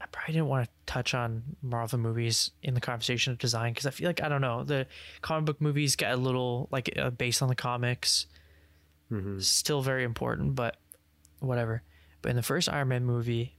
[0.00, 3.86] I probably didn't want to touch on Marvel movies in the conversation of design because
[3.86, 4.86] I feel like I don't know the
[5.22, 8.26] comic book movies get a little like uh, based on the comics,
[9.12, 9.42] Mhm.
[9.42, 10.76] still very important, but
[11.40, 11.82] whatever.
[12.22, 13.56] But in the first Iron Man movie,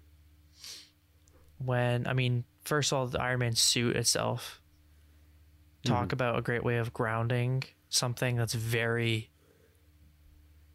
[1.58, 4.62] when I mean, first of all, the Iron Man suit itself,
[5.84, 9.30] talk about a great way of grounding something that's very,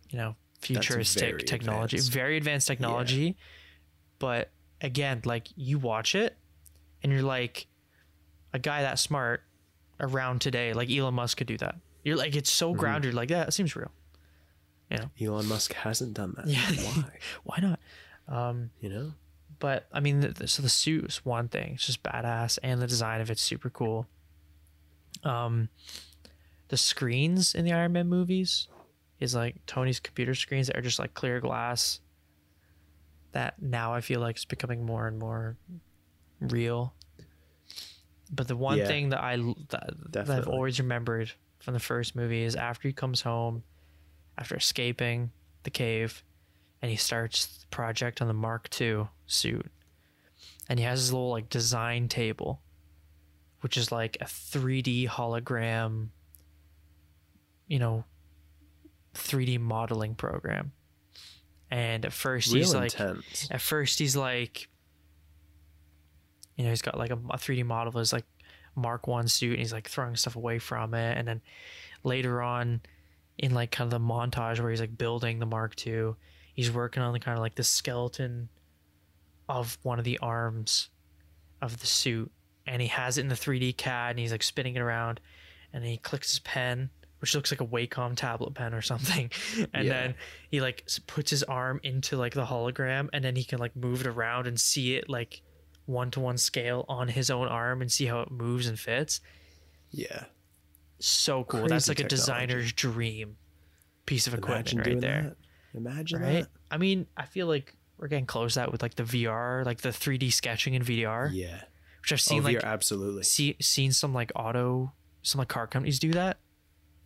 [0.09, 2.12] you know, futuristic very technology, advanced.
[2.12, 3.36] very advanced technology.
[4.19, 4.51] But
[4.81, 6.36] again, like you watch it
[7.02, 7.66] and you're like,
[8.52, 9.43] a guy that smart
[10.01, 11.77] around today, like Elon Musk could do that.
[12.05, 13.15] You're like, it's so grounded.
[13.15, 13.93] Like, yeah, that seems real.
[15.20, 16.47] Elon Musk hasn't done that.
[16.47, 16.61] Yeah.
[16.61, 17.05] Why?
[17.44, 17.81] Why not?
[18.27, 19.12] Um, You know?
[19.60, 22.82] But I mean, the, the- so the suit is one thing; it's just badass, and
[22.82, 24.06] the design of it's super cool.
[25.22, 25.68] Um,
[26.68, 28.66] the screens in the Iron Man movies
[29.20, 32.00] is like Tony's computer screens that are just like clear glass.
[33.32, 35.56] That now I feel like is becoming more and more
[36.40, 36.94] real.
[38.32, 38.86] But the one Yeah.
[38.86, 39.36] thing that I
[39.68, 43.62] that, that I've always remembered from the first movie is after he comes home,
[44.38, 45.30] after escaping
[45.64, 46.24] the cave,
[46.82, 49.70] and he starts the project on the Mark II suit,
[50.69, 52.61] and he has his little like design table,
[53.61, 56.09] which is like a 3D hologram,
[57.66, 58.05] you know,
[59.15, 60.73] 3D modeling program.
[61.70, 64.69] And at first Real he's like, at first he's like
[66.57, 68.27] you know he's got like a, a 3d model of his like
[68.74, 71.16] mark one suit and he's like throwing stuff away from it.
[71.16, 71.40] And then
[72.05, 72.82] later on
[73.39, 76.12] in like kind of the montage where he's like building the mark ii
[76.55, 78.48] he's working on the kind of like the skeleton
[79.48, 80.90] of one of the arms
[81.62, 82.31] of the suit
[82.66, 85.20] and he has it in the 3d cad and he's like spinning it around
[85.72, 89.31] and he clicks his pen which looks like a wacom tablet pen or something
[89.74, 89.93] and Yeah.
[89.93, 90.14] then
[90.51, 94.01] he like puts his arm into like the hologram and then he can like move
[94.02, 95.43] it around and see it like
[95.86, 99.20] one to one scale on his own arm and see how it moves and fits
[99.90, 100.24] Yeah.
[101.01, 103.36] so cool Crazy that's like a designer's dream
[104.06, 105.36] piece of equipment Imagine right there that.
[105.74, 106.48] Imagine right that.
[106.70, 109.80] i mean i feel like we're getting close to that with like the vr like
[109.82, 111.62] the 3d sketching in vr Yeah.
[112.02, 113.22] which i've Oh, seen like VR, absolutely.
[113.22, 114.92] see seen some like auto
[115.22, 116.38] some like car companies do that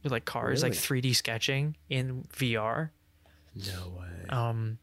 [0.03, 2.91] with like cars like 3d sketching in vr
[3.55, 4.28] No way.
[4.28, 4.78] um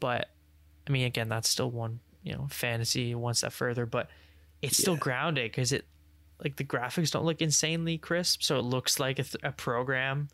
[0.00, 0.28] but
[0.86, 4.08] i mean again that's still one you know fantasy one step further but
[4.62, 5.00] it's still Yeah.
[5.00, 5.86] grounded because it
[6.42, 10.28] like the graphics don't look insanely crisp so it looks like a, th- a program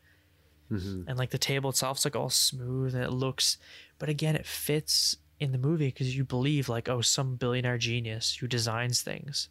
[0.72, 1.04] Mhm.
[1.06, 3.58] and like the table itself is like all smooth and it looks
[3.98, 8.36] but again it fits in the movie because you believe like oh some billionaire genius
[8.36, 9.48] who designs things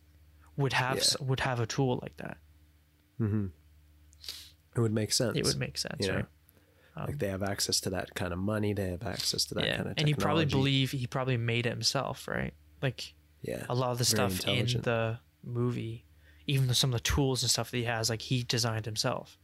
[0.58, 1.26] would have Yeah.
[1.28, 2.38] would have a tool like that
[3.20, 3.52] Mhm.
[4.76, 5.38] It would make sense.
[5.38, 6.16] it would make sense know?
[6.16, 6.26] right
[7.08, 8.74] like they have access to that kind of money.
[8.74, 11.66] They have access to that yeah kind of and you probably believe he probably made
[11.66, 13.66] it himself right like Yeah.
[13.70, 16.06] a lot of the stuff in the movie
[16.48, 19.38] even some of the tools and stuff that he has like he designed himself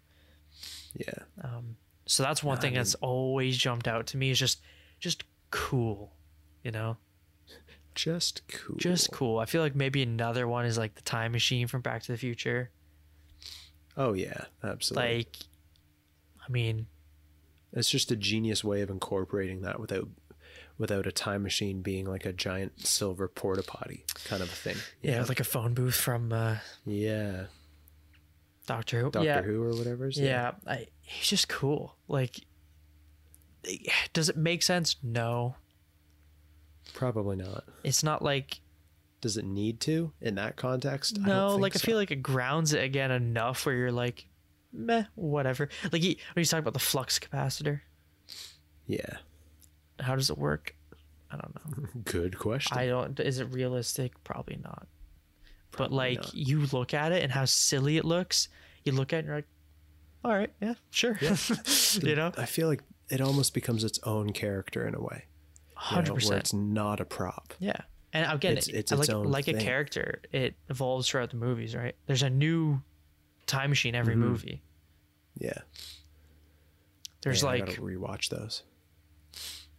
[0.95, 1.13] Yeah.
[1.43, 4.61] um, so that's one No, I thing that's always jumped out to me is just
[4.99, 6.13] just cool
[6.63, 6.97] you know
[7.95, 8.77] Just cool.
[8.77, 12.03] just cool i feel like maybe another one is like the time machine from back
[12.03, 12.69] to the future
[13.99, 15.17] Oh yeah, absolutely.
[15.17, 15.37] like
[16.47, 16.85] i mean
[17.73, 20.07] it's just a genius way of incorporating that without
[20.77, 24.77] without a time machine being like a giant silver porta potty kind of a thing.
[25.01, 25.25] yeah know?
[25.27, 27.45] like a phone booth from uh, yeah,
[28.67, 30.05] doctor who Doctor yeah Who or whatever.
[30.05, 30.19] it is.
[30.19, 32.41] yeah I, he's just cool like
[34.13, 35.55] does it make sense no
[36.93, 37.63] probably not.
[37.83, 38.59] it's not like
[39.21, 41.17] Does it need to in that context?
[41.23, 43.91] I no don't think like i feel like it grounds it again enough where you're
[43.91, 44.27] like
[44.71, 47.81] meh whatever like he, when he's talking about the flux capacitor
[48.85, 49.17] yeah.
[49.99, 50.75] how does it work
[51.31, 52.77] i don't know Good question.
[52.77, 54.87] i don't is it realistic probably not
[55.77, 56.33] but like not.
[56.33, 58.49] you look at it and how silly it looks
[58.83, 59.47] you look at it and you're like
[60.25, 61.17] all right yeah sure
[62.01, 65.25] you know I feel like it almost becomes its own character in a way.
[65.91, 67.53] you know, 100% where it's not a prop.
[67.59, 67.77] Yeah.
[68.11, 71.37] And again, It's- it- it's like its own like a character, it evolves throughout the
[71.37, 71.95] movies, right?
[72.07, 72.81] There's a new
[73.45, 74.19] time machine every Mhm.
[74.19, 74.61] movie.
[75.39, 75.59] Yeah.
[77.21, 78.63] There's Man, I like, gotta rewatch those.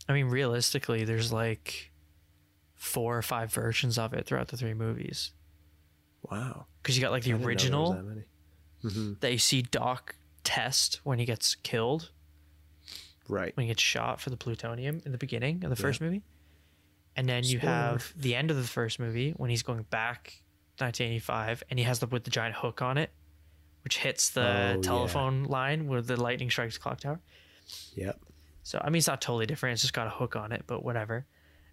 [0.08, 1.90] I mean, realistically, there's like
[2.74, 5.32] four or five versions of it throughout the three movies.
[6.22, 6.66] Wow.
[6.82, 8.88] Because you got like the I didn't know there was original that.
[8.88, 9.12] Mm-hmm.
[9.20, 10.14] that you see Doc
[10.44, 12.10] test when he gets killed,
[13.28, 13.54] Right.
[13.56, 15.88] when he gets shot for the plutonium in the beginning of the Yeah.
[15.88, 16.22] first movie.
[17.16, 17.72] And then you Spoiler.
[17.72, 20.42] have the end of the first movie when he's going back
[20.78, 23.10] 1985 and he has the with the giant hook on it,
[23.82, 24.80] which hits the Oh, yeah.
[24.80, 27.20] telephone line where the lightning strikes the clock tower.
[27.96, 28.20] Yep.
[28.62, 29.74] So I mean, it's not totally different.
[29.74, 31.26] It's just got a hook on it, but whatever.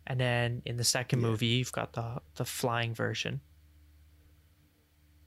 [0.08, 1.28] And then in the second Yeah.
[1.28, 3.42] movie, you've got the the flying version,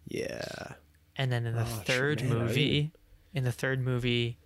[0.08, 0.72] Yeah.
[1.16, 2.92] and then in the Oh, third man, movie,
[3.34, 4.38] in the third movie,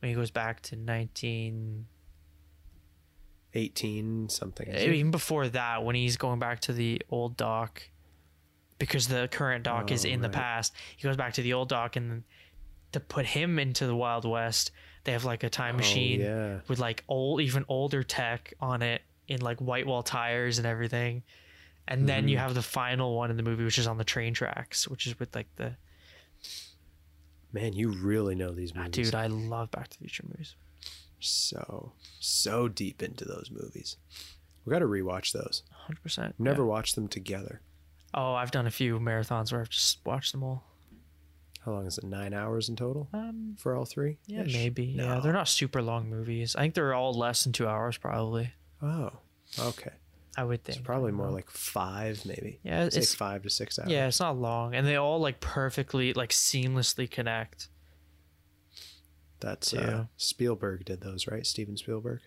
[0.00, 1.86] when he goes back to 19,
[3.54, 4.68] 18 something.
[4.68, 4.92] is it?
[4.92, 7.82] even before that, when he's going back to the old dock,
[8.78, 11.68] because the current dock is Oh, in the past, he goes back to the old
[11.68, 12.22] dock, and
[12.92, 14.70] to put him into the Wild West,
[15.04, 16.60] they have like a time Oh, machine yeah.
[16.68, 21.22] with like old, even older tech on it in like white wall tires and everything.
[21.90, 22.40] And then you Mhm.
[22.40, 25.18] have the final one in the movie, which is on the train tracks, which is
[25.18, 25.76] with like the
[27.52, 28.92] Man, you really know these ah, movies.
[28.92, 29.14] dude.
[29.14, 30.54] I love Back to the Future movies.
[31.18, 33.96] so so deep into those movies.
[34.64, 35.62] We got to rewatch those.
[35.70, 36.34] Hundred percent.
[36.38, 37.60] Never watched them together.
[38.14, 40.64] Oh, I've done a few marathons where I've just watched them all.
[41.64, 42.04] How long is it?
[42.04, 44.16] Nine hours in total Um, for all three?
[44.26, 44.84] yeah, maybe.
[44.84, 45.20] Yeah, No.
[45.20, 46.56] they're not super long movies.
[46.56, 48.52] I think they're all less than two hours, probably.
[48.80, 49.10] Oh,
[49.58, 49.92] okay.
[50.36, 50.84] I would It's think.
[50.86, 52.60] probably more like five, maybe.
[52.62, 53.90] Yeah, Say it's five to six hours.
[53.90, 57.68] yeah, it's not long, and they all like perfectly, like seamlessly connect.
[59.40, 59.78] That's too.
[59.78, 61.46] uh, Spielberg did those, right?
[61.46, 62.20] Steven Spielberg.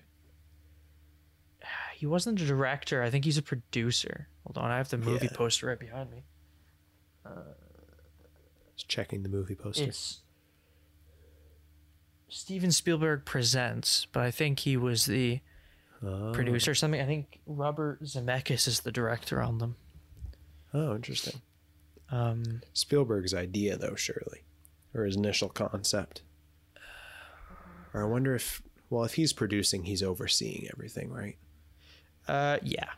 [1.95, 3.01] He wasn't a director.
[3.01, 4.27] I think he's a producer.
[4.45, 5.37] Hold on, I have the movie Yeah.
[5.37, 6.23] poster right behind me.
[7.25, 7.53] Uh,
[8.75, 9.85] Just checking the movie poster.
[9.85, 10.19] It's
[12.27, 15.39] Steven Spielberg presents, but I think he was the
[16.05, 16.31] oh.
[16.33, 17.01] producer or something.
[17.01, 19.75] I think Robert Zemeckis is the director on them.
[20.73, 21.41] Oh, interesting.
[22.09, 24.43] Um, Spielberg's idea, though, surely,
[24.93, 26.21] or his initial concept.
[27.93, 31.37] Or I wonder if, well, if he's producing, he's overseeing everything, right?
[32.27, 32.89] uh, yeah,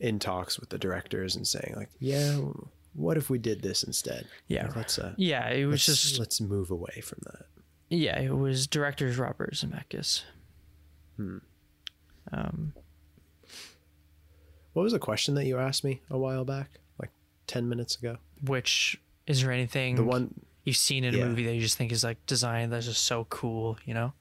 [0.00, 2.38] In talks with the directors and saying, like, yeah,
[2.94, 4.26] what if we did this instead?
[4.46, 5.48] yeah, Like, let's uh, yeah.
[5.50, 7.46] It was just let's move away from that.
[7.90, 8.18] yeah.
[8.20, 10.22] It was director's Robert Zemeckis.
[11.16, 11.38] Hmm.
[12.32, 12.72] Um,
[14.72, 17.10] What was the question that you asked me a while back, like
[17.46, 18.16] ten minutes ago?
[18.44, 20.34] which is there anything The one,
[20.64, 21.28] you've seen in a Yeah.
[21.28, 23.78] movie that you just think is like designed that's just so cool?
[23.84, 24.12] You know?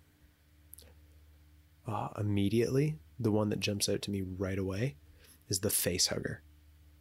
[1.87, 4.95] uh, immediately, the one that jumps out to me right away,
[5.49, 6.41] is the face hugger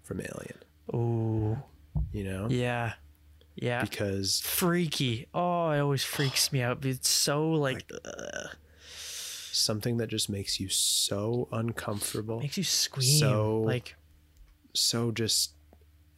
[0.03, 0.59] from Alien.
[0.95, 1.62] Ooh,
[2.12, 2.95] You know, yeah,
[3.55, 3.83] yeah.
[3.85, 5.29] because freaky.
[5.33, 6.85] Oh, it always freaks me out.
[6.85, 7.89] It's so like,
[9.53, 13.19] something that just makes you so uncomfortable, makes you scream.
[13.19, 13.95] So- like
[14.74, 15.53] so just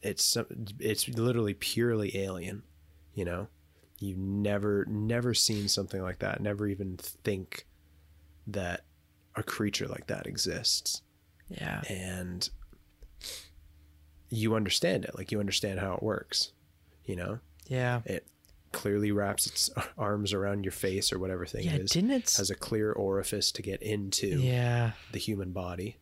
[0.01, 0.37] it's
[0.79, 2.63] it's literally purely alien.
[3.13, 3.47] You know,
[3.99, 6.41] You've never never seen something like that.
[6.41, 7.65] Never even think
[8.47, 8.81] that
[9.35, 11.01] a creature like that exists.
[11.49, 12.49] yeah, and
[14.29, 16.51] you understand it like you understand how it works
[17.05, 18.27] you know yeah, it
[18.75, 21.73] clearly wraps its arms around your face or whatever thing yeah.
[21.75, 22.33] it is Didn't it?
[22.37, 24.91] has a clear orifice to get into yeah.
[25.11, 25.97] the human body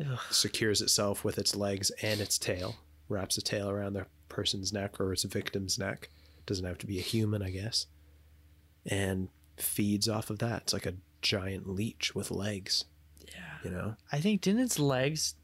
[0.00, 0.18] Ugh.
[0.30, 2.76] secures itself with its legs and its tail
[3.08, 6.08] wraps a tail around the person's neck or its victim's neck
[6.46, 7.86] doesn't have to be a human i guess
[8.86, 12.84] and feeds off of that it's like a giant leech with legs
[13.32, 13.54] Yeah.
[13.64, 15.34] you know I think didn't its legs.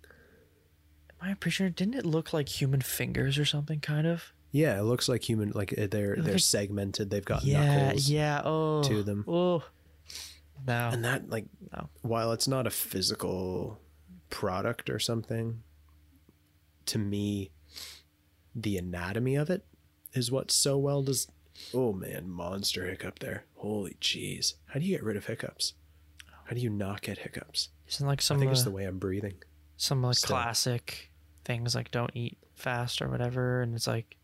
[1.23, 1.69] Am I pretty sure?
[1.71, 3.81] Didn't it look like human fingers or something?
[3.81, 4.33] Kind of.
[4.53, 5.53] Yeah, it looks like human.
[5.55, 7.11] Like uh, they're they're segmented.
[7.11, 7.85] They've got yeah.
[7.85, 8.43] knuckles, Yeah.
[8.45, 8.83] Oh.
[8.83, 9.25] to them.
[9.29, 9.63] Oh.
[10.67, 10.91] No.
[10.93, 11.89] and that like No.
[12.03, 13.79] while it's not a physical
[14.29, 15.63] product or something,
[16.87, 17.51] to me,
[18.55, 19.65] the anatomy of it
[20.13, 21.29] is what so well does.
[21.73, 23.45] Oh man, monster hiccup there!
[23.57, 25.75] Holy jeez, how do you get rid of hiccups?
[26.45, 27.69] How do you not get hiccups?
[27.89, 28.39] Isn't like some.
[28.39, 29.35] I think it's the, the way I'm breathing.
[29.77, 30.29] some like still.
[30.37, 31.11] classic
[31.45, 34.17] things like don't eat fast or whatever, and it's like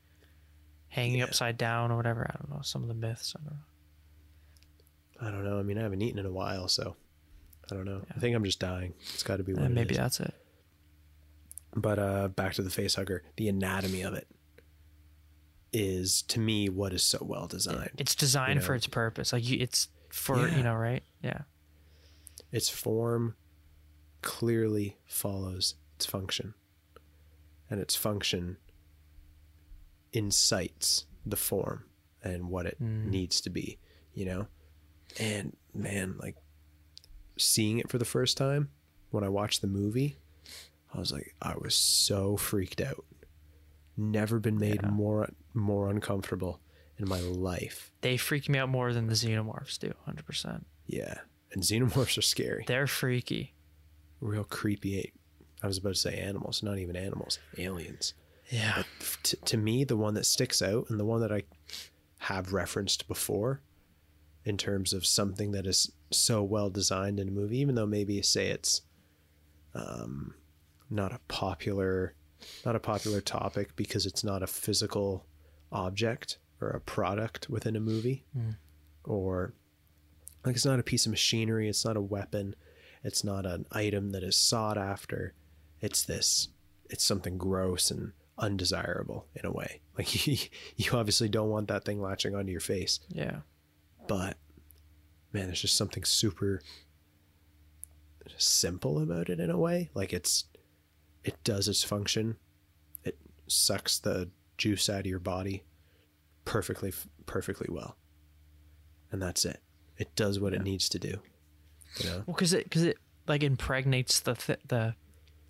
[0.97, 1.25] hanging Yeah.
[1.25, 2.27] upside down or whatever.
[2.29, 2.63] I don't know.
[2.63, 3.35] Some of the myths.
[3.37, 5.29] I don't know.
[5.29, 5.59] I don't know.
[5.59, 6.97] I mean, I haven't eaten in a while, so
[7.71, 8.03] I don't know.
[8.15, 8.95] I think I'm just dying.
[9.15, 10.35] It's got to be And it maybe that's it.
[11.75, 14.27] But uh, back to the face hugger, the anatomy of it
[15.73, 17.91] is to me what is so well designed.
[17.99, 18.77] It's designed for know.
[18.77, 19.33] its purpose.
[19.33, 20.57] Like you, it's for Yeah.
[20.57, 21.03] you know, right?
[21.23, 21.43] Yeah.
[22.53, 23.37] Its form
[24.23, 26.55] clearly follows its function,
[27.69, 28.57] and its function
[30.13, 31.85] incites the form
[32.23, 33.07] and what it Mm.
[33.07, 33.79] needs to be.
[34.15, 34.47] You know,
[35.21, 36.37] and man, like
[37.37, 38.71] seeing it for the first time
[39.11, 40.17] when I watched the movie,
[40.95, 43.05] I was like, I was so freaked out.
[43.97, 44.91] Never been made Yeah.
[44.91, 46.61] more more uncomfortable
[46.99, 47.93] in my life.
[48.03, 49.93] They freak me out more than the xenomorphs do.
[50.05, 50.67] Hundred percent.
[50.87, 51.21] Yeah,
[51.53, 53.55] and xenomorphs are scary, They're freaky.
[54.21, 55.13] real creepy.
[55.63, 58.13] I was about to say animals, not even animals, aliens.
[58.49, 58.83] Yeah.
[59.23, 61.43] T- to me, the one that sticks out and the one that I
[62.19, 63.61] have referenced before,
[64.45, 68.21] in terms of something that is so well designed in a movie, even though maybe
[68.23, 68.83] say it's
[69.75, 70.35] um,
[70.89, 72.15] not a popular,
[72.65, 75.27] not a popular topic because it's not a physical
[75.73, 78.57] object or a product within a movie, Mm.
[79.05, 79.53] or
[80.45, 82.55] like it's not a piece of machinery, it's not a weapon,
[83.03, 85.35] it's not an item that is sought after.
[85.81, 86.49] It's this,
[86.89, 89.81] it's something gross and undesirable in a way.
[89.99, 90.37] Like you,
[90.77, 93.39] you obviously don't want that thing latching onto your face, Yeah.
[94.07, 94.37] but
[95.33, 96.61] man, there's just something super
[98.37, 99.91] simple about it in a way.
[99.95, 100.45] Like it's,
[101.25, 102.37] it does its function.
[103.05, 105.65] It sucks the juice out of your body
[106.45, 106.93] perfectly,
[107.25, 107.97] perfectly well.
[109.13, 109.61] And that's it.
[109.97, 110.59] It does what Yeah.
[110.61, 111.21] it needs to do.
[112.01, 112.23] You know?
[112.27, 114.95] Well, because it because it like impregnates the th- the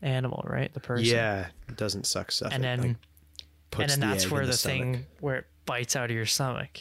[0.06, 0.72] animal, right?
[0.72, 1.06] The person.
[1.06, 2.52] Yeah, it doesn't suck stuff.
[2.52, 6.16] And then like, and then that's where in the, thing where it bites out of
[6.16, 6.80] your stomach.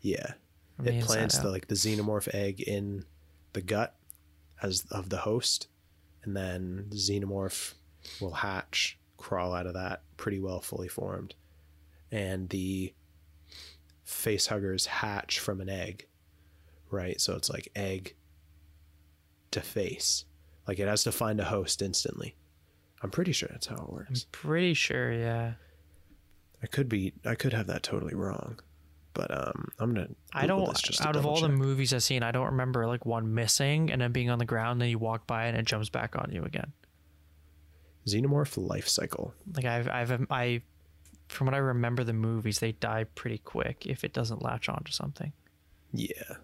[0.00, 0.32] Yeah,
[0.78, 3.04] the it plants the like the xenomorph egg in
[3.52, 3.94] the gut
[4.62, 5.68] as of the host,
[6.24, 7.74] and then the xenomorph
[8.20, 11.34] will hatch, crawl out of that pretty well fully formed,
[12.10, 12.92] and the
[14.04, 16.06] face huggers hatch from an egg,
[16.90, 17.20] right?
[17.20, 18.14] So it's like egg
[19.50, 20.24] to face,
[20.66, 22.36] like it has to find a host instantly.
[23.06, 24.24] I'm pretty sure that's how it works.
[24.24, 25.52] I'm pretty sure, yeah.
[26.60, 28.58] I could be, I could have that totally wrong,
[29.14, 30.08] but um, I'm gonna.
[30.32, 30.76] I don't.
[30.76, 34.00] just Out of all the movies I've seen, I don't remember like one missing and
[34.00, 34.80] then being on the ground.
[34.80, 36.72] Then you walk by and it jumps back on you again.
[38.08, 39.32] Xenomorph life cycle.
[39.54, 40.62] Like I've, I've, I,
[41.28, 44.90] from what I remember, the movies they die pretty quick if it doesn't latch onto
[44.90, 45.32] something.
[45.92, 46.34] Yeah.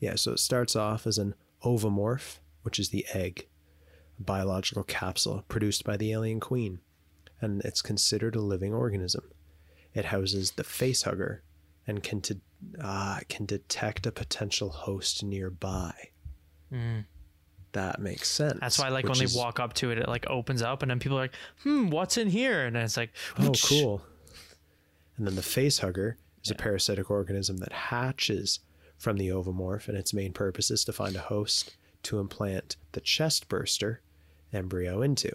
[0.00, 3.46] Yeah, so it starts off as an ovomorph, which is the egg,
[4.18, 6.80] biological capsule produced by the alien queen,
[7.40, 9.24] and it's considered a living organism.
[9.94, 11.42] It houses the face hugger
[11.86, 12.22] and can,
[12.80, 15.92] uh, can detect a potential host nearby.
[17.72, 18.58] That makes sense.
[18.60, 20.98] That's why, like, when they walk up to it, it like opens up, and then
[20.98, 24.02] people are like, "Hmm, what's in here?" And it's like, Oh, cool.
[25.16, 28.60] And then the face hugger is a parasitic organism that hatches
[28.96, 33.00] from the ovomorph, and its main purpose is to find a host to implant the
[33.00, 34.00] chest burster
[34.56, 35.34] embryo into.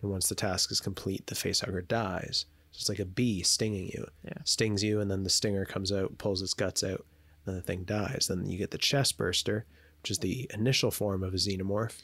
[0.00, 2.46] And once the task is complete, the face hugger dies.
[2.72, 4.06] So it's like a bee stinging you.
[4.24, 4.38] Yeah.
[4.44, 7.04] Stings you, and then the stinger comes out, pulls its guts out,
[7.44, 8.26] then the thing dies.
[8.28, 9.64] Then you get the chest burster,
[10.02, 12.02] which is the initial form of a xenomorph,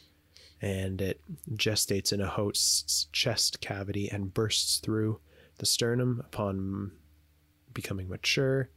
[0.61, 1.21] and it
[1.53, 5.21] gestates in a host's chest cavity and bursts through
[5.59, 6.93] the sternum upon
[7.73, 8.69] becoming mature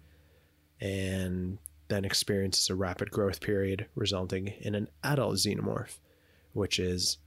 [0.79, 1.57] and
[1.87, 5.97] then experiences a rapid growth period resulting in an adult xenomorph
[6.53, 7.19] which is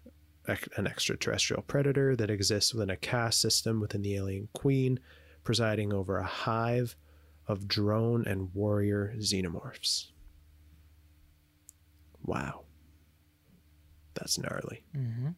[0.47, 4.99] an extraterrestrial predator that exists within a caste system within the alien queen
[5.45, 6.97] presiding over a hive
[7.47, 10.09] of drone and warrior xenomorphs.
[12.25, 12.65] Wow.
[14.15, 14.85] That's gnarly.
[14.95, 15.35] Mhm.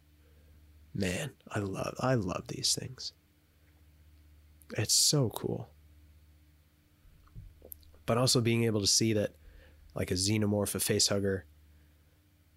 [0.95, 3.13] man i love i love these things.
[4.77, 5.71] It's so cool.
[8.05, 9.35] But also being able to see that
[9.95, 11.47] like a xenomorph a face hugger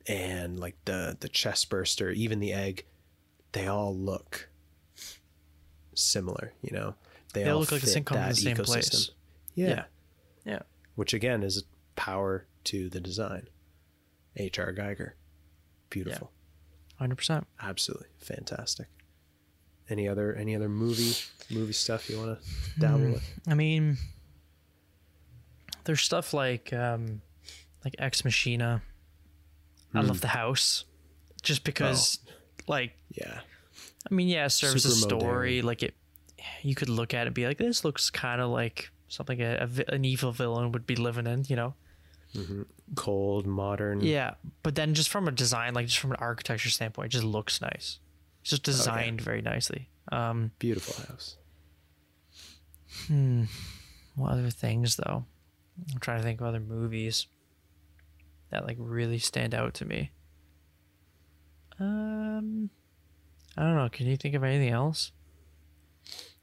[0.07, 2.86] and like the the chest burster even the egg
[3.53, 4.49] they all look
[5.94, 6.95] similar you know
[7.34, 8.65] they, They all look like in- come from the same ecosystem.
[8.65, 9.11] place.
[9.56, 9.68] yeah.
[9.68, 9.84] Yeah.
[10.45, 10.60] Yeah.
[10.95, 11.64] which again is
[11.95, 13.48] power to the design
[14.38, 15.11] hr giger
[15.90, 16.32] beautiful
[16.98, 17.48] Hundred percent.
[17.61, 18.88] absolutely fantastic
[19.90, 21.14] any other any other movie
[21.52, 23.98] movie stuff you want to dabble with I mean,
[25.84, 27.22] there's stuff like um,
[27.84, 28.82] like Ex Machina.
[29.96, 30.08] I Hmm.
[30.08, 30.86] love the house,
[31.42, 32.20] just because,
[32.68, 33.42] like, yeah
[34.10, 35.56] I mean, yeah, it serves a story.
[35.56, 35.66] modern.
[35.68, 35.96] Like it,
[36.62, 39.68] you could look at it and be like, this looks kind of like something a,
[39.90, 41.74] a an evil villain would be living in, you know?
[42.96, 47.08] cold modern Yeah, but then just from a design, like just from an architecture standpoint,
[47.08, 48.00] it just looks nice.
[48.42, 49.90] It's just designed very nicely.
[50.12, 51.38] Um, beautiful house
[53.08, 53.44] Hmm.
[54.16, 55.26] what other things though?
[55.92, 57.28] I'm trying to think of other movies
[58.56, 60.11] that like really stand out to me.
[61.80, 62.69] Um,
[63.57, 63.90] I don't know.
[63.91, 65.11] Can you think of anything else?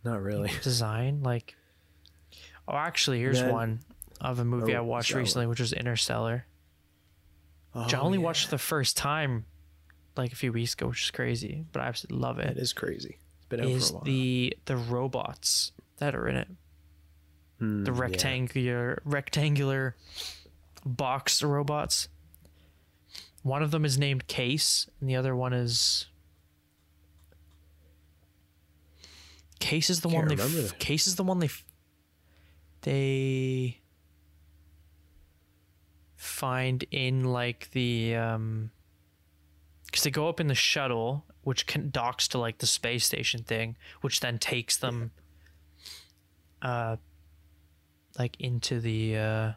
[0.04, 1.54] not really Design like.
[2.66, 3.80] Oh, actually, here's Then- one
[4.20, 6.46] of a movie Oh, I watched recently, which was Interstellar.
[7.72, 8.24] which I Oh, only yeah.
[8.24, 9.46] watched the first time,
[10.16, 12.58] like a few weeks ago, which is crazy, but I absolutely love it it.
[12.58, 16.36] is crazy it's been out Is for a while the the robots that are in
[16.36, 16.48] it?
[17.58, 17.98] Hmm, the yeah.
[18.00, 19.96] rectangular rectangular
[20.84, 22.08] box robots.
[23.42, 26.06] One of them is named Case, and the other one is
[29.58, 31.64] Case is the one they f- Case is the one they f-
[32.82, 33.80] they
[36.16, 38.70] find in like the um
[39.86, 43.42] because they go up in the shuttle which can docks to like the space station
[43.42, 45.10] thing which then takes them
[46.62, 46.96] uh
[48.18, 49.52] like into the uh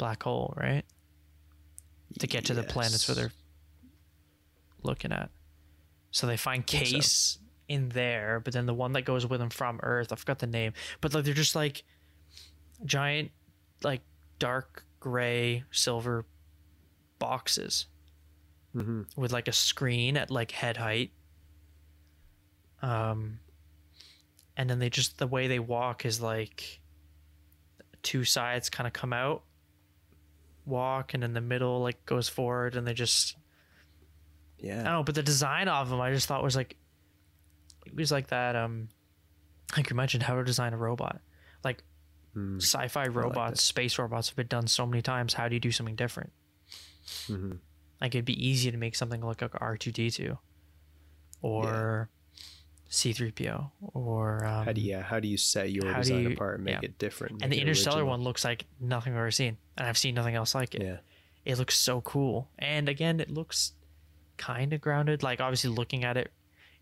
[0.00, 0.82] black hole right?
[2.18, 3.32] To get to the planets where they're
[4.82, 5.30] looking at.
[6.10, 6.94] So they find think so.
[6.96, 10.40] case in there but then the one that goes with them from earth i forgot
[10.40, 11.84] the name but like they're just like
[12.84, 13.30] giant
[13.84, 14.00] like
[14.40, 16.24] dark gray silver
[17.20, 17.86] boxes
[18.74, 19.06] Mhm.
[19.16, 21.10] with like a screen at like head height.
[22.82, 23.38] Um
[24.56, 26.80] and then they just the way they walk is like
[28.02, 29.42] two sides kind of come out
[30.70, 33.36] walk and in the middle like goes forward and they just
[34.58, 34.80] yeah.
[34.80, 36.76] I don't know, but the design of them I just thought was like
[37.86, 38.88] it was like that um
[39.76, 41.20] like you mentioned how to design a robot.
[41.64, 41.82] Like
[42.36, 42.62] Mm.
[42.62, 43.62] sci-fi robots, this.
[43.62, 45.34] space robots have been done so many times.
[45.34, 46.30] How do you do something different?
[47.26, 47.58] Mhm.
[48.00, 50.38] Like it'd be easy to make something look like R two D two,
[51.42, 52.08] or
[52.92, 56.22] C three PO, or um, How do you, yeah, how do you set your design
[56.22, 56.80] you- apart and make yeah.
[56.82, 57.40] it different?
[57.42, 58.10] and the Interstellar original?
[58.10, 60.82] one looks like nothing I've ever seen, and I've seen nothing else like it.
[60.82, 60.96] Yeah.
[61.44, 63.72] It looks so cool, and again, it looks
[64.36, 65.22] kind of grounded.
[65.22, 66.32] Like obviously, looking at it,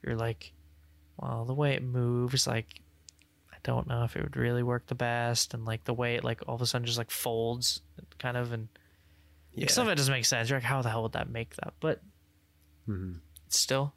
[0.02, 0.52] you're like,
[1.18, 2.80] well, the way it moves, like.
[3.52, 6.22] I don't know if it would really work the best, and like the way it
[6.24, 7.82] like all of a sudden just like folds,
[8.18, 8.68] kind of, and
[9.52, 9.62] Yeah.
[9.64, 10.48] like, some of it doesn't make sense.
[10.48, 11.74] You're like, how the hell would that make that?
[11.80, 12.00] But
[12.88, 13.18] Mhm.
[13.48, 13.94] still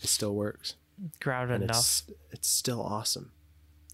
[0.00, 0.76] It still works.
[1.20, 1.78] Grounded And enough.
[1.78, 3.32] it's it's still awesome.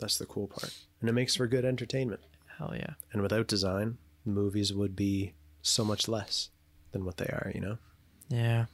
[0.01, 0.75] That's the cool part.
[1.01, 2.21] And it makes for good entertainment.
[2.59, 2.95] Hell yeah.
[3.13, 5.33] And without design, movies would be
[5.63, 6.51] so much less
[6.93, 7.79] than what they are, you know?
[8.29, 8.67] Yeah.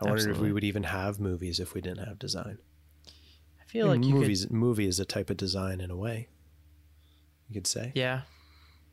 [0.00, 2.58] I wonder if we would even have movies if we didn't have design.
[3.06, 6.28] I feel like you movies movie is a type of design in a way.
[7.48, 7.92] You could say.
[7.94, 8.22] Yeah.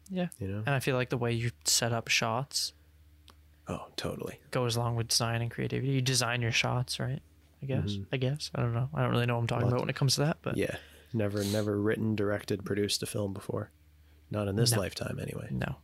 [0.09, 0.27] yeah.
[0.39, 0.63] You know?
[0.65, 2.73] And I feel like the way you set up shots
[3.67, 4.39] Oh, totally.
[4.51, 5.91] goes along with design and creativity.
[5.91, 7.21] You design your shots, right?
[7.65, 7.91] I guess.
[7.93, 8.05] Mhm.
[8.11, 8.51] I guess.
[8.53, 8.89] I don't know.
[8.93, 10.75] I don't really know what I'm talking about when it comes to that, but Yeah.
[11.13, 13.71] Never never written, directed, produced a film before.
[14.29, 14.79] Not in this No.
[14.79, 15.47] lifetime anyway.
[15.51, 15.77] no.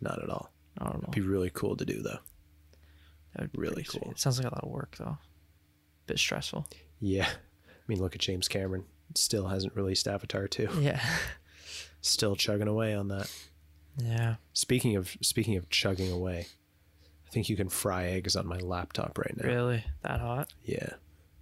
[0.00, 0.52] Not at all.
[0.78, 1.08] I don't know.
[1.10, 2.18] It'd be really cool to do though.
[3.34, 4.02] That would be really pretty sweet.
[4.02, 4.12] cool.
[4.12, 5.04] It sounds like a lot of work though.
[5.06, 5.18] A
[6.06, 6.66] Bit stressful.
[7.00, 7.28] Yeah.
[7.30, 8.84] I mean, look at James Cameron.
[9.14, 10.68] Still hasn't released Avatar 2.
[10.80, 11.00] Yeah.
[12.00, 13.30] Still chugging away on that.
[13.98, 14.36] yeah.
[14.52, 16.46] Speaking of speaking of chugging away,
[17.32, 19.48] think you can fry eggs on my laptop right now.
[19.48, 19.84] Really?
[20.02, 20.52] That hot?
[20.64, 20.90] Yeah.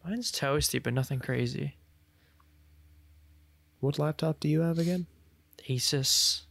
[0.05, 1.77] Mine's toasty, but nothing crazy.
[3.81, 5.07] What laptop do you have again?
[5.69, 6.43] Asus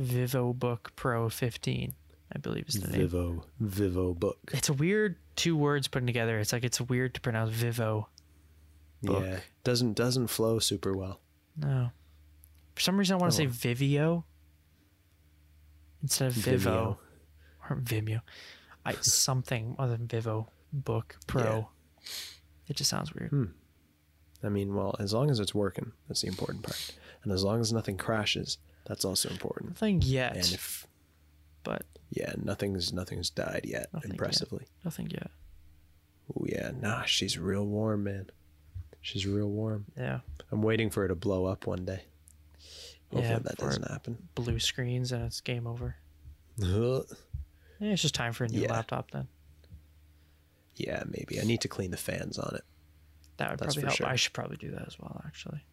[0.00, 1.94] VivoBook Pro 15,
[2.34, 3.00] I believe is the name.
[3.00, 4.38] Vivo Vivo book.
[4.52, 6.38] It's a weird two words put together.
[6.38, 8.08] It's like it's weird to pronounce Vivo.
[9.02, 9.24] book.
[9.24, 9.40] Yeah.
[9.64, 11.20] Doesn't doesn't flow super well.
[11.56, 11.90] No.
[12.74, 13.50] For some reason, I want to Oh.
[13.50, 14.24] say Vivio
[16.02, 16.98] instead of Vivo or
[17.76, 18.20] Vimeo.
[18.84, 21.68] I something other than Vivo Book Pro.
[22.68, 23.30] It just sounds weird.
[23.30, 23.44] Hmm.
[24.42, 26.92] I mean, well, as long as it's working, that's the important part.
[27.22, 28.56] And as long as nothing crashes,
[28.86, 29.70] that's also important.
[29.72, 30.86] Nothing yet, And if
[31.62, 34.14] but yeah, nothing's nothing's died yet, Nothing yet.
[34.14, 34.66] impressively.
[34.84, 35.30] nothing yet.
[36.34, 38.30] Oh yeah, nah, she's real warm, man.
[39.02, 39.84] She's real warm.
[39.96, 40.20] Yeah,
[40.50, 42.04] I'm waiting for her to blow up one day.
[43.12, 44.16] Hopefully Yeah, that doesn't happen.
[44.34, 45.96] blue screens and it's game over.
[47.80, 48.72] yeah, Yeah, it's just time for a new Yeah.
[48.72, 49.26] laptop then.
[50.76, 51.40] Yeah, maybe.
[51.40, 52.64] I need to clean the fans on it.
[53.36, 53.96] That would That's probably help.
[53.96, 54.06] sure.
[54.06, 55.64] I should probably do that as well, actually.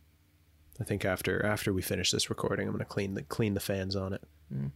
[0.79, 3.95] I think after after we finish this recording, I'm gonna clean the clean the fans
[3.95, 4.23] on it.
[4.53, 4.71] Mm.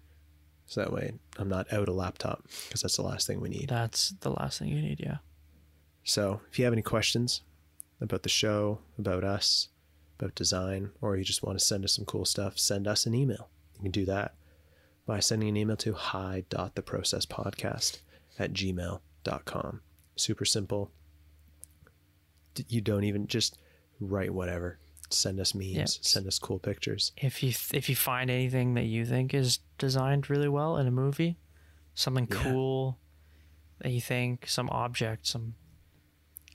[0.65, 3.69] So that way I'm not out a laptop because that's the last thing we need.
[3.69, 4.99] That's the last thing you need.
[4.99, 5.17] Yeah.
[6.03, 7.41] So if you have any questions
[7.99, 9.67] about the show, about us,
[10.17, 13.13] about design, or you just want to send us some cool stuff, send us an
[13.13, 13.49] email.
[13.75, 14.33] You can do that
[15.11, 17.99] by sending an email to hi.theprocesspodcast
[18.39, 19.81] at gmail.com.
[20.15, 20.89] Super simple.
[22.69, 23.57] You don't even just
[23.99, 24.79] write whatever.
[25.09, 25.83] Send us memes, Yeah.
[25.85, 27.11] send us cool pictures.
[27.17, 30.91] If you if you find anything that you think is designed really well in a
[30.91, 31.37] movie,
[31.93, 32.43] something Yeah.
[32.43, 32.97] cool
[33.79, 35.55] that you think, some object, some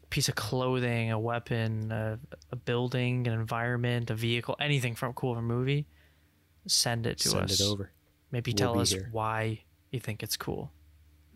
[0.09, 2.19] piece of clothing, a weapon, a,
[2.51, 5.87] a building, an environment, a vehicle, anything from cool from a movie,
[6.67, 7.59] send it to Send us.
[7.59, 7.91] Send it over.
[8.31, 9.09] Maybe We'll tell us here.
[9.13, 10.73] why you think it's cool.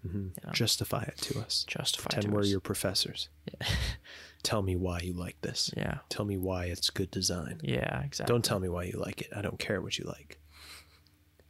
[0.06, 0.12] Mhm.
[0.14, 1.64] You know, Justify it to us.
[1.68, 2.48] justify Pretend to we're us.
[2.48, 3.28] your professors.
[4.42, 5.70] Tell me why you like this.
[5.76, 5.98] Yeah.
[6.08, 7.60] Tell me why it's good design.
[7.62, 8.02] Yeah.
[8.04, 8.32] Exactly.
[8.32, 9.28] Don't tell me why you like it.
[9.36, 10.40] I don't care what you like.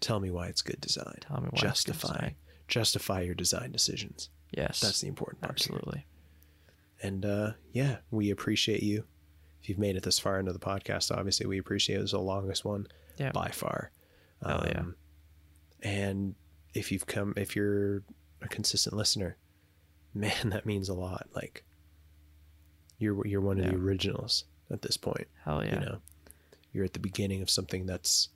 [0.01, 1.19] Tell me why it's good design.
[1.21, 2.09] Tell me why it's good Justify.
[2.15, 2.35] design.
[2.67, 4.31] Justify your design decisions.
[4.51, 4.81] Yes.
[4.81, 5.61] That's the important part.
[5.62, 5.73] here.
[5.77, 6.07] absolutely.
[7.03, 9.05] And uh, yeah, we appreciate you.
[9.62, 12.03] If you've made it this far into the podcast, obviously we appreciate it.
[12.03, 12.89] It's the longest one
[13.19, 13.31] Yeah.
[13.31, 13.93] by far.
[14.43, 14.83] Um, yeah.
[15.82, 16.35] And
[16.74, 18.02] if you've come, if you're
[18.43, 19.36] a consistent listener,
[20.15, 21.28] man, that means a lot.
[21.35, 21.65] Like
[22.98, 25.27] you're you're one of the originals at this point.
[25.44, 25.74] Hell yeah.
[25.74, 25.98] You know,
[26.73, 28.28] you're at the beginning of something that's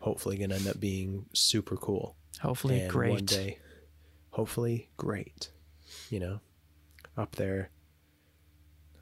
[0.00, 2.16] hopefully going to end up being super cool.
[2.40, 3.10] Hopefully and great.
[3.10, 3.58] one day,
[4.30, 5.50] hopefully great.
[6.08, 6.40] You know,
[7.16, 7.70] up there.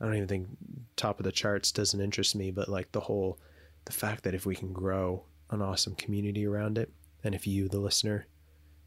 [0.01, 0.49] I don't even think
[0.97, 3.39] top of the charts doesn't interest me, but like the whole,
[3.85, 6.93] the fact that if we can grow an awesome community around it,
[7.25, 8.27] and if you, the listener,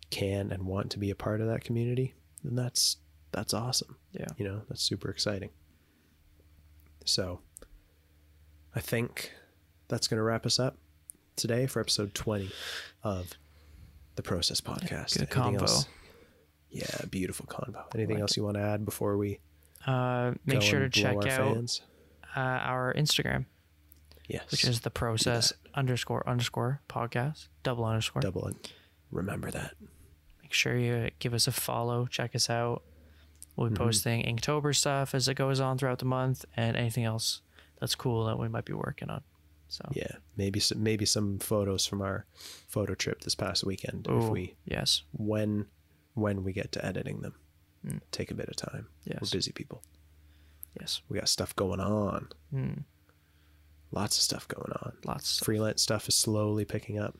[0.09, 2.13] can and want to be a part of that community,
[2.43, 2.97] then that's
[3.31, 3.95] that's awesome.
[4.11, 4.25] Yeah.
[4.37, 5.49] You know, that's super exciting.
[7.05, 7.39] So,
[8.75, 9.31] I think
[9.87, 10.77] that's going to wrap us up
[11.35, 12.51] today for episode 20
[13.03, 13.31] of
[14.15, 15.13] the Process Podcast.
[15.13, 15.59] good Anything combo.
[15.61, 15.85] else-
[16.69, 17.83] Yeah, beautiful convo.
[17.95, 19.39] Anything like else you want to add before we
[19.85, 21.79] Uh, make sure to check our out
[22.35, 23.45] uh, our Instagram,
[24.31, 24.51] Yes.
[24.51, 28.21] which is the process underscore underscore podcast double underscore.
[28.21, 28.71] double it.
[29.11, 29.75] Remember that.
[30.41, 32.05] Make sure you give us a follow.
[32.05, 32.83] Check us out.
[33.55, 33.73] We'll Mm-hmm.
[33.75, 37.41] be posting Inktober stuff as it goes on throughout the month, and anything else
[37.79, 39.21] that's cool that we might be working on.
[39.67, 42.25] So Yeah, maybe some maybe some photos from our
[42.67, 45.65] photo trip this past weekend if we yes, when
[46.13, 47.35] when we get to editing them.
[48.11, 48.87] Take a bit of time.
[49.07, 49.31] We're Mm.
[49.31, 49.81] Busy people.
[50.79, 52.29] yes, We got stuff going on.
[52.53, 52.83] Mm.
[53.91, 54.93] Lots of stuff going on.
[55.05, 55.39] lots.
[55.39, 57.17] Of, Freelance stuff is slowly picking up.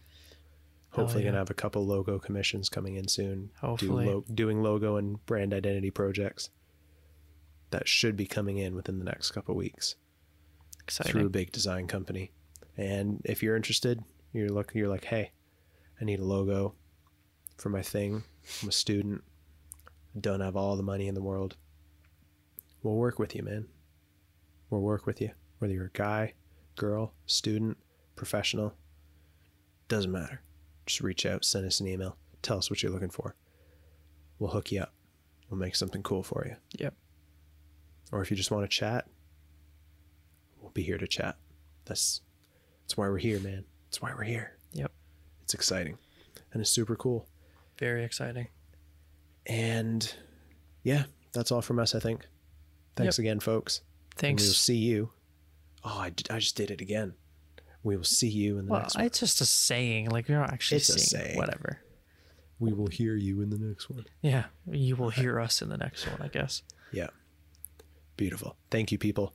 [0.92, 1.30] Hopefully, yeah.
[1.30, 3.52] gonna have a couple logo commissions coming in soon.
[3.60, 4.06] Hopefully.
[4.06, 6.50] Do lo- doing logo and brand identity projects.
[7.72, 9.96] That should be coming in within the next couple weeks
[10.84, 11.12] exciting.
[11.12, 12.32] through a big design company.
[12.78, 14.04] And if you're interested,
[14.34, 15.32] you're look you're like, hey,
[16.00, 16.76] I need a logo
[17.58, 18.24] for my thing.
[18.62, 19.24] I'm a student.
[20.16, 21.56] I don't have all the money in the world.
[22.84, 23.68] We'll work with you, man.
[24.70, 25.32] We'll work with you.
[25.60, 26.34] Whether you're a guy,
[26.76, 27.78] girl, student,
[28.16, 28.74] professional,
[29.88, 30.42] doesn't matter.
[30.86, 33.36] Just reach out, send us an email, tell us what you're looking for.
[34.40, 34.94] We'll hook you up.
[35.50, 36.56] We'll make something cool for you.
[36.80, 36.94] Yep.
[38.12, 39.08] Or if you just want to chat,
[40.60, 41.36] we'll be here to chat.
[41.86, 42.22] That's
[42.84, 43.66] that's why we're here, man.
[43.88, 44.58] That's why we're here.
[44.74, 44.92] Yep.
[45.44, 45.98] It's exciting.
[46.54, 47.28] And it's super cool.
[47.78, 48.48] Very exciting.
[49.46, 50.14] And
[50.84, 51.04] yeah,
[51.34, 52.28] that's all from us, I think.
[52.96, 53.82] Thanks again, folks.
[54.12, 54.44] And Thanks.
[54.44, 55.10] we'll see you.
[55.84, 56.10] Oh, I
[56.40, 57.14] just did it again.
[57.84, 59.06] We will see you in the well, next one.
[59.06, 60.10] it's just a saying.
[60.10, 61.80] Like you're not actually It's a saying Whatever.
[62.60, 64.06] We will hear you in the next one.
[64.22, 66.62] Yeah, you will hear us in the next one, I guess.
[66.92, 67.08] Yeah.
[68.18, 68.56] Beautiful.
[68.70, 69.34] Thank you, people.